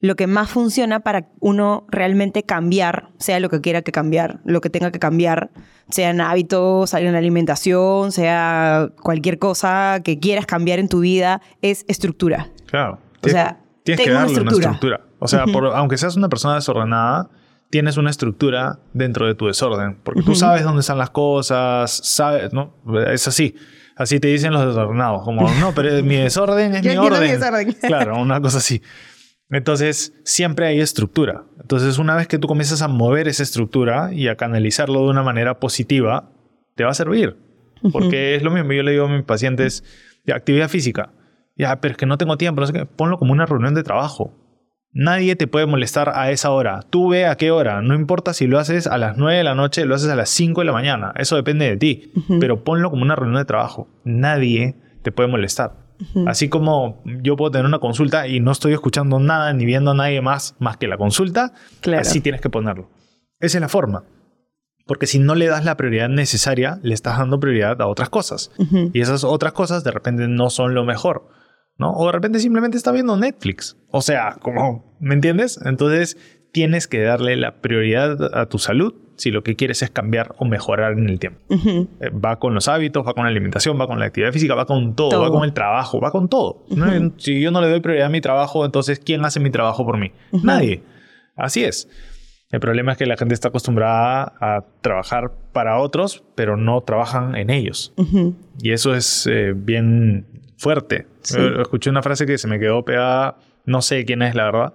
lo 0.01 0.15
que 0.15 0.25
más 0.25 0.49
funciona 0.49 0.99
para 0.99 1.27
uno 1.39 1.85
realmente 1.87 2.43
cambiar, 2.43 3.09
sea 3.19 3.39
lo 3.39 3.49
que 3.49 3.61
quiera 3.61 3.83
que 3.83 3.91
cambiar, 3.91 4.39
lo 4.43 4.59
que 4.59 4.71
tenga 4.71 4.91
que 4.91 4.97
cambiar, 4.97 5.51
sea 5.89 6.09
en 6.09 6.21
hábitos, 6.21 6.89
sea 6.89 6.99
en 6.99 7.15
alimentación, 7.15 8.11
sea 8.11 8.89
cualquier 8.99 9.37
cosa 9.37 10.01
que 10.03 10.19
quieras 10.19 10.47
cambiar 10.47 10.79
en 10.79 10.89
tu 10.89 11.01
vida, 11.01 11.41
es 11.61 11.85
estructura. 11.87 12.49
Claro. 12.65 12.99
O 13.23 13.29
sea, 13.29 13.59
tienes 13.83 14.03
que 14.03 14.11
darle 14.11 14.41
una 14.41 14.51
estructura. 14.51 15.01
O 15.19 15.27
sea, 15.27 15.45
aunque 15.75 15.97
seas 15.99 16.15
una 16.15 16.29
persona 16.29 16.55
desordenada, 16.55 17.29
tienes 17.69 17.95
una 17.97 18.09
estructura 18.09 18.79
dentro 18.93 19.27
de 19.27 19.35
tu 19.35 19.45
desorden, 19.45 19.99
porque 20.03 20.23
tú 20.23 20.33
sabes 20.33 20.63
dónde 20.63 20.81
están 20.81 20.97
las 20.97 21.11
cosas, 21.11 21.91
sabes, 22.03 22.53
¿no? 22.53 22.73
Es 23.07 23.27
así. 23.27 23.55
Así 23.95 24.19
te 24.19 24.29
dicen 24.29 24.51
los 24.51 24.65
desordenados, 24.65 25.23
como, 25.23 25.47
no, 25.59 25.73
pero 25.75 26.03
mi 26.03 26.15
desorden 26.15 26.73
es 26.73 26.83
mi 26.83 26.97
orden. 26.97 27.21
Mi 27.21 27.27
desorden. 27.27 27.73
Claro, 27.81 28.19
una 28.19 28.41
cosa 28.41 28.57
así. 28.57 28.81
Entonces, 29.51 30.13
siempre 30.23 30.65
hay 30.65 30.79
estructura. 30.79 31.43
Entonces, 31.59 31.99
una 31.99 32.15
vez 32.15 32.27
que 32.27 32.39
tú 32.39 32.47
comienzas 32.47 32.81
a 32.81 32.87
mover 32.87 33.27
esa 33.27 33.43
estructura 33.43 34.11
y 34.13 34.27
a 34.27 34.35
canalizarlo 34.35 35.03
de 35.03 35.09
una 35.09 35.23
manera 35.23 35.59
positiva, 35.59 36.31
te 36.75 36.83
va 36.83 36.91
a 36.91 36.95
servir. 36.95 37.35
Porque 37.91 38.35
es 38.35 38.43
lo 38.43 38.51
mismo, 38.51 38.71
yo 38.73 38.83
le 38.83 38.91
digo 38.91 39.05
a 39.05 39.09
mis 39.09 39.23
pacientes, 39.23 39.83
de 40.25 40.33
actividad 40.33 40.69
física. 40.69 41.11
Ya, 41.57 41.81
pero 41.81 41.93
es 41.93 41.97
que 41.97 42.05
no 42.05 42.17
tengo 42.17 42.37
tiempo, 42.37 42.61
no 42.61 42.67
sé 42.67 42.73
qué. 42.73 42.85
Ponlo 42.85 43.17
como 43.17 43.33
una 43.33 43.45
reunión 43.45 43.73
de 43.73 43.83
trabajo. 43.83 44.33
Nadie 44.93 45.35
te 45.35 45.47
puede 45.47 45.65
molestar 45.65 46.11
a 46.15 46.31
esa 46.31 46.51
hora. 46.51 46.81
Tú 46.89 47.09
ve 47.09 47.25
a 47.25 47.35
qué 47.35 47.51
hora. 47.51 47.81
No 47.81 47.93
importa 47.93 48.33
si 48.33 48.47
lo 48.47 48.59
haces 48.59 48.87
a 48.87 48.97
las 48.97 49.17
9 49.17 49.37
de 49.37 49.43
la 49.43 49.55
noche, 49.55 49.85
lo 49.85 49.95
haces 49.95 50.09
a 50.09 50.15
las 50.15 50.29
5 50.29 50.61
de 50.61 50.65
la 50.65 50.73
mañana. 50.73 51.13
Eso 51.17 51.35
depende 51.35 51.65
de 51.65 51.77
ti. 51.77 52.11
Pero 52.39 52.63
ponlo 52.63 52.89
como 52.89 53.03
una 53.03 53.15
reunión 53.15 53.39
de 53.39 53.45
trabajo. 53.45 53.87
Nadie 54.03 54.75
te 55.01 55.11
puede 55.11 55.29
molestar. 55.29 55.80
Así 56.25 56.49
como 56.49 57.01
yo 57.05 57.35
puedo 57.35 57.51
tener 57.51 57.65
una 57.65 57.79
consulta 57.79 58.27
y 58.27 58.39
no 58.39 58.51
estoy 58.51 58.73
escuchando 58.73 59.19
nada 59.19 59.53
ni 59.53 59.65
viendo 59.65 59.91
a 59.91 59.93
nadie 59.93 60.21
más 60.21 60.55
más 60.59 60.77
que 60.77 60.87
la 60.87 60.97
consulta, 60.97 61.53
así 61.97 62.21
tienes 62.21 62.41
que 62.41 62.49
ponerlo. 62.49 62.89
Esa 63.39 63.57
es 63.57 63.61
la 63.61 63.69
forma. 63.69 64.03
Porque 64.87 65.07
si 65.07 65.19
no 65.19 65.35
le 65.35 65.47
das 65.47 65.63
la 65.63 65.77
prioridad 65.77 66.09
necesaria, 66.09 66.79
le 66.83 66.93
estás 66.93 67.17
dando 67.17 67.39
prioridad 67.39 67.81
a 67.81 67.87
otras 67.87 68.09
cosas. 68.09 68.51
Y 68.93 68.99
esas 68.99 69.23
otras 69.23 69.53
cosas 69.53 69.83
de 69.83 69.91
repente 69.91 70.27
no 70.27 70.49
son 70.49 70.73
lo 70.73 70.83
mejor. 70.83 71.29
¿no? 71.77 71.93
O 71.93 72.05
de 72.05 72.11
repente 72.11 72.39
simplemente 72.39 72.77
está 72.77 72.91
viendo 72.91 73.17
Netflix. 73.17 73.77
O 73.89 74.01
sea, 74.01 74.37
como, 74.41 74.95
¿me 74.99 75.13
entiendes? 75.15 75.59
Entonces 75.65 76.17
tienes 76.51 76.87
que 76.87 77.01
darle 77.01 77.35
la 77.35 77.61
prioridad 77.61 78.37
a 78.37 78.47
tu 78.47 78.59
salud 78.59 78.93
si 79.21 79.29
lo 79.29 79.43
que 79.43 79.55
quieres 79.55 79.83
es 79.83 79.91
cambiar 79.91 80.33
o 80.39 80.45
mejorar 80.45 80.93
en 80.93 81.07
el 81.07 81.19
tiempo. 81.19 81.39
Eh, 81.49 82.09
va 82.09 82.39
con 82.39 82.55
los 82.55 82.67
hábitos, 82.67 83.05
va 83.05 83.13
con 83.13 83.23
la 83.23 83.29
alimentación, 83.29 83.79
va 83.79 83.85
con 83.85 83.99
la 83.99 84.05
actividad 84.05 84.31
física, 84.31 84.55
va 84.55 84.65
con 84.65 84.95
todo, 84.95 85.21
va 85.21 85.29
con 85.29 85.43
el 85.43 85.53
trabajo, 85.53 86.01
va 86.01 86.11
con 86.11 86.27
todo. 86.27 86.65
Si 87.17 87.39
yo 87.39 87.51
no 87.51 87.61
le 87.61 87.69
doy 87.69 87.81
prioridad 87.81 88.07
a 88.07 88.09
mi 88.09 88.19
trabajo, 88.19 88.65
entonces 88.65 88.99
¿quién 88.99 89.23
hace 89.23 89.39
mi 89.39 89.51
trabajo 89.51 89.85
por 89.85 89.99
mí? 89.99 90.11
Nadie. 90.43 90.81
Así 91.35 91.63
es. 91.63 91.87
El 92.49 92.59
problema 92.59 92.93
es 92.93 92.97
que 92.97 93.05
la 93.05 93.15
gente 93.15 93.35
está 93.35 93.49
acostumbrada 93.49 94.33
a 94.41 94.65
trabajar 94.81 95.31
para 95.53 95.77
otros, 95.77 96.23
pero 96.33 96.57
no 96.57 96.81
trabajan 96.81 97.35
en 97.35 97.51
ellos. 97.51 97.93
Y 98.59 98.71
eso 98.71 98.95
es 98.95 99.27
eh, 99.27 99.53
bien 99.55 100.25
fuerte. 100.57 101.05
Escuché 101.59 101.91
una 101.91 102.01
frase 102.01 102.25
que 102.25 102.39
se 102.39 102.47
me 102.47 102.59
quedó 102.59 102.83
pegada, 102.83 103.37
no 103.65 103.83
sé 103.83 104.03
quién 104.03 104.23
es 104.23 104.33
la 104.33 104.45
verdad, 104.45 104.73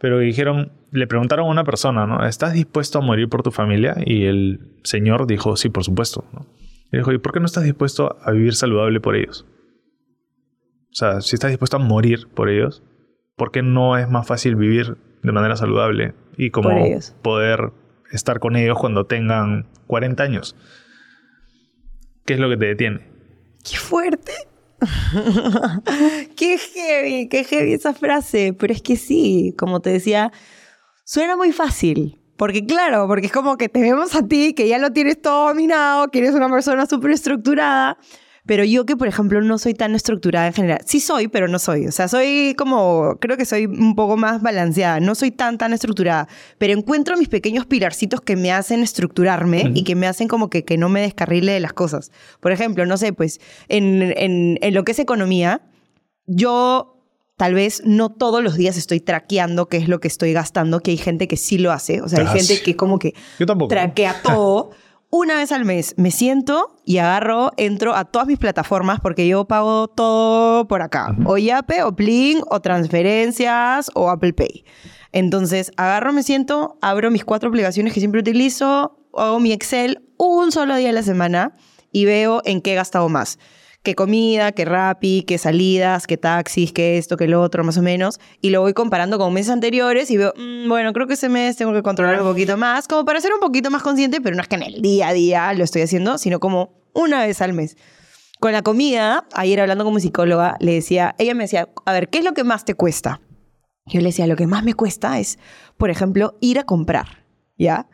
pero 0.00 0.18
dijeron, 0.18 0.72
le 0.92 1.06
preguntaron 1.06 1.46
a 1.46 1.50
una 1.50 1.62
persona, 1.62 2.06
¿no? 2.06 2.26
¿Estás 2.26 2.54
dispuesto 2.54 2.98
a 2.98 3.02
morir 3.02 3.28
por 3.28 3.42
tu 3.42 3.50
familia? 3.50 3.96
Y 4.06 4.24
el 4.24 4.60
señor 4.82 5.26
dijo, 5.26 5.56
sí, 5.56 5.68
por 5.68 5.84
supuesto. 5.84 6.24
Y 6.90 6.96
dijo, 6.96 7.12
¿y 7.12 7.18
por 7.18 7.32
qué 7.32 7.40
no 7.40 7.44
estás 7.44 7.64
dispuesto 7.64 8.16
a 8.22 8.30
vivir 8.30 8.54
saludable 8.54 8.98
por 9.00 9.14
ellos? 9.14 9.46
O 10.90 10.94
sea, 10.94 11.20
si 11.20 11.36
estás 11.36 11.50
dispuesto 11.50 11.76
a 11.76 11.80
morir 11.80 12.28
por 12.34 12.48
ellos, 12.48 12.82
¿por 13.36 13.50
qué 13.50 13.62
no 13.62 13.98
es 13.98 14.08
más 14.08 14.26
fácil 14.26 14.56
vivir 14.56 14.96
de 15.22 15.32
manera 15.32 15.56
saludable 15.56 16.14
y 16.38 16.50
como 16.50 16.70
poder 17.20 17.70
estar 18.10 18.40
con 18.40 18.56
ellos 18.56 18.78
cuando 18.78 19.04
tengan 19.04 19.66
40 19.86 20.22
años? 20.22 20.56
¿Qué 22.24 22.34
es 22.34 22.40
lo 22.40 22.48
que 22.48 22.56
te 22.56 22.66
detiene? 22.66 23.06
¡Qué 23.62 23.76
fuerte! 23.76 24.32
qué 26.36 26.58
heavy, 26.58 27.28
qué 27.28 27.44
heavy 27.44 27.74
esa 27.74 27.94
frase. 27.94 28.54
Pero 28.58 28.72
es 28.72 28.82
que 28.82 28.96
sí, 28.96 29.54
como 29.58 29.80
te 29.80 29.90
decía, 29.90 30.32
suena 31.04 31.36
muy 31.36 31.52
fácil. 31.52 32.20
Porque 32.36 32.64
claro, 32.64 33.06
porque 33.06 33.26
es 33.26 33.32
como 33.32 33.58
que 33.58 33.68
te 33.68 33.80
vemos 33.82 34.14
a 34.14 34.26
ti, 34.26 34.54
que 34.54 34.66
ya 34.66 34.78
lo 34.78 34.92
tienes 34.92 35.20
todo 35.20 35.48
dominado, 35.48 36.08
que 36.08 36.20
eres 36.20 36.34
una 36.34 36.48
persona 36.48 36.86
súper 36.86 37.10
estructurada. 37.10 37.98
Pero 38.46 38.64
yo 38.64 38.86
que, 38.86 38.96
por 38.96 39.08
ejemplo, 39.08 39.40
no 39.42 39.58
soy 39.58 39.74
tan 39.74 39.94
estructurada 39.94 40.46
en 40.46 40.52
general. 40.52 40.80
Sí 40.86 41.00
soy, 41.00 41.28
pero 41.28 41.48
no 41.48 41.58
soy. 41.58 41.86
O 41.86 41.92
sea, 41.92 42.08
soy 42.08 42.54
como, 42.56 43.18
creo 43.20 43.36
que 43.36 43.44
soy 43.44 43.66
un 43.66 43.94
poco 43.94 44.16
más 44.16 44.42
balanceada. 44.42 45.00
No 45.00 45.14
soy 45.14 45.30
tan, 45.30 45.58
tan 45.58 45.72
estructurada. 45.72 46.28
Pero 46.58 46.72
encuentro 46.72 47.16
mis 47.16 47.28
pequeños 47.28 47.66
pilarcitos 47.66 48.20
que 48.20 48.36
me 48.36 48.52
hacen 48.52 48.82
estructurarme 48.82 49.72
y 49.74 49.84
que 49.84 49.94
me 49.94 50.06
hacen 50.06 50.28
como 50.28 50.50
que, 50.50 50.64
que 50.64 50.78
no 50.78 50.88
me 50.88 51.00
descarrile 51.00 51.52
de 51.52 51.60
las 51.60 51.72
cosas. 51.72 52.10
Por 52.40 52.52
ejemplo, 52.52 52.86
no 52.86 52.96
sé, 52.96 53.12
pues 53.12 53.40
en, 53.68 54.14
en, 54.16 54.58
en 54.60 54.74
lo 54.74 54.84
que 54.84 54.92
es 54.92 54.98
economía, 54.98 55.62
yo 56.26 56.96
tal 57.40 57.54
vez 57.54 57.82
no 57.86 58.10
todos 58.10 58.42
los 58.42 58.56
días 58.56 58.76
estoy 58.76 59.00
traqueando 59.00 59.66
qué 59.66 59.78
es 59.78 59.88
lo 59.88 59.98
que 59.98 60.08
estoy 60.08 60.34
gastando, 60.34 60.80
que 60.80 60.90
hay 60.90 60.98
gente 60.98 61.26
que 61.26 61.38
sí 61.38 61.56
lo 61.56 61.72
hace. 61.72 62.02
O 62.02 62.08
sea, 62.08 62.20
hay 62.20 62.38
gente 62.38 62.60
que 62.62 62.76
como 62.76 62.98
que 62.98 63.14
traquea 63.68 64.20
todo. 64.22 64.72
una 65.10 65.36
vez 65.36 65.52
al 65.52 65.64
mes 65.64 65.94
me 65.96 66.10
siento 66.10 66.76
y 66.84 66.98
agarro, 66.98 67.50
entro 67.56 67.94
a 67.94 68.04
todas 68.04 68.28
mis 68.28 68.38
plataformas 68.38 69.00
porque 69.00 69.26
yo 69.26 69.44
pago 69.44 69.88
todo 69.88 70.66
por 70.68 70.82
acá. 70.82 71.16
O 71.24 71.36
Yape, 71.36 71.82
o 71.82 71.94
Plin, 71.94 72.40
o 72.48 72.60
transferencias, 72.60 73.90
o 73.94 74.08
Apple 74.08 74.32
Pay. 74.32 74.64
Entonces, 75.12 75.72
agarro, 75.76 76.12
me 76.12 76.22
siento, 76.22 76.78
abro 76.80 77.10
mis 77.10 77.24
cuatro 77.24 77.48
aplicaciones 77.48 77.92
que 77.92 78.00
siempre 78.00 78.20
utilizo, 78.20 78.96
hago 79.12 79.40
mi 79.40 79.52
Excel 79.52 80.02
un 80.16 80.52
solo 80.52 80.76
día 80.76 80.90
a 80.90 80.92
la 80.92 81.02
semana 81.02 81.56
y 81.90 82.04
veo 82.04 82.42
en 82.44 82.60
qué 82.60 82.72
he 82.72 82.76
gastado 82.76 83.08
más 83.08 83.38
qué 83.82 83.94
comida, 83.94 84.52
qué 84.52 84.64
rapi, 84.64 85.24
qué 85.26 85.38
salidas, 85.38 86.06
qué 86.06 86.16
taxis, 86.16 86.72
qué 86.72 86.98
esto, 86.98 87.16
qué 87.16 87.26
lo 87.28 87.40
otro, 87.40 87.64
más 87.64 87.78
o 87.78 87.82
menos. 87.82 88.20
Y 88.40 88.50
lo 88.50 88.60
voy 88.60 88.74
comparando 88.74 89.18
con 89.18 89.32
meses 89.32 89.50
anteriores 89.50 90.10
y 90.10 90.16
veo, 90.16 90.34
mm, 90.36 90.68
bueno, 90.68 90.92
creo 90.92 91.06
que 91.06 91.14
ese 91.14 91.28
mes 91.28 91.56
tengo 91.56 91.72
que 91.72 91.82
controlar 91.82 92.20
un 92.20 92.28
poquito 92.28 92.56
más, 92.56 92.88
como 92.88 93.04
para 93.04 93.20
ser 93.20 93.32
un 93.32 93.40
poquito 93.40 93.70
más 93.70 93.82
consciente, 93.82 94.20
pero 94.20 94.36
no 94.36 94.42
es 94.42 94.48
que 94.48 94.56
en 94.56 94.62
el 94.62 94.82
día 94.82 95.08
a 95.08 95.12
día 95.12 95.52
lo 95.54 95.64
estoy 95.64 95.82
haciendo, 95.82 96.18
sino 96.18 96.40
como 96.40 96.80
una 96.92 97.24
vez 97.24 97.40
al 97.40 97.52
mes. 97.52 97.76
Con 98.38 98.52
la 98.52 98.62
comida, 98.62 99.26
ayer 99.34 99.60
hablando 99.60 99.84
con 99.84 99.94
mi 99.94 100.00
psicóloga, 100.00 100.56
le 100.60 100.72
decía, 100.72 101.14
ella 101.18 101.34
me 101.34 101.44
decía, 101.44 101.68
a 101.84 101.92
ver, 101.92 102.08
¿qué 102.08 102.18
es 102.18 102.24
lo 102.24 102.32
que 102.32 102.44
más 102.44 102.64
te 102.64 102.74
cuesta? 102.74 103.20
Yo 103.86 104.00
le 104.00 104.06
decía, 104.06 104.26
lo 104.26 104.36
que 104.36 104.46
más 104.46 104.64
me 104.64 104.74
cuesta 104.74 105.18
es, 105.18 105.38
por 105.76 105.90
ejemplo, 105.90 106.38
ir 106.40 106.58
a 106.58 106.64
comprar, 106.64 107.24
¿ya? 107.58 107.88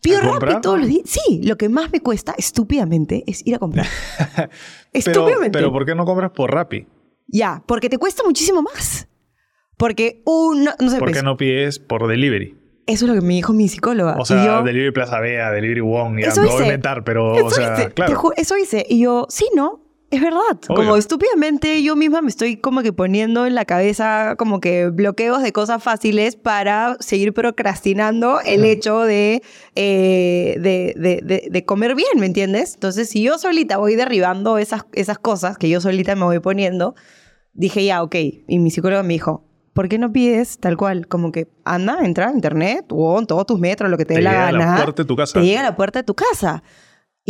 Pido 0.00 0.20
rápido 0.20 0.60
todos 0.60 0.78
los 0.78 0.88
días. 0.88 1.02
Sí, 1.06 1.40
lo 1.42 1.56
que 1.56 1.68
más 1.68 1.90
me 1.90 2.00
cuesta, 2.00 2.34
estúpidamente, 2.36 3.24
es 3.26 3.46
ir 3.46 3.54
a 3.54 3.58
comprar. 3.58 3.86
estúpidamente. 4.92 5.58
Pero 5.58 5.72
¿por 5.72 5.84
qué 5.84 5.94
no 5.94 6.04
compras 6.04 6.30
por 6.30 6.52
Rappi? 6.52 6.86
Ya, 7.26 7.62
porque 7.66 7.88
te 7.88 7.98
cuesta 7.98 8.22
muchísimo 8.24 8.62
más. 8.62 9.08
Porque 9.76 10.22
un... 10.24 10.64
No, 10.64 10.72
sé, 10.90 10.98
¿Por 10.98 11.08
qué 11.08 11.14
pues 11.14 11.24
no 11.24 11.36
pides 11.36 11.78
por 11.78 12.06
delivery? 12.08 12.56
Eso 12.86 13.04
es 13.04 13.08
lo 13.10 13.20
que 13.20 13.26
me 13.26 13.34
dijo 13.34 13.52
mi 13.52 13.68
psicóloga. 13.68 14.16
O 14.18 14.24
sea, 14.24 14.62
Delivery 14.62 14.92
Plaza 14.92 15.20
Vea, 15.20 15.50
Delivery 15.50 15.82
Wong, 15.82 16.20
ya, 16.20 16.28
eso 16.28 16.42
no 16.42 16.48
voy 16.48 16.62
a 16.62 16.64
inventar, 16.64 17.04
pero, 17.04 17.34
o 17.44 17.50
sea, 17.50 17.90
claro. 17.90 18.32
eso 18.34 18.56
hice. 18.56 18.86
Y 18.88 19.00
yo, 19.00 19.26
sí, 19.28 19.46
¿no? 19.54 19.87
Es 20.10 20.22
verdad, 20.22 20.58
como 20.68 20.96
estúpidamente 20.96 21.82
yo 21.82 21.94
misma 21.94 22.22
me 22.22 22.30
estoy 22.30 22.56
como 22.56 22.80
que 22.80 22.94
poniendo 22.94 23.44
en 23.44 23.54
la 23.54 23.66
cabeza 23.66 24.36
como 24.38 24.58
que 24.58 24.88
bloqueos 24.88 25.42
de 25.42 25.52
cosas 25.52 25.82
fáciles 25.82 26.34
para 26.34 26.96
seguir 26.98 27.34
procrastinando 27.34 28.40
el 28.40 28.64
hecho 28.64 29.00
de, 29.02 29.42
eh, 29.74 30.56
de, 30.60 30.94
de, 30.96 31.48
de, 31.50 31.64
comer 31.66 31.94
bien, 31.94 32.08
¿me 32.16 32.24
entiendes? 32.24 32.72
Entonces, 32.72 33.10
si 33.10 33.22
yo 33.22 33.36
solita 33.36 33.76
voy 33.76 33.96
derribando 33.96 34.56
esas, 34.56 34.86
esas 34.94 35.18
cosas 35.18 35.58
que 35.58 35.68
yo 35.68 35.78
solita 35.82 36.16
me 36.16 36.24
voy 36.24 36.38
poniendo, 36.40 36.94
dije 37.52 37.84
ya, 37.84 38.02
ok. 38.02 38.14
Y 38.46 38.58
mi 38.60 38.70
psicólogo 38.70 39.02
me 39.02 39.12
dijo, 39.12 39.44
¿por 39.74 39.90
qué 39.90 39.98
no 39.98 40.10
pides 40.10 40.58
tal 40.58 40.78
cual? 40.78 41.06
Como 41.06 41.32
que 41.32 41.48
anda, 41.64 41.98
entra 42.02 42.28
a 42.28 42.32
internet 42.32 42.86
o 42.90 43.18
en 43.18 43.26
todos 43.26 43.44
tus 43.44 43.60
metros, 43.60 43.90
lo 43.90 43.98
que 43.98 44.06
te, 44.06 44.14
dé 44.14 44.22
la 44.22 44.32
gana. 44.32 44.48
Te 44.48 44.56
llega 44.56 44.70
a 44.70 44.78
la 44.78 44.84
puerta 44.84 45.02
de 45.02 45.06
tu 45.06 45.16
casa. 45.16 45.38
Te 45.38 45.46
llega 45.46 45.60
a 45.60 45.64
la 45.64 45.76
puerta 45.76 45.98
de 45.98 46.02
tu 46.04 46.14
casa. 46.14 46.62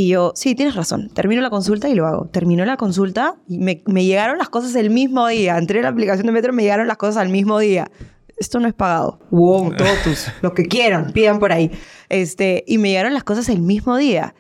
Y 0.00 0.06
yo, 0.06 0.30
sí, 0.36 0.54
tienes 0.54 0.76
razón. 0.76 1.10
Termino 1.12 1.42
la 1.42 1.50
consulta 1.50 1.88
y 1.88 1.94
lo 1.96 2.06
hago. 2.06 2.28
Terminó 2.28 2.64
la 2.64 2.76
consulta 2.76 3.34
y 3.48 3.58
me, 3.58 3.82
me 3.86 4.04
llegaron 4.04 4.38
las 4.38 4.48
cosas 4.48 4.76
el 4.76 4.90
mismo 4.90 5.26
día. 5.26 5.58
Entré 5.58 5.80
en 5.80 5.82
la 5.82 5.88
aplicación 5.88 6.24
de 6.26 6.30
Metro 6.30 6.52
y 6.52 6.54
me 6.54 6.62
llegaron 6.62 6.86
las 6.86 6.98
cosas 6.98 7.16
al 7.16 7.30
mismo 7.30 7.58
día. 7.58 7.90
Esto 8.36 8.60
no 8.60 8.68
es 8.68 8.74
pagado. 8.74 9.18
Wow, 9.32 9.74
todos 9.76 10.30
lo 10.40 10.54
que 10.54 10.66
quieran, 10.66 11.12
pidan 11.12 11.40
por 11.40 11.50
ahí. 11.50 11.72
Este, 12.10 12.62
y 12.68 12.78
me 12.78 12.90
llegaron 12.90 13.12
las 13.12 13.24
cosas 13.24 13.48
el 13.48 13.60
mismo 13.60 13.96
día. 13.96 14.36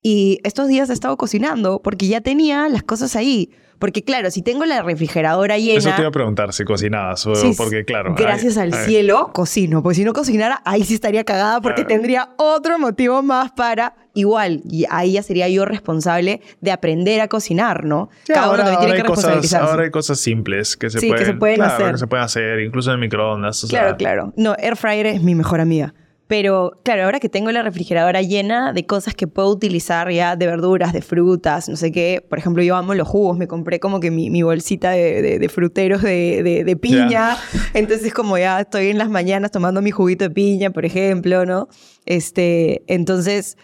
Y 0.00 0.40
estos 0.44 0.66
días 0.66 0.88
he 0.88 0.94
estado 0.94 1.18
cocinando 1.18 1.82
porque 1.82 2.08
ya 2.08 2.22
tenía 2.22 2.66
las 2.70 2.82
cosas 2.82 3.16
ahí. 3.16 3.50
Porque 3.78 4.02
claro, 4.02 4.30
si 4.30 4.42
tengo 4.42 4.64
la 4.64 4.82
refrigeradora 4.82 5.58
llena... 5.58 5.78
Eso 5.78 5.90
te 5.94 6.00
iba 6.00 6.08
a 6.08 6.12
preguntar 6.12 6.52
si 6.52 6.64
cocinabas, 6.64 7.26
porque 7.56 7.84
claro... 7.84 8.14
Gracias 8.16 8.56
al 8.56 8.72
cielo 8.72 9.30
cocino, 9.32 9.82
porque 9.82 9.96
si 9.96 10.04
no 10.04 10.12
cocinara, 10.12 10.62
ahí 10.64 10.84
sí 10.84 10.94
estaría 10.94 11.24
cagada 11.24 11.60
porque 11.60 11.84
tendría 11.84 12.30
otro 12.36 12.78
motivo 12.78 13.22
más 13.22 13.52
para... 13.52 13.94
Igual, 14.14 14.62
y 14.64 14.86
ahí 14.88 15.12
ya 15.12 15.22
sería 15.22 15.46
yo 15.50 15.66
responsable 15.66 16.40
de 16.62 16.72
aprender 16.72 17.20
a 17.20 17.28
cocinar, 17.28 17.84
¿no? 17.84 18.08
Cada 18.26 18.46
ahora, 18.46 18.70
uno 18.70 18.78
tiene 18.78 18.96
que 18.96 19.02
cosas, 19.02 19.52
Ahora 19.52 19.82
hay 19.82 19.90
cosas 19.90 20.18
simples 20.18 20.74
que 20.74 20.88
se, 20.88 21.00
pueden, 21.00 21.16
que 21.16 21.24
se 21.26 21.34
pueden 21.34 21.60
hacer. 21.60 21.92
Que 21.92 21.98
se 21.98 22.06
pueden 22.06 22.24
hacer, 22.24 22.60
incluso 22.60 22.94
en 22.94 23.00
microondas. 23.00 23.66
claro, 23.68 23.94
claro. 23.98 24.32
No, 24.34 24.56
Air 24.58 24.76
Fryer 24.76 25.06
es 25.06 25.22
mi 25.22 25.34
mejor 25.34 25.60
amiga. 25.60 25.92
Pero 26.26 26.80
claro, 26.82 27.04
ahora 27.04 27.20
que 27.20 27.28
tengo 27.28 27.52
la 27.52 27.62
refrigeradora 27.62 28.20
llena 28.20 28.72
de 28.72 28.84
cosas 28.84 29.14
que 29.14 29.28
puedo 29.28 29.48
utilizar 29.48 30.10
ya 30.10 30.34
de 30.34 30.46
verduras, 30.46 30.92
de 30.92 31.00
frutas, 31.00 31.68
no 31.68 31.76
sé 31.76 31.92
qué. 31.92 32.24
Por 32.28 32.38
ejemplo, 32.38 32.62
yo 32.64 32.74
amo 32.74 32.94
los 32.94 33.06
jugos. 33.06 33.38
Me 33.38 33.46
compré 33.46 33.78
como 33.78 34.00
que 34.00 34.10
mi, 34.10 34.42
bolsita 34.42 34.90
de, 34.90 35.48
fruteros 35.52 36.02
de, 36.02 36.78
piña. 36.80 37.36
Entonces, 37.74 38.12
como 38.12 38.38
ya 38.38 38.60
estoy 38.60 38.88
en 38.88 38.98
las 38.98 39.08
mañanas 39.08 39.52
tomando 39.52 39.82
mi 39.82 39.92
juguito 39.92 40.24
de 40.24 40.30
piña, 40.30 40.70
por 40.70 40.84
ejemplo, 40.84 41.46
¿no? 41.46 41.68
Este, 42.06 42.82
entonces 42.88 43.56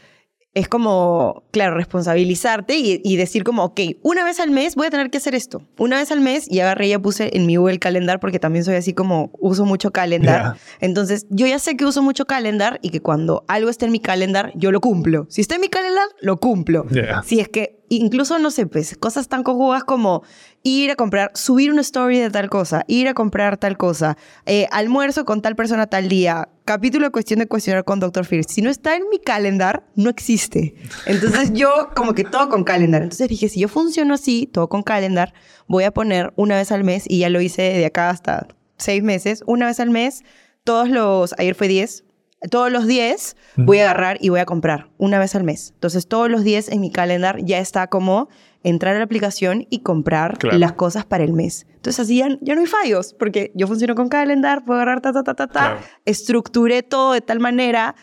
es 0.55 0.69
como, 0.69 1.45
claro, 1.51 1.77
responsabilizarte 1.77 2.75
y, 2.77 3.17
decir 3.17 3.43
como, 3.43 3.65
ok, 3.65 3.81
una 4.03 4.23
vez 4.23 4.39
al 4.39 4.51
mes 4.51 4.75
voy 4.75 4.87
a 4.87 4.91
tener 4.91 5.09
que 5.09 5.17
hacer 5.17 5.35
esto. 5.35 5.63
Una 5.79 5.97
vez 5.97 6.13
al 6.13 6.21
mes 6.21 6.47
y 6.51 6.61
agarré 6.61 6.89
y 6.89 6.91
ya 6.91 6.99
puse 6.99 7.31
en 7.35 7.47
mi 7.47 7.57
Google 7.57 7.79
Calendar 7.79 8.21
porque 8.21 8.39
también 8.39 8.65
soy 8.65 8.75
así 8.75 8.93
como 8.93 9.31
uso 9.41 9.65
mucho 9.65 9.93
calendar. 9.93 10.57
Entonces, 10.81 11.27
yo 11.31 11.47
ya 11.47 11.59
sé 11.59 11.77
que 11.77 11.87
uso 11.87 12.03
mucho 12.03 12.27
calendar 12.27 12.79
y 12.83 12.91
que 12.91 13.01
cuando 13.01 13.45
algo 13.49 13.71
esté 13.71 13.87
en 13.87 13.93
mi 13.93 14.01
calendar, 14.01 14.53
yo 14.55 14.73
lo 14.73 14.81
cumplo. 14.81 15.27
Si 15.31 15.41
está 15.41 15.55
en 15.55 15.63
mi 15.63 15.69
calendar, 15.69 16.07
lo 16.21 16.39
cumplo. 16.39 16.87
Si 17.25 17.41
es 17.41 17.49
que 17.49 17.83
incluso, 17.89 18.39
no 18.39 18.51
sé, 18.51 18.67
pues, 18.67 18.97
cosas 18.97 19.29
tan 19.29 19.43
cojudas 19.43 19.85
como 19.85 20.23
ir 20.63 20.91
a 20.91 20.97
comprar, 20.97 21.33
subir 21.35 21.73
una 21.73 21.81
story 21.81 22.19
de 22.19 22.31
tal 22.31 22.49
cosa, 22.49 22.85
ir 22.87 23.09
a 23.09 23.15
comprar 23.15 23.57
tal 23.57 23.77
cosa, 23.77 24.17
eh, 24.47 24.67
almuerzo 24.71 25.25
con 25.25 25.43
tal 25.43 25.57
persona 25.57 25.87
tal 25.87 26.09
día, 26.09 26.49
capítulo 26.65 27.07
de 27.07 27.11
cuestión 27.11 27.41
de 27.41 27.47
cuestionar 27.47 27.85
con 27.85 28.01
Dr. 28.01 28.27
Phil. 28.27 28.45
Si 28.47 28.63
no 28.63 28.71
está 28.71 28.97
en 28.97 29.09
mi 29.11 29.19
calendar, 29.19 29.85
no 29.97 30.11
existe. 30.11 30.75
Entonces 31.07 31.53
yo 31.53 31.91
como 31.97 32.15
que 32.15 32.25
todo 32.25 32.49
con 32.49 32.65
calendar. 32.65 33.03
Entonces 33.03 33.29
dije, 33.29 33.49
si 33.49 33.61
yo 33.61 33.69
funciono 33.69 34.15
así, 34.15 34.47
todo 34.47 34.69
con 34.69 34.83
calendar, 34.83 35.35
voy 35.67 35.85
a 35.85 35.91
poner 35.91 36.33
una 36.37 36.57
vez 36.57 36.71
al 36.73 36.85
mes, 36.85 37.05
y 37.09 37.21
ya 37.21 37.29
lo 37.29 37.41
hice 37.41 37.63
de 37.63 37.87
acá 37.87 38.11
hasta 38.11 38.47
seis 38.77 39.03
meses, 39.03 39.43
una 39.47 39.67
vez 39.67 39.81
al 39.81 39.91
mes, 39.91 40.23
todos 40.65 40.89
los, 40.89 41.35
ayer 41.39 41.55
fue 41.55 41.69
10, 41.69 42.05
todos 42.51 42.73
los 42.73 42.87
10 42.87 43.37
voy 43.57 43.79
a 43.79 43.85
agarrar 43.85 44.19
y 44.21 44.29
voy 44.29 44.41
a 44.41 44.47
comprar 44.47 44.91
una 44.99 45.19
vez 45.19 45.35
al 45.35 45.45
mes. 45.45 45.73
Entonces, 45.75 46.09
todos 46.09 46.31
los 46.31 46.45
10 46.45 46.71
en 46.71 46.81
mi 46.81 46.91
calendar 46.91 47.39
ya 47.43 47.59
está 47.59 47.87
como 47.87 48.29
entrar 48.65 48.95
a 48.95 48.99
la 48.99 49.05
aplicación 49.05 49.67
y 49.71 49.81
comprar 49.81 50.39
las 50.45 50.73
cosas 50.73 51.05
para 51.05 51.25
el 51.25 51.33
mes. 51.33 51.67
Entonces, 51.75 52.01
así 52.01 52.19
ya, 52.19 52.29
no 52.29 52.61
hay 52.61 52.67
fallos, 52.67 53.15
porque 53.15 53.51
yo 53.55 53.67
funciono 53.67 53.95
con 53.95 54.09
calendar, 54.09 54.65
puedo 54.65 54.81
agarrar 54.81 55.01
ta, 55.01 55.13
ta, 55.13 55.25
ta, 55.25 55.35
ta, 55.35 55.47
ta. 55.49 55.79
Estructuré 56.05 56.83
todo 56.83 57.13
de 57.13 57.21
tal 57.21 57.41
manera 57.41 57.97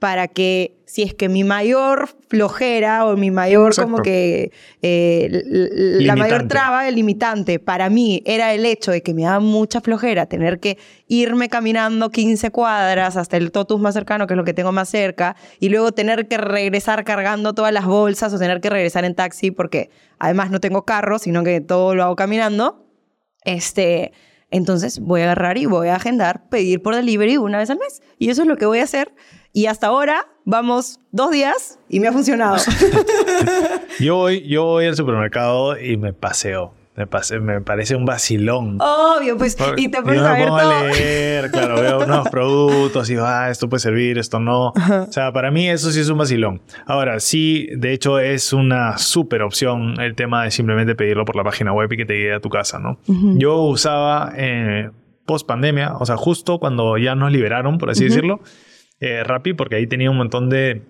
para 0.00 0.28
que 0.28 0.80
si 0.86 1.02
es 1.02 1.14
que 1.14 1.28
mi 1.28 1.44
mayor 1.44 2.08
flojera 2.28 3.04
o 3.06 3.16
mi 3.16 3.30
mayor 3.30 3.76
como 3.76 3.98
que 3.98 4.50
eh, 4.80 5.28
la 6.00 6.16
mayor 6.16 6.48
traba, 6.48 6.88
el 6.88 6.94
limitante 6.96 7.58
para 7.58 7.90
mí 7.90 8.22
era 8.24 8.54
el 8.54 8.64
hecho 8.64 8.90
de 8.90 9.02
que 9.02 9.12
me 9.12 9.22
da 9.22 9.40
mucha 9.40 9.82
flojera 9.82 10.24
tener 10.24 10.58
que 10.58 10.78
irme 11.06 11.50
caminando 11.50 12.10
15 12.10 12.50
cuadras 12.50 13.18
hasta 13.18 13.36
el 13.36 13.52
totus 13.52 13.78
más 13.78 13.92
cercano, 13.92 14.26
que 14.26 14.32
es 14.32 14.38
lo 14.38 14.44
que 14.44 14.54
tengo 14.54 14.72
más 14.72 14.88
cerca, 14.88 15.36
y 15.60 15.68
luego 15.68 15.92
tener 15.92 16.26
que 16.28 16.38
regresar 16.38 17.04
cargando 17.04 17.52
todas 17.52 17.72
las 17.72 17.84
bolsas 17.84 18.32
o 18.32 18.38
tener 18.38 18.62
que 18.62 18.70
regresar 18.70 19.04
en 19.04 19.14
taxi 19.14 19.50
porque 19.50 19.90
además 20.18 20.50
no 20.50 20.60
tengo 20.60 20.86
carro, 20.86 21.18
sino 21.18 21.44
que 21.44 21.60
todo 21.60 21.94
lo 21.94 22.04
hago 22.04 22.16
caminando. 22.16 22.86
Este, 23.44 24.12
entonces 24.50 24.98
voy 24.98 25.20
a 25.20 25.24
agarrar 25.24 25.58
y 25.58 25.66
voy 25.66 25.88
a 25.88 25.96
agendar 25.96 26.48
pedir 26.48 26.80
por 26.80 26.96
delivery 26.96 27.36
una 27.36 27.58
vez 27.58 27.68
al 27.68 27.78
mes. 27.78 28.00
Y 28.18 28.30
eso 28.30 28.42
es 28.42 28.48
lo 28.48 28.56
que 28.56 28.64
voy 28.64 28.78
a 28.78 28.84
hacer 28.84 29.12
y 29.52 29.66
hasta 29.66 29.88
ahora 29.88 30.26
vamos 30.44 31.00
dos 31.10 31.30
días 31.30 31.78
y 31.88 32.00
me 32.00 32.08
ha 32.08 32.12
funcionado. 32.12 32.56
yo, 34.00 34.16
voy, 34.16 34.46
yo 34.46 34.64
voy 34.64 34.86
al 34.86 34.96
supermercado 34.96 35.78
y 35.78 35.96
me 35.96 36.12
paseo. 36.12 36.74
Me, 36.96 37.06
me 37.40 37.60
parece 37.62 37.96
un 37.96 38.04
vacilón. 38.04 38.78
Obvio, 38.80 39.38
pues, 39.38 39.56
y 39.76 39.88
te 39.88 40.02
pones 40.02 40.20
a 40.20 40.32
ver 40.34 40.48
todo. 40.48 40.56
a 40.56 40.84
leer, 40.84 41.50
claro, 41.50 41.80
veo 41.80 42.06
nuevos 42.06 42.28
productos 42.28 43.08
y 43.08 43.16
ah, 43.16 43.48
esto 43.48 43.68
puede 43.68 43.80
servir, 43.80 44.18
esto 44.18 44.38
no. 44.38 44.68
O 44.68 45.12
sea, 45.12 45.32
para 45.32 45.50
mí 45.50 45.68
eso 45.68 45.90
sí 45.92 46.00
es 46.00 46.10
un 46.10 46.18
vacilón. 46.18 46.60
Ahora, 46.86 47.18
sí, 47.20 47.68
de 47.74 47.92
hecho 47.92 48.18
es 48.18 48.52
una 48.52 48.98
súper 48.98 49.42
opción 49.42 49.98
el 50.00 50.14
tema 50.14 50.44
de 50.44 50.50
simplemente 50.50 50.94
pedirlo 50.94 51.24
por 51.24 51.36
la 51.36 51.44
página 51.44 51.72
web 51.72 51.90
y 51.92 51.96
que 51.96 52.04
te 52.04 52.14
llegue 52.14 52.34
a 52.34 52.40
tu 52.40 52.50
casa, 52.50 52.78
¿no? 52.78 52.98
Yo 53.38 53.62
usaba 53.62 54.32
eh, 54.36 54.90
post 55.24 55.46
pandemia, 55.46 55.94
o 55.94 56.04
sea, 56.04 56.16
justo 56.16 56.58
cuando 56.58 56.98
ya 56.98 57.14
nos 57.14 57.32
liberaron, 57.32 57.78
por 57.78 57.88
así 57.88 58.04
decirlo, 58.04 58.40
eh, 59.00 59.24
Rappi 59.24 59.54
porque 59.54 59.76
ahí 59.76 59.86
tenía 59.86 60.10
un 60.10 60.16
montón 60.16 60.50
de 60.50 60.82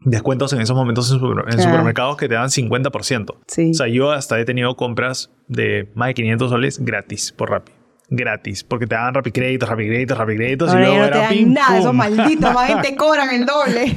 descuentos 0.00 0.52
en 0.52 0.60
esos 0.60 0.76
momentos 0.76 1.10
en, 1.10 1.18
supermercados 1.60 2.16
que 2.16 2.28
te 2.28 2.34
dan 2.34 2.48
50%. 2.48 3.30
O 3.30 3.74
sea, 3.74 3.86
yo 3.88 4.12
hasta 4.12 4.40
he 4.40 4.44
tenido 4.44 4.74
compras 4.76 5.30
de 5.48 5.90
más 5.94 6.08
de 6.08 6.14
500 6.14 6.50
soles 6.50 6.78
gratis 6.78 7.32
por 7.32 7.50
Rappi. 7.50 7.72
Gratis, 8.12 8.64
porque 8.64 8.86
te 8.86 8.96
dan 8.96 9.14
Rappi 9.14 9.30
créditos, 9.30 9.68
Rappi 9.68 9.86
créditos, 9.86 10.18
Rappi 10.18 10.34
créditos 10.34 10.74
y 10.74 10.78
luego 10.78 10.96
no 10.96 11.04
era 11.04 11.28
te 11.28 11.46
nada, 11.46 11.78
esos 11.78 11.94
malditos, 11.94 12.52
más 12.52 12.82
te 12.82 12.96
cobran 12.96 13.32
el 13.32 13.46
doble. 13.46 13.94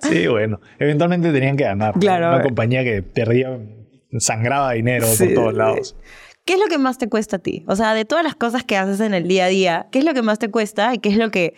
sí, 0.00 0.28
bueno, 0.28 0.60
eventualmente 0.78 1.32
tenían 1.32 1.56
que 1.56 1.64
ganar. 1.64 1.94
Claro. 1.94 2.28
Una 2.28 2.42
compañía 2.42 2.84
que 2.84 3.02
perdía, 3.02 3.58
sangraba 4.18 4.72
dinero 4.72 5.06
por 5.18 5.34
todos 5.34 5.54
lados. 5.54 5.96
¿Qué 6.44 6.54
es 6.54 6.60
lo 6.60 6.66
que 6.66 6.78
más 6.78 6.98
te 6.98 7.08
cuesta 7.08 7.36
a 7.36 7.38
ti? 7.40 7.64
O 7.66 7.74
sea, 7.74 7.94
de 7.94 8.04
todas 8.04 8.24
las 8.24 8.34
cosas 8.34 8.64
que 8.64 8.76
haces 8.76 9.00
en 9.00 9.12
el 9.12 9.26
día 9.26 9.46
a 9.46 9.48
día, 9.48 9.86
¿qué 9.90 9.98
es 9.98 10.04
lo 10.04 10.14
que 10.14 10.22
más 10.22 10.38
te 10.38 10.50
cuesta 10.50 10.94
y 10.94 10.98
qué 10.98 11.08
es 11.08 11.16
lo 11.16 11.30
que 11.30 11.54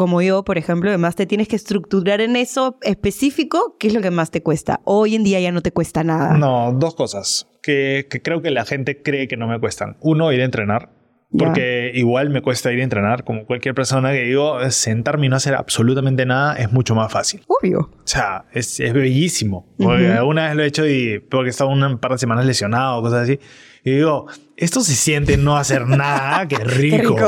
como 0.00 0.22
yo, 0.22 0.44
por 0.44 0.56
ejemplo, 0.56 0.88
además 0.88 1.14
te 1.14 1.26
tienes 1.26 1.46
que 1.46 1.56
estructurar 1.56 2.22
en 2.22 2.34
eso 2.34 2.78
específico, 2.80 3.76
¿qué 3.78 3.88
es 3.88 3.92
lo 3.92 4.00
que 4.00 4.10
más 4.10 4.30
te 4.30 4.42
cuesta? 4.42 4.80
Hoy 4.84 5.14
en 5.14 5.24
día 5.24 5.40
ya 5.40 5.52
no 5.52 5.60
te 5.60 5.72
cuesta 5.72 6.02
nada. 6.02 6.38
No, 6.38 6.72
dos 6.72 6.94
cosas 6.94 7.48
que, 7.60 8.06
creo 8.24 8.40
que 8.40 8.50
la 8.50 8.64
gente 8.64 9.02
cree 9.02 9.28
que 9.28 9.36
no 9.36 9.46
me 9.46 9.60
cuestan. 9.60 9.98
Uno, 10.00 10.32
ir 10.32 10.40
a 10.40 10.46
entrenar. 10.46 10.88
Porque 11.36 11.92
igual 11.94 12.30
me 12.30 12.40
cuesta 12.40 12.72
ir 12.72 12.80
a 12.80 12.82
entrenar, 12.82 13.24
como 13.24 13.44
cualquier 13.44 13.74
persona 13.74 14.10
que 14.12 14.22
digo, 14.22 14.58
sentarme 14.70 15.26
y 15.26 15.28
no 15.28 15.36
hacer 15.36 15.54
absolutamente 15.54 16.24
nada 16.24 16.56
es 16.56 16.72
mucho 16.72 16.94
más 16.94 17.12
fácil. 17.12 17.42
Obvio. 17.46 17.80
O 17.80 18.06
sea, 18.06 18.46
es, 18.54 18.78
bellísimo. 18.78 19.68
alguna 19.78 20.46
vez 20.46 20.56
lo 20.56 20.62
he 20.62 20.66
hecho 20.66 20.88
y 20.88 21.18
porque 21.18 21.48
he 21.48 21.50
estado 21.50 21.68
un 21.68 21.98
par 21.98 22.12
de 22.12 22.18
semanas 22.18 22.46
lesionado 22.46 23.02
cosas 23.02 23.24
así. 23.24 23.38
Y 23.84 23.90
digo, 23.90 24.28
esto 24.56 24.80
se 24.80 24.94
siente 24.94 25.36
no 25.36 25.58
hacer 25.58 25.86
nada, 25.86 26.48
qué 26.48 26.56
rico. 26.64 27.18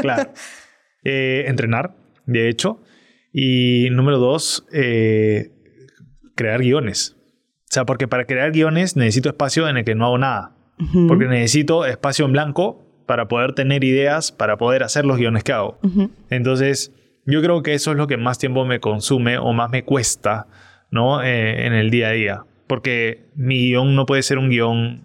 Claro. 0.00 0.30
Eh, 1.02 1.46
entrenar, 1.46 1.96
de 2.26 2.48
hecho. 2.48 2.80
Y 3.32 3.88
número 3.90 4.18
dos, 4.18 4.66
eh, 4.72 5.52
crear 6.34 6.60
guiones. 6.60 7.16
O 7.64 7.72
sea, 7.72 7.84
porque 7.84 8.08
para 8.08 8.24
crear 8.24 8.50
guiones 8.50 8.96
necesito 8.96 9.28
espacio 9.28 9.68
en 9.68 9.76
el 9.76 9.84
que 9.84 9.94
no 9.94 10.06
hago 10.06 10.18
nada. 10.18 10.56
Porque 11.08 11.26
necesito 11.26 11.84
espacio 11.84 12.24
en 12.24 12.32
blanco 12.32 13.04
para 13.06 13.28
poder 13.28 13.52
tener 13.52 13.84
ideas, 13.84 14.32
para 14.32 14.56
poder 14.56 14.82
hacer 14.82 15.04
los 15.04 15.18
guiones 15.18 15.44
que 15.44 15.52
hago. 15.52 15.78
Entonces, 16.30 16.92
yo 17.26 17.42
creo 17.42 17.62
que 17.62 17.74
eso 17.74 17.90
es 17.90 17.98
lo 17.98 18.06
que 18.06 18.16
más 18.16 18.38
tiempo 18.38 18.64
me 18.64 18.80
consume 18.80 19.36
o 19.36 19.52
más 19.52 19.70
me 19.70 19.84
cuesta, 19.84 20.46
¿no? 20.90 21.22
Eh, 21.22 21.66
en 21.66 21.74
el 21.74 21.90
día 21.90 22.08
a 22.08 22.12
día. 22.12 22.44
Porque 22.66 23.30
mi 23.34 23.66
guion 23.66 23.94
no 23.94 24.06
puede 24.06 24.22
ser 24.22 24.38
un 24.38 24.48
guion... 24.48 25.02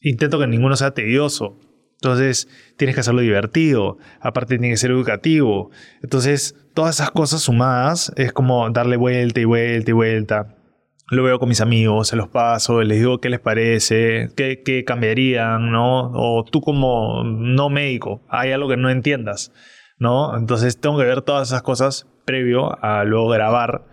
Intento 0.00 0.38
que 0.38 0.46
ninguno 0.46 0.76
sea 0.76 0.92
tedioso. 0.92 1.58
Entonces, 2.00 2.48
tienes 2.76 2.94
que 2.94 3.00
hacerlo 3.00 3.22
divertido, 3.22 3.98
aparte 4.20 4.56
tiene 4.56 4.70
que 4.70 4.76
ser 4.76 4.92
educativo. 4.92 5.70
Entonces, 6.00 6.54
todas 6.72 6.96
esas 6.96 7.10
cosas 7.10 7.40
sumadas 7.40 8.12
es 8.16 8.32
como 8.32 8.70
darle 8.70 8.96
vuelta 8.96 9.40
y 9.40 9.44
vuelta 9.44 9.90
y 9.90 9.94
vuelta. 9.94 10.54
Lo 11.10 11.24
veo 11.24 11.40
con 11.40 11.48
mis 11.48 11.60
amigos, 11.60 12.08
se 12.08 12.16
los 12.16 12.28
paso, 12.28 12.82
les 12.82 12.98
digo 12.98 13.18
qué 13.18 13.30
les 13.30 13.40
parece, 13.40 14.28
qué, 14.36 14.62
qué 14.64 14.84
cambiarían, 14.84 15.72
¿no? 15.72 16.12
O 16.12 16.44
tú 16.44 16.60
como 16.60 17.24
no 17.24 17.68
médico, 17.68 18.22
hay 18.28 18.52
algo 18.52 18.68
que 18.68 18.76
no 18.76 18.90
entiendas, 18.90 19.52
¿no? 19.98 20.36
Entonces, 20.36 20.78
tengo 20.80 20.98
que 20.98 21.04
ver 21.04 21.22
todas 21.22 21.48
esas 21.48 21.62
cosas 21.62 22.06
previo 22.24 22.78
a 22.84 23.02
luego 23.04 23.28
grabar 23.30 23.86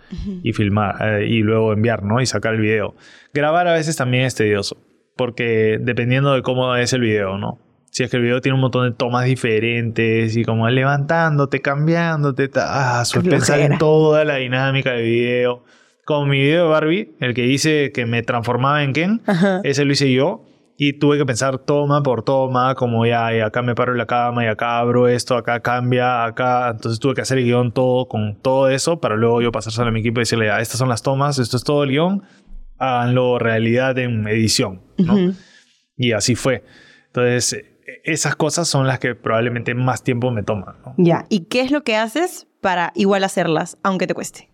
y 0.43 0.51
filmar 0.53 1.22
eh, 1.22 1.28
y 1.28 1.39
luego 1.39 1.74
enviar, 1.74 2.03
¿no? 2.03 2.22
Y 2.22 2.28
sacar 2.28 2.53
el 2.53 2.62
video. 2.62 2.95
Grabar 3.34 3.68
a 3.68 3.74
veces 3.74 3.95
también 3.95 4.26
es 4.26 4.36
tedioso, 4.36 4.78
porque 5.16 5.80
dependiendo 5.82 6.34
de 6.34 6.43
cómo 6.43 6.76
es 6.76 6.93
el 6.93 7.01
video, 7.01 7.38
¿no? 7.39 7.64
Si 7.96 8.04
es 8.04 8.12
que 8.12 8.18
el 8.18 8.24
video 8.24 8.41
tiene 8.41 8.56
un 8.56 8.60
montón 8.60 8.89
de 8.89 8.93
tomas 8.93 9.24
diferentes 9.24 10.36
y 10.36 10.43
como 10.43 10.70
levantándote, 10.70 11.62
cambiándote, 11.62 12.50
ah, 12.58 13.06
pensar 13.24 13.62
en 13.62 13.78
toda 13.78 14.26
la 14.26 14.36
dinámica 14.36 14.91
del 14.91 15.06
video. 15.06 15.64
Como 16.04 16.26
mi 16.26 16.41
video 16.41 16.66
de 16.66 16.70
Barbie, 16.70 17.16
el 17.22 17.34
que 17.34 17.43
dice 17.43 17.93
que 17.93 18.06
me 18.06 18.22
transformaba 18.22 18.84
en 18.84 18.91
Ken, 18.91 19.22
ese 19.64 19.86
lo 19.86 19.93
hice 19.93 20.12
yo. 20.12 20.43
Y 20.76 21.00
tuve 21.00 21.18
que 21.18 21.26
pensar 21.26 21.60
toma 21.60 22.04
por 22.04 22.24
toma, 22.24 22.76
como 22.76 23.06
ya, 23.06 23.34
y 23.34 23.39
acá 23.39 23.62
me 23.62 23.76
paro 23.76 23.93
en 23.93 23.98
la 24.00 24.08
cama, 24.08 24.43
y 24.43 24.48
acá 24.48 24.80
abro 24.80 25.08
esto, 25.08 25.38
acá 25.38 25.62
cambia, 25.62 26.26
acá. 26.26 26.72
Entonces 26.72 27.00
tuve 27.00 27.14
que 27.14 27.22
hacer 27.22 27.38
el 27.38 27.46
guion 27.46 27.72
todo 27.72 28.10
con 28.10 28.41
todo 28.41 28.68
eso 28.68 29.00
para 29.00 29.16
luego 29.16 29.41
yo 29.41 29.54
pasárselo 29.54 29.88
a 29.88 29.91
mi 29.91 30.02
equipo 30.02 30.20
y 30.20 30.24
decirle, 30.24 30.48
ya, 30.48 30.60
estas 30.60 30.80
son 30.80 30.89
las 30.89 31.02
tomas, 31.02 31.39
esto 31.39 31.56
es 31.56 31.64
todo 31.64 31.86
el 31.86 31.91
guion, 31.91 32.24
háganlo 32.78 33.39
realidad 33.39 33.98
en 34.00 34.28
edición, 34.28 34.82
¿no? 34.98 35.34
Y 35.96 36.12
así 36.12 36.36
fue. 36.36 36.66
Entonces, 37.08 37.72
esas 38.04 38.36
cosas 38.36 38.68
son 38.68 38.88
las 38.88 39.00
que 39.00 39.16
probablemente 39.16 39.74
más 39.76 40.04
tiempo 40.04 40.32
me 40.32 40.44
toman. 40.44 40.76
Ya, 40.98 41.26
¿y 41.30 41.46
qué 41.46 41.62
es 41.62 41.72
lo 41.72 41.84
que 41.84 41.96
haces 41.96 42.48
para 42.62 42.92
igual 42.96 43.24
hacerlas, 43.24 43.78
aunque 43.84 44.08
te 44.08 44.14
cueste? 44.14 44.50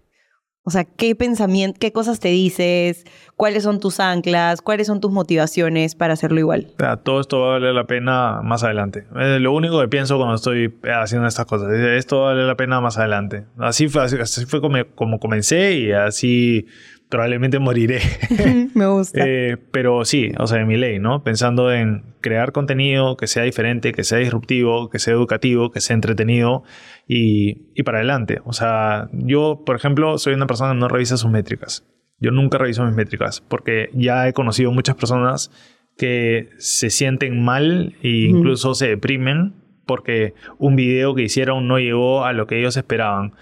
O 0.64 0.70
sea, 0.70 0.86
¿qué 0.86 1.16
pensamiento, 1.16 1.80
qué 1.80 1.92
cosas 1.92 2.20
te 2.20 2.28
dices? 2.28 3.06
¿Cuáles 3.36 3.64
son 3.64 3.80
tus 3.80 4.00
anclas? 4.00 4.62
¿Cuáles 4.62 4.86
son 4.86 5.02
tus 5.02 5.12
motivaciones 5.12 5.96
para 5.96 6.14
hacerlo 6.14 6.40
igual? 6.40 6.68
todo 7.04 7.20
esto 7.20 7.40
va 7.40 7.48
a 7.48 7.52
valer 7.54 7.74
la 7.74 7.88
pena 7.88 8.42
más 8.44 8.64
adelante. 8.64 9.08
Eh, 9.20 9.40
lo 9.40 9.54
único 9.54 9.82
que 9.82 9.88
pienso 9.88 10.18
cuando 10.18 10.36
estoy 10.36 10.72
haciendo 10.84 11.28
estas 11.28 11.48
cosas 11.48 11.72
es 11.72 11.98
esto 11.98 12.22
vale 12.26 12.46
la 12.46 12.56
pena 12.56 12.80
más 12.80 13.00
adelante. 13.00 13.46
Así 13.58 13.88
fue, 13.88 14.04
así 14.04 14.46
fue 14.46 14.62
como, 14.62 14.78
como 14.94 15.20
comencé 15.20 15.74
y 15.74 15.92
así 15.94 16.68
probablemente 17.12 17.59
moriré. 17.59 17.99
Me 18.74 18.88
gusta. 18.88 19.24
Eh, 19.24 19.57
pero 19.72 20.03
sí, 20.05 20.32
o 20.39 20.47
sea, 20.47 20.66
mi 20.66 20.78
ley, 20.78 20.97
¿no? 20.97 21.24
Pensando 21.24 21.72
en 21.72 22.16
crear 22.22 22.53
contenido 22.53 23.18
que 23.18 23.28
sea 23.28 23.43
diferente, 23.43 23.91
que 23.91 24.03
sea 24.03 24.18
disruptivo, 24.18 24.89
que 24.89 24.97
sea 24.97 25.14
educativo, 25.14 25.70
que 25.70 25.82
sea 25.82 25.93
entretenido 25.93 26.64
y, 27.07 27.68
y 27.76 27.84
para 27.84 27.99
adelante. 27.99 28.39
O 28.45 28.53
sea, 28.53 29.09
yo, 29.12 29.62
por 29.66 29.76
ejemplo, 29.76 30.18
soy 30.18 30.34
una 30.34 30.47
persona 30.47 30.72
que 30.72 30.80
no 30.80 30.88
revisa 30.88 31.18
sus 31.18 31.30
métricas. 31.30 31.86
Yo 32.20 32.32
nunca 32.32 32.57
reviso 32.57 32.86
mis 32.86 32.95
métricas 32.95 33.41
porque 33.41 33.89
ya 33.93 34.28
he 34.28 34.34
conocido 34.34 34.72
muchas 34.72 34.95
personas 34.95 35.51
que 35.97 36.49
se 36.57 36.89
sienten 36.89 37.43
mal 37.43 37.95
e 38.01 38.09
incluso 38.09 38.74
se 38.74 38.88
deprimen 38.88 39.53
porque 39.86 40.34
un 40.57 40.76
video 40.76 41.14
que 41.14 41.24
hicieron 41.24 41.68
no 41.68 41.78
llegó 41.78 42.24
a 42.24 42.32
lo 42.32 42.47
que 42.47 42.59
ellos 42.59 42.78
esperaban. 42.78 43.34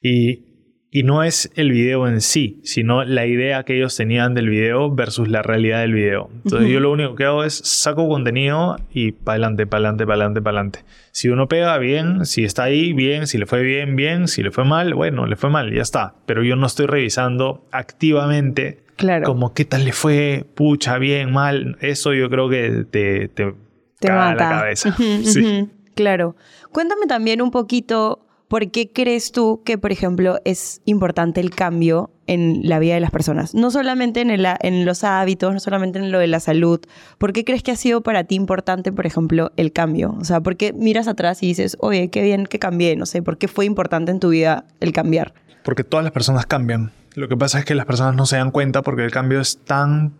Y 0.00 0.51
Y 0.94 1.04
no 1.04 1.22
es 1.22 1.50
el 1.54 1.70
video 1.72 2.06
en 2.06 2.20
sí, 2.20 2.60
sino 2.64 3.02
la 3.04 3.24
idea 3.24 3.62
que 3.62 3.74
ellos 3.78 3.96
tenían 3.96 4.34
del 4.34 4.50
video 4.50 4.94
versus 4.94 5.26
la 5.26 5.40
realidad 5.40 5.80
del 5.80 5.94
video. 5.94 6.28
Entonces 6.44 6.68
yo 6.68 6.80
lo 6.80 6.92
único 6.92 7.14
que 7.14 7.24
hago 7.24 7.44
es 7.44 7.54
saco 7.54 8.06
contenido 8.08 8.76
y 8.92 9.12
para 9.12 9.36
adelante, 9.36 9.66
para 9.66 9.78
adelante, 9.78 10.04
para 10.04 10.14
adelante, 10.16 10.42
para 10.42 10.58
adelante. 10.58 10.84
Si 11.10 11.30
uno 11.30 11.48
pega, 11.48 11.78
bien. 11.78 12.26
Si 12.26 12.44
está 12.44 12.64
ahí, 12.64 12.92
bien. 12.92 13.26
Si 13.26 13.38
le 13.38 13.46
fue 13.46 13.62
bien, 13.62 13.96
bien. 13.96 14.28
Si 14.28 14.42
le 14.42 14.50
fue 14.50 14.64
mal, 14.66 14.92
bueno, 14.92 15.26
le 15.26 15.36
fue 15.36 15.48
mal, 15.48 15.72
ya 15.74 15.80
está. 15.80 16.14
Pero 16.26 16.42
yo 16.44 16.56
no 16.56 16.66
estoy 16.66 16.84
revisando 16.86 17.66
activamente 17.72 18.84
Claro. 18.96 19.24
como 19.24 19.54
qué 19.54 19.64
tal 19.64 19.86
le 19.86 19.92
fue, 19.92 20.44
pucha, 20.54 20.98
bien, 20.98 21.32
mal. 21.32 21.78
Eso 21.80 22.12
yo 22.12 22.28
creo 22.28 22.50
que 22.50 22.84
te, 22.90 23.28
te, 23.28 23.54
Te 23.98 24.08
caga 24.08 24.30
mata. 24.32 24.44
la 24.50 24.58
cabeza. 24.60 24.94
Sí. 25.24 25.68
Claro. 25.94 26.36
Cuéntame 26.70 27.06
también 27.06 27.40
un 27.40 27.50
poquito 27.50 28.26
por 28.52 28.70
qué 28.70 28.92
crees 28.92 29.32
tú 29.32 29.62
que, 29.64 29.78
por 29.78 29.92
ejemplo, 29.92 30.38
es 30.44 30.82
importante 30.84 31.40
el 31.40 31.48
cambio 31.48 32.10
en 32.26 32.60
la 32.64 32.80
vida 32.80 32.92
de 32.92 33.00
las 33.00 33.10
personas. 33.10 33.54
No 33.54 33.70
solamente 33.70 34.20
en, 34.20 34.84
los 34.84 35.04
hábitos, 35.04 35.54
no 35.54 35.58
solamente 35.58 35.98
en 35.98 36.12
lo 36.12 36.18
de 36.18 36.26
la 36.26 36.38
salud. 36.38 36.78
¿Por 37.16 37.32
qué 37.32 37.46
crees 37.46 37.62
que 37.62 37.70
ha 37.70 37.76
sido 37.76 38.02
para 38.02 38.24
ti 38.24 38.34
importante, 38.34 38.92
por 38.92 39.06
ejemplo, 39.06 39.52
el 39.56 39.72
cambio? 39.72 40.14
O 40.20 40.24
sea, 40.26 40.42
¿por 40.42 40.58
qué 40.58 40.74
miras 40.74 41.08
atrás 41.08 41.42
y 41.42 41.46
dices, 41.46 41.78
oye, 41.80 42.10
qué 42.10 42.20
bien 42.20 42.44
que 42.44 42.58
cambié? 42.58 42.94
No 42.94 43.06
sé, 43.06 43.22
¿por 43.22 43.38
qué 43.38 43.48
fue 43.48 43.64
importante 43.64 44.10
en 44.10 44.20
tu 44.20 44.28
vida 44.28 44.66
el 44.80 44.92
cambiar? 44.92 45.32
Porque 45.64 45.82
todas 45.82 46.04
las 46.04 46.12
personas 46.12 46.44
cambian. 46.44 46.92
Lo 47.14 47.28
que 47.28 47.38
pasa 47.38 47.58
es 47.58 47.64
que 47.64 47.74
las 47.74 47.86
personas 47.86 48.16
no 48.16 48.26
se 48.26 48.36
dan 48.36 48.50
cuenta 48.50 48.82
porque 48.82 49.02
el 49.02 49.10
cambio 49.10 49.40
es 49.40 49.60
tan 49.64 50.12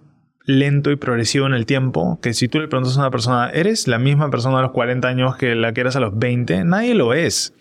lento 0.47 0.91
y 0.91 0.97
progresivo 0.97 1.47
en 1.47 1.53
el 1.53 1.67
tiempo 1.67 2.19
que 2.23 2.33
si 2.33 2.49
tú 2.49 2.61
le 2.61 2.69
preguntas 2.69 2.97
a 2.97 3.01
una 3.01 3.11
persona, 3.11 3.51
¿eres 3.51 3.89
la 3.89 3.99
misma 3.99 4.31
persona 4.31 4.61
a 4.61 4.63
los 4.63 4.73
40 4.73 5.07
años 5.07 5.37
que 5.37 5.55
la 5.55 5.75
que 5.75 5.83
eras 5.83 5.97
a 5.97 6.01
los 6.01 6.19
20? 6.19 6.65
Nadie 6.65 6.95
lo 6.95 7.13
es. 7.13 7.53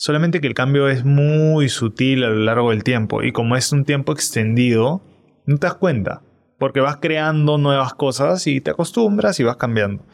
Solamente 0.00 0.40
que 0.40 0.46
el 0.46 0.54
cambio 0.54 0.88
es 0.88 1.04
muy 1.04 1.68
sutil 1.68 2.22
a 2.22 2.28
lo 2.28 2.36
largo 2.36 2.70
del 2.70 2.84
tiempo 2.84 3.24
y 3.24 3.32
como 3.32 3.56
es 3.56 3.72
un 3.72 3.84
tiempo 3.84 4.12
extendido, 4.12 5.02
no 5.44 5.58
te 5.58 5.66
das 5.66 5.74
cuenta 5.74 6.22
porque 6.56 6.80
vas 6.80 6.98
creando 6.98 7.58
nuevas 7.58 7.94
cosas 7.94 8.46
y 8.46 8.60
te 8.60 8.70
acostumbras 8.70 9.40
y 9.40 9.42
vas 9.44 9.56
cambiando. 9.56 10.06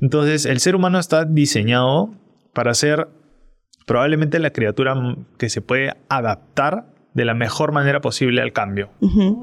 Entonces, 0.00 0.44
el 0.44 0.58
ser 0.58 0.74
humano 0.74 0.98
está 0.98 1.24
diseñado 1.24 2.10
para 2.52 2.74
ser 2.74 3.08
probablemente 3.86 4.40
la 4.40 4.50
criatura 4.50 4.96
que 5.38 5.48
se 5.48 5.60
puede 5.60 5.94
adaptar 6.08 6.86
de 7.14 7.24
la 7.24 7.34
mejor 7.34 7.70
manera 7.70 8.00
posible 8.00 8.42
al 8.42 8.52
cambio. 8.52 8.90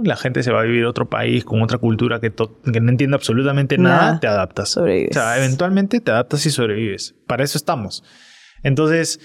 La 0.03 0.17
gente 0.17 0.43
se 0.43 0.51
va 0.51 0.59
a 0.59 0.63
vivir 0.63 0.84
a 0.84 0.89
otro 0.89 1.09
país 1.09 1.45
con 1.45 1.61
otra 1.61 1.77
cultura 1.77 2.19
que 2.19 2.34
no 2.82 2.89
entiende 2.89 3.15
absolutamente 3.15 3.77
nada, 3.77 3.97
Nada. 3.97 4.19
te 4.19 4.27
adaptas. 4.27 4.69
Sobrevives. 4.69 5.11
O 5.11 5.13
sea, 5.13 5.38
eventualmente 5.38 6.01
te 6.01 6.11
adaptas 6.11 6.45
y 6.45 6.49
sobrevives. 6.49 7.15
Para 7.27 7.45
eso 7.45 7.57
estamos. 7.57 8.03
Entonces, 8.63 9.19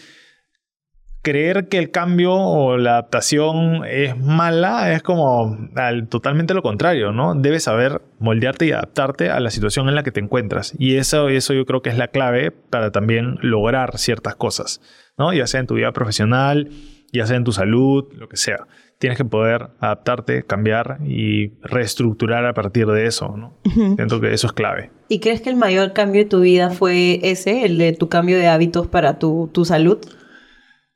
creer 1.25 1.69
que 1.69 1.79
el 1.79 1.91
cambio 1.91 2.33
o 2.35 2.77
la 2.77 2.93
adaptación 2.93 3.85
es 3.85 4.17
mala 4.17 4.93
es 4.93 5.03
como 5.03 5.57
al- 5.75 6.07
totalmente 6.07 6.55
lo 6.55 6.63
contrario, 6.63 7.11
¿no? 7.11 7.35
Debes 7.35 7.65
saber 7.65 8.01
moldearte 8.21 8.67
y 8.67 8.71
adaptarte 8.73 9.31
a 9.31 9.41
la 9.41 9.51
situación 9.51 9.89
en 9.89 9.97
la 9.97 10.03
que 10.05 10.13
te 10.13 10.21
encuentras. 10.21 10.75
Y 10.79 10.97
eso, 10.97 11.29
eso 11.31 11.53
yo 11.55 11.65
creo 11.67 11.83
que 11.83 11.91
es 11.91 11.99
la 11.99 12.09
clave 12.09 12.53
para 12.53 12.93
también 12.93 13.39
lograr 13.41 13.99
ciertas 13.99 14.37
cosas, 14.37 14.81
¿no? 15.19 15.33
Ya 15.33 15.47
sea 15.49 15.61
en 15.61 15.67
tu 15.67 15.75
vida 15.75 15.91
profesional, 15.93 16.69
ya 17.13 17.27
sea 17.27 17.37
en 17.37 17.45
tu 17.45 17.53
salud, 17.53 18.05
lo 18.15 18.29
que 18.29 18.37
sea. 18.37 18.67
Tienes 18.99 19.17
que 19.19 19.25
poder 19.25 19.69
adaptarte, 19.81 20.45
cambiar 20.45 20.99
y 21.05 21.53
reestructurar 21.63 22.45
a 22.47 22.55
partir 22.55 22.87
de 22.87 23.07
eso, 23.07 23.35
¿no? 23.37 23.59
Siento 23.97 24.21
que 24.21 24.33
eso 24.33 24.47
es 24.47 24.53
clave. 24.53 24.91
¿Y 25.09 25.21
crees 25.21 25.41
que 25.41 25.51
el 25.51 25.57
mayor 25.57 25.93
cambio 25.95 26.23
de 26.23 26.29
tu 26.29 26.41
vida 26.41 26.71
fue 26.71 27.19
ese, 27.23 27.65
el 27.65 27.79
de 27.79 27.93
tu 27.93 28.09
cambio 28.09 28.37
de 28.37 28.47
hábitos 28.47 28.87
para 28.87 29.19
tu, 29.19 29.51
tu 29.53 29.65
salud? 29.65 29.99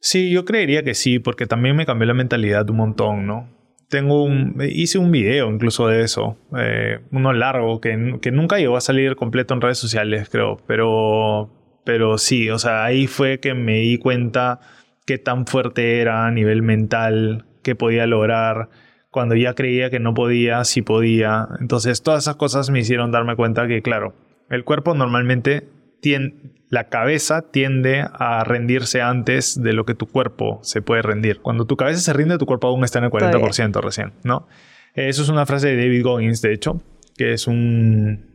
Sí, 0.00 0.30
yo 0.30 0.44
creería 0.44 0.82
que 0.82 0.94
sí, 0.94 1.18
porque 1.18 1.46
también 1.46 1.76
me 1.76 1.86
cambió 1.86 2.06
la 2.06 2.14
mentalidad 2.14 2.68
un 2.70 2.76
montón, 2.76 3.26
¿no? 3.26 3.48
Tengo 3.88 4.22
un, 4.22 4.56
hice 4.60 4.98
un 4.98 5.10
video 5.10 5.50
incluso 5.50 5.88
de 5.88 6.02
eso, 6.02 6.36
eh, 6.56 7.00
uno 7.10 7.32
largo, 7.32 7.80
que, 7.80 8.18
que 8.20 8.30
nunca 8.30 8.58
llegó 8.58 8.76
a 8.76 8.82
salir 8.82 9.16
completo 9.16 9.54
en 9.54 9.62
redes 9.62 9.78
sociales, 9.78 10.28
creo, 10.28 10.58
pero, 10.66 11.50
pero 11.84 12.18
sí, 12.18 12.50
o 12.50 12.58
sea, 12.58 12.84
ahí 12.84 13.06
fue 13.06 13.40
que 13.40 13.54
me 13.54 13.78
di 13.78 13.98
cuenta 13.98 14.60
qué 15.06 15.16
tan 15.16 15.46
fuerte 15.46 16.00
era 16.00 16.26
a 16.26 16.30
nivel 16.30 16.62
mental, 16.62 17.46
qué 17.62 17.74
podía 17.74 18.06
lograr, 18.06 18.68
cuando 19.10 19.34
ya 19.34 19.54
creía 19.54 19.90
que 19.90 20.00
no 20.00 20.14
podía, 20.14 20.62
sí 20.64 20.82
podía. 20.82 21.48
Entonces, 21.60 22.02
todas 22.02 22.24
esas 22.24 22.36
cosas 22.36 22.70
me 22.70 22.80
hicieron 22.80 23.10
darme 23.10 23.36
cuenta 23.36 23.66
que, 23.66 23.82
claro, 23.82 24.14
el 24.50 24.64
cuerpo 24.64 24.94
normalmente 24.94 25.66
tiende, 26.00 26.57
la 26.70 26.88
cabeza 26.88 27.50
tiende 27.50 28.04
a 28.12 28.44
rendirse 28.44 29.00
antes 29.00 29.60
de 29.60 29.72
lo 29.72 29.84
que 29.84 29.94
tu 29.94 30.06
cuerpo 30.06 30.60
se 30.62 30.82
puede 30.82 31.02
rendir. 31.02 31.40
Cuando 31.40 31.66
tu 31.66 31.76
cabeza 31.76 32.00
se 32.00 32.12
rinde, 32.12 32.38
tu 32.38 32.46
cuerpo 32.46 32.68
aún 32.68 32.84
está 32.84 32.98
en 32.98 33.06
el 33.06 33.10
40% 33.10 33.80
recién, 33.80 34.12
¿no? 34.22 34.46
Eso 34.94 35.22
es 35.22 35.28
una 35.28 35.46
frase 35.46 35.68
de 35.68 35.76
David 35.76 36.02
Goggins, 36.04 36.42
de 36.42 36.52
hecho, 36.52 36.82
que 37.16 37.32
es 37.32 37.46
un, 37.46 38.26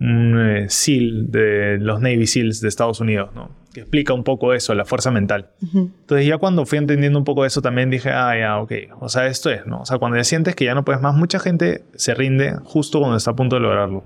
un 0.00 0.38
eh, 0.38 0.66
SEAL 0.68 1.30
de 1.30 1.78
los 1.78 2.00
Navy 2.00 2.26
SEALs 2.26 2.60
de 2.60 2.68
Estados 2.68 3.00
Unidos, 3.00 3.30
¿no? 3.34 3.50
Que 3.78 3.82
explica 3.82 4.12
un 4.12 4.24
poco 4.24 4.54
eso, 4.54 4.74
la 4.74 4.84
fuerza 4.84 5.12
mental. 5.12 5.50
Entonces 5.72 6.26
ya 6.26 6.38
cuando 6.38 6.66
fui 6.66 6.78
entendiendo 6.78 7.16
un 7.16 7.24
poco 7.24 7.44
eso 7.44 7.62
también 7.62 7.90
dije, 7.90 8.10
ah, 8.10 8.36
ya, 8.36 8.60
ok, 8.60 8.72
o 8.98 9.08
sea, 9.08 9.28
esto 9.28 9.50
es, 9.50 9.64
¿no? 9.66 9.82
O 9.82 9.86
sea, 9.86 9.98
cuando 9.98 10.16
ya 10.16 10.24
sientes 10.24 10.56
que 10.56 10.64
ya 10.64 10.74
no 10.74 10.84
puedes 10.84 11.00
más, 11.00 11.14
mucha 11.14 11.38
gente 11.38 11.84
se 11.94 12.12
rinde 12.14 12.56
justo 12.64 12.98
cuando 12.98 13.16
está 13.16 13.30
a 13.30 13.36
punto 13.36 13.54
de 13.54 13.62
lograrlo. 13.62 14.02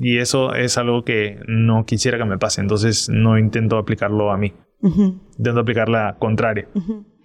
Y 0.00 0.16
eso 0.16 0.54
es 0.54 0.78
algo 0.78 1.04
que 1.04 1.38
no 1.46 1.84
quisiera 1.84 2.16
que 2.16 2.24
me 2.24 2.38
pase, 2.38 2.62
entonces 2.62 3.10
no 3.10 3.38
intento 3.38 3.76
aplicarlo 3.76 4.30
a 4.32 4.38
mí, 4.38 4.54
ujú, 4.80 5.20
intento 5.36 5.60
aplicar 5.60 5.90
la 5.90 6.16
contraria. 6.18 6.66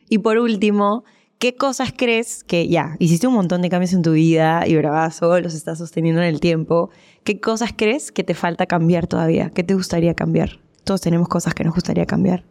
Y 0.09 0.17
por 0.17 0.37
último, 0.37 1.05
¿qué 1.39 1.55
cosas 1.55 1.93
crees 1.95 2.43
que 2.43 2.67
ya 2.67 2.97
hiciste 2.99 3.27
un 3.27 3.35
montón 3.35 3.61
de 3.61 3.69
cambios 3.69 3.93
en 3.93 4.01
tu 4.01 4.11
vida 4.11 4.67
y 4.67 4.75
bravazo, 4.75 5.39
los 5.39 5.53
estás 5.53 5.77
sosteniendo 5.77 6.21
en 6.21 6.27
el 6.27 6.41
tiempo? 6.41 6.89
¿Qué 7.23 7.39
cosas 7.39 7.71
crees 7.73 8.11
que 8.11 8.25
te 8.25 8.33
falta 8.33 8.65
cambiar 8.65 9.07
todavía? 9.07 9.49
¿Qué 9.51 9.63
te 9.63 9.75
gustaría 9.75 10.13
cambiar? 10.13 10.59
Todos 10.85 11.01
tenemos 11.01 11.27
cosas 11.27 11.53
que 11.53 11.63
nos 11.65 11.73
gustaría 11.73 12.05
cambiar. 12.05 12.45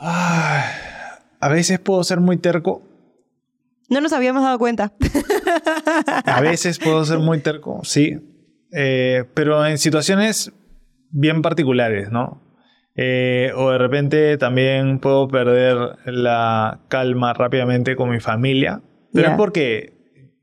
A 0.00 1.48
veces 1.48 1.78
puedo 1.78 2.02
ser 2.04 2.20
muy 2.20 2.36
terco, 2.38 2.82
No 3.88 4.00
nos 4.00 4.12
habíamos 4.12 4.42
dado 4.42 4.58
cuenta. 4.58 4.92
a 6.24 6.40
veces 6.40 6.78
puedo 6.78 7.04
ser 7.04 7.18
muy 7.20 7.38
terco, 7.40 7.80
sí, 7.84 8.18
Eh, 8.72 9.24
pero 9.34 9.64
en 9.64 9.78
situaciones 9.78 10.52
bien 11.10 11.40
particulares, 11.40 12.10
¿no? 12.10 12.42
Eh, 12.96 13.52
o 13.54 13.70
de 13.70 13.78
repente 13.78 14.36
también 14.38 14.98
puedo 14.98 15.28
perder 15.28 15.76
la 16.06 16.80
calma 16.88 17.32
rápidamente 17.34 17.94
con 17.94 18.10
mi 18.10 18.18
familia, 18.20 18.82
pero 19.12 19.28
Ya. 19.28 19.32
es 19.34 19.38
porque 19.38 19.95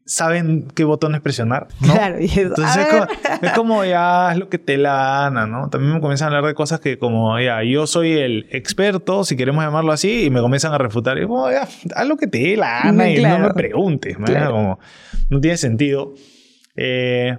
saben 0.06 0.68
qué 0.76 0.84
botones 0.84 1.22
presionar, 1.22 1.68
¿no? 1.80 1.94
Claro, 1.94 2.20
y 2.20 2.26
eso, 2.26 2.42
Entonces 2.42 2.78
es 2.78 2.88
como, 2.88 3.08
es 3.42 3.52
como 3.54 3.86
ya 3.86 4.30
haz 4.30 4.38
lo 4.38 4.50
que 4.50 4.58
te 4.58 4.78
la 4.78 5.22
gana, 5.24 5.48
¿no? 5.48 5.70
También 5.70 5.94
me 5.94 6.02
comienzan 6.02 6.26
a 6.34 6.38
hablar 6.38 6.50
de 6.50 6.56
cosas 6.56 6.80
que 6.82 6.98
como 7.00 7.40
ya 7.40 7.64
yo 7.64 7.88
soy 7.88 8.12
el 8.14 8.48
experto, 8.52 9.24
si 9.24 9.38
queremos 9.38 9.64
llamarlo 9.64 9.92
así, 9.94 10.26
y 10.26 10.30
me 10.30 10.42
comienzan 10.42 10.74
a 10.74 10.78
refutar. 10.78 11.18
Y 11.18 11.26
como 11.26 11.50
ya, 11.50 11.62
haz 11.96 12.08
lo 12.08 12.18
que 12.18 12.28
te 12.28 12.40
dé 12.40 12.58
la 12.58 12.82
gana 12.84 13.10
y 13.10 13.16
Claro. 13.18 13.40
no 13.44 13.48
me 13.48 13.54
preguntes, 13.54 14.20
¿no? 14.20 14.26
Claro. 14.26 14.52
Como, 14.52 14.80
no 15.30 15.40
tiene 15.40 15.58
sentido. 15.58 16.14
Eh, 16.76 17.38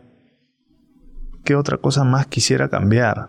¿Qué 1.44 1.54
otra 1.56 1.76
cosa 1.76 2.04
más 2.04 2.26
quisiera 2.26 2.70
cambiar? 2.70 3.28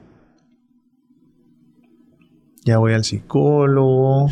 Ya 2.64 2.78
voy 2.78 2.94
al 2.94 3.04
psicólogo, 3.04 4.28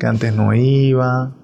que 0.00 0.06
antes 0.06 0.32
no 0.34 0.54
iba. 0.54 1.34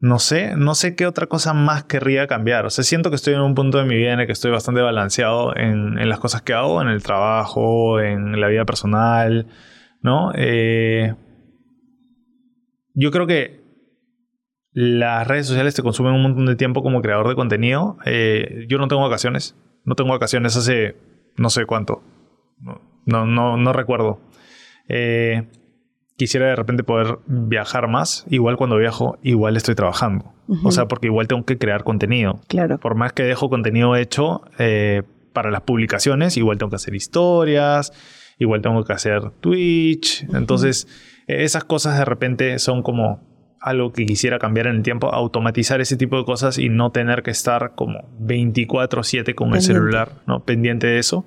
No 0.00 0.20
sé, 0.20 0.54
no 0.56 0.76
sé 0.76 0.94
qué 0.94 1.06
otra 1.06 1.26
cosa 1.26 1.54
más 1.54 1.84
querría 1.84 2.26
cambiar. 2.28 2.66
O 2.66 2.70
sea, 2.70 2.84
siento 2.84 3.10
que 3.10 3.16
estoy 3.16 3.34
en 3.34 3.40
un 3.40 3.54
punto 3.54 3.78
de 3.78 3.84
mi 3.84 3.96
vida 3.96 4.12
en 4.12 4.20
el 4.20 4.26
que 4.26 4.32
estoy 4.32 4.52
bastante 4.52 4.80
balanceado 4.80 5.56
en, 5.56 6.08
las 6.08 6.20
cosas 6.20 6.42
que 6.42 6.52
hago, 6.52 6.80
en 6.80 6.88
el 6.88 7.02
trabajo, 7.02 8.00
en 8.00 8.40
la 8.40 8.46
vida 8.46 8.64
personal, 8.64 9.46
¿no? 10.00 10.30
Eh, 10.36 11.14
yo 12.94 13.10
creo 13.10 13.26
que 13.26 13.60
las 14.72 15.26
redes 15.26 15.48
sociales 15.48 15.74
te 15.74 15.82
consumen 15.82 16.12
un 16.12 16.22
montón 16.22 16.46
de 16.46 16.54
tiempo 16.54 16.84
como 16.84 17.02
creador 17.02 17.28
de 17.28 17.34
contenido. 17.34 17.98
Eh, 18.04 18.66
yo 18.68 18.78
no 18.78 18.86
tengo 18.86 19.02
vacaciones. 19.02 19.56
No 19.84 19.96
tengo 19.96 20.10
vacaciones 20.10 20.56
hace 20.56 20.94
no 21.36 21.50
sé 21.50 21.66
cuánto. 21.66 22.02
No, 22.60 22.80
no, 23.06 23.26
no, 23.26 23.56
no 23.56 23.72
recuerdo. 23.72 24.20
Eh, 24.88 25.48
quisiera 26.18 26.48
de 26.48 26.56
repente 26.56 26.82
poder 26.82 27.20
viajar 27.26 27.88
más. 27.88 28.26
Igual 28.28 28.56
cuando 28.56 28.76
viajo, 28.76 29.18
igual 29.22 29.56
estoy 29.56 29.74
trabajando. 29.76 30.34
O 30.64 30.72
sea, 30.72 30.88
porque 30.88 31.06
igual 31.06 31.28
tengo 31.28 31.44
que 31.44 31.58
crear 31.58 31.84
contenido. 31.84 32.40
Claro. 32.48 32.78
Por 32.78 32.94
más 32.94 33.12
que 33.12 33.22
dejo 33.22 33.48
contenido 33.48 33.96
hecho 33.96 34.42
eh, 34.58 35.02
para 35.32 35.50
las 35.50 35.60
publicaciones, 35.62 36.36
igual 36.36 36.58
tengo 36.58 36.70
que 36.70 36.76
hacer 36.76 36.94
historias, 36.94 37.92
igual 38.38 38.62
tengo 38.62 38.82
que 38.84 38.92
hacer 38.92 39.30
Twitch. 39.40 40.26
Entonces, 40.34 40.88
esas 41.26 41.64
cosas 41.64 41.98
de 41.98 42.04
repente 42.04 42.58
son 42.58 42.82
como 42.82 43.20
algo 43.60 43.92
que 43.92 44.04
quisiera 44.04 44.38
cambiar 44.38 44.66
en 44.66 44.76
el 44.76 44.82
tiempo, 44.82 45.12
automatizar 45.14 45.80
ese 45.80 45.96
tipo 45.96 46.16
de 46.16 46.24
cosas 46.24 46.58
y 46.58 46.68
no 46.68 46.90
tener 46.90 47.22
que 47.22 47.30
estar 47.30 47.74
como 47.74 48.08
24/7 48.20 49.34
con 49.34 49.54
el 49.54 49.60
celular, 49.60 50.12
¿no? 50.26 50.44
Pendiente 50.44 50.86
de 50.86 50.98
eso. 50.98 51.26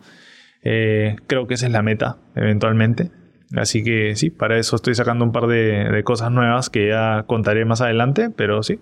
Eh, 0.63 1.15
creo 1.27 1.47
que 1.47 1.53
esa 1.53 1.67
es 1.67 1.71
la 1.71 1.81
meta, 1.81 2.17
eventualmente. 2.35 3.11
Así 3.55 3.83
que 3.83 4.15
sí, 4.15 4.29
para 4.29 4.57
eso 4.57 4.75
estoy 4.75 4.95
sacando 4.95 5.25
un 5.25 5.31
par 5.31 5.47
de, 5.47 5.89
de 5.89 6.03
cosas 6.03 6.31
nuevas 6.31 6.69
que 6.69 6.89
ya 6.89 7.23
contaré 7.27 7.65
más 7.65 7.81
adelante, 7.81 8.29
pero 8.29 8.63
sí, 8.63 8.79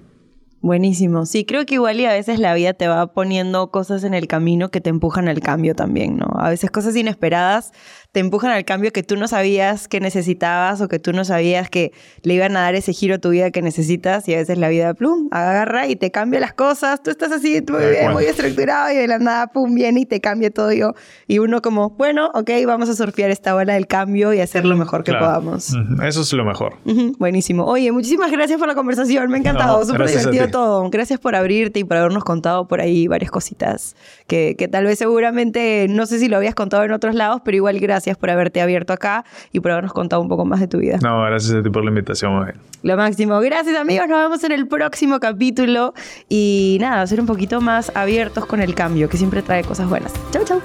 Buenísimo. 0.61 1.25
Sí, 1.25 1.45
creo 1.45 1.65
que 1.65 1.75
igual 1.75 2.01
y 2.01 2.05
a 2.05 2.11
veces 2.11 2.37
la 2.37 2.53
vida 2.53 2.73
te 2.73 2.89
va 2.89 3.13
poniendo 3.13 3.71
cosas 3.71 4.03
en 4.03 4.13
el 4.13 4.27
camino 4.27 4.69
que 4.69 4.81
te 4.81 4.89
empujan 4.89 5.29
al 5.29 5.39
cambio 5.39 5.73
también, 5.73 6.17
¿no? 6.17 6.27
A 6.37 6.49
veces 6.49 6.69
cosas 6.69 6.97
inesperadas 6.97 7.71
te 8.11 8.19
empujan 8.19 8.49
al 8.49 8.65
cambio 8.65 8.91
que 8.91 9.03
tú 9.03 9.17
no 9.17 9.27
sabías 9.27 9.87
que 9.87 9.99
necesitabas 9.99 10.81
o 10.81 10.87
que 10.87 10.97
tú 10.97 11.13
no 11.13 11.23
sabías 11.25 11.69
que 11.69 11.91
le 12.23 12.33
iban 12.33 12.57
a 12.57 12.61
dar 12.61 12.73
ese 12.73 12.91
giro 12.91 13.15
a 13.15 13.17
tu 13.19 13.29
vida 13.29 13.51
que 13.51 13.61
necesitas 13.61 14.27
y 14.27 14.33
a 14.33 14.37
veces 14.37 14.57
la 14.57 14.67
vida, 14.69 14.95
plum, 14.95 15.27
agarra 15.29 15.85
y 15.85 15.95
te 15.95 16.09
cambia 16.09 16.39
las 16.39 16.53
cosas. 16.53 17.03
Tú 17.03 17.11
estás 17.11 17.31
así 17.31 17.63
muy 17.69 17.85
bien, 17.85 18.11
muy 18.11 18.25
estructurado 18.25 18.91
y 18.91 18.95
de 18.95 19.07
la 19.07 19.19
nada, 19.19 19.47
pum, 19.47 19.75
viene 19.75 20.01
y 20.01 20.05
te 20.07 20.21
cambia 20.21 20.49
todo. 20.49 20.71
Yo. 20.71 20.95
Y 21.27 21.37
uno 21.37 21.61
como, 21.61 21.91
bueno, 21.91 22.31
ok, 22.33 22.49
vamos 22.65 22.89
a 22.89 22.95
surfear 22.95 23.29
esta 23.29 23.53
ola 23.55 23.75
del 23.75 23.85
cambio 23.85 24.33
y 24.33 24.39
hacer 24.39 24.65
lo 24.65 24.75
mejor 24.75 25.03
que 25.03 25.13
podamos. 25.13 25.75
Eso 26.03 26.21
es 26.21 26.33
lo 26.33 26.45
mejor. 26.45 26.77
Buenísimo. 27.19 27.65
Oye, 27.65 27.91
muchísimas 27.91 28.31
gracias 28.31 28.57
por 28.57 28.67
la 28.67 28.73
conversación. 28.73 29.29
Me 29.29 29.37
ha 29.37 29.39
encantado. 29.41 29.85
Súper 29.85 30.07
divertido 30.07 30.47
todo. 30.49 30.89
Gracias 30.89 31.19
por 31.19 31.35
abrirte 31.35 31.79
y 31.81 31.83
por 31.83 31.97
habernos 31.97 32.23
contado 32.23 32.67
por 32.67 32.81
ahí 32.81 33.07
varias 33.07 33.29
cositas 33.29 33.95
que, 34.25 34.55
que 34.57 34.67
tal 34.67 34.85
vez 34.85 34.97
seguramente, 34.97 35.85
no 35.89 36.07
sé 36.07 36.17
si 36.17 36.27
lo 36.27 36.37
habías 36.37 36.55
contado 36.55 36.83
en 36.83 36.91
otros 36.91 37.13
lados, 37.13 37.43
pero 37.45 37.55
igual 37.55 37.79
gracias 37.79 37.98
gracias 37.99 38.17
por 38.17 38.29
haberte 38.29 38.61
abierto 38.61 38.93
acá 38.93 39.25
y 39.51 39.59
por 39.59 39.71
habernos 39.71 39.91
contado 39.91 40.21
un 40.21 40.29
poco 40.29 40.45
más 40.45 40.61
de 40.61 40.69
tu 40.69 40.77
vida. 40.77 40.99
No, 41.01 41.21
gracias 41.23 41.53
a 41.53 41.61
ti 41.61 41.69
por 41.69 41.83
la 41.83 41.89
invitación, 41.89 42.53
Lo 42.81 42.95
máximo. 42.95 43.37
Gracias, 43.41 43.75
amigos. 43.75 44.07
Nos 44.07 44.19
vemos 44.19 44.43
en 44.45 44.53
el 44.53 44.67
próximo 44.67 45.19
capítulo. 45.19 45.93
Y 46.29 46.77
nada, 46.79 47.05
ser 47.07 47.19
un 47.19 47.25
poquito 47.25 47.59
más 47.59 47.91
abiertos 47.95 48.45
con 48.45 48.61
el 48.61 48.73
cambio, 48.73 49.09
que 49.09 49.17
siempre 49.17 49.41
trae 49.41 49.65
cosas 49.65 49.89
buenas. 49.89 50.13
Chau, 50.31 50.45
chau. 50.45 50.61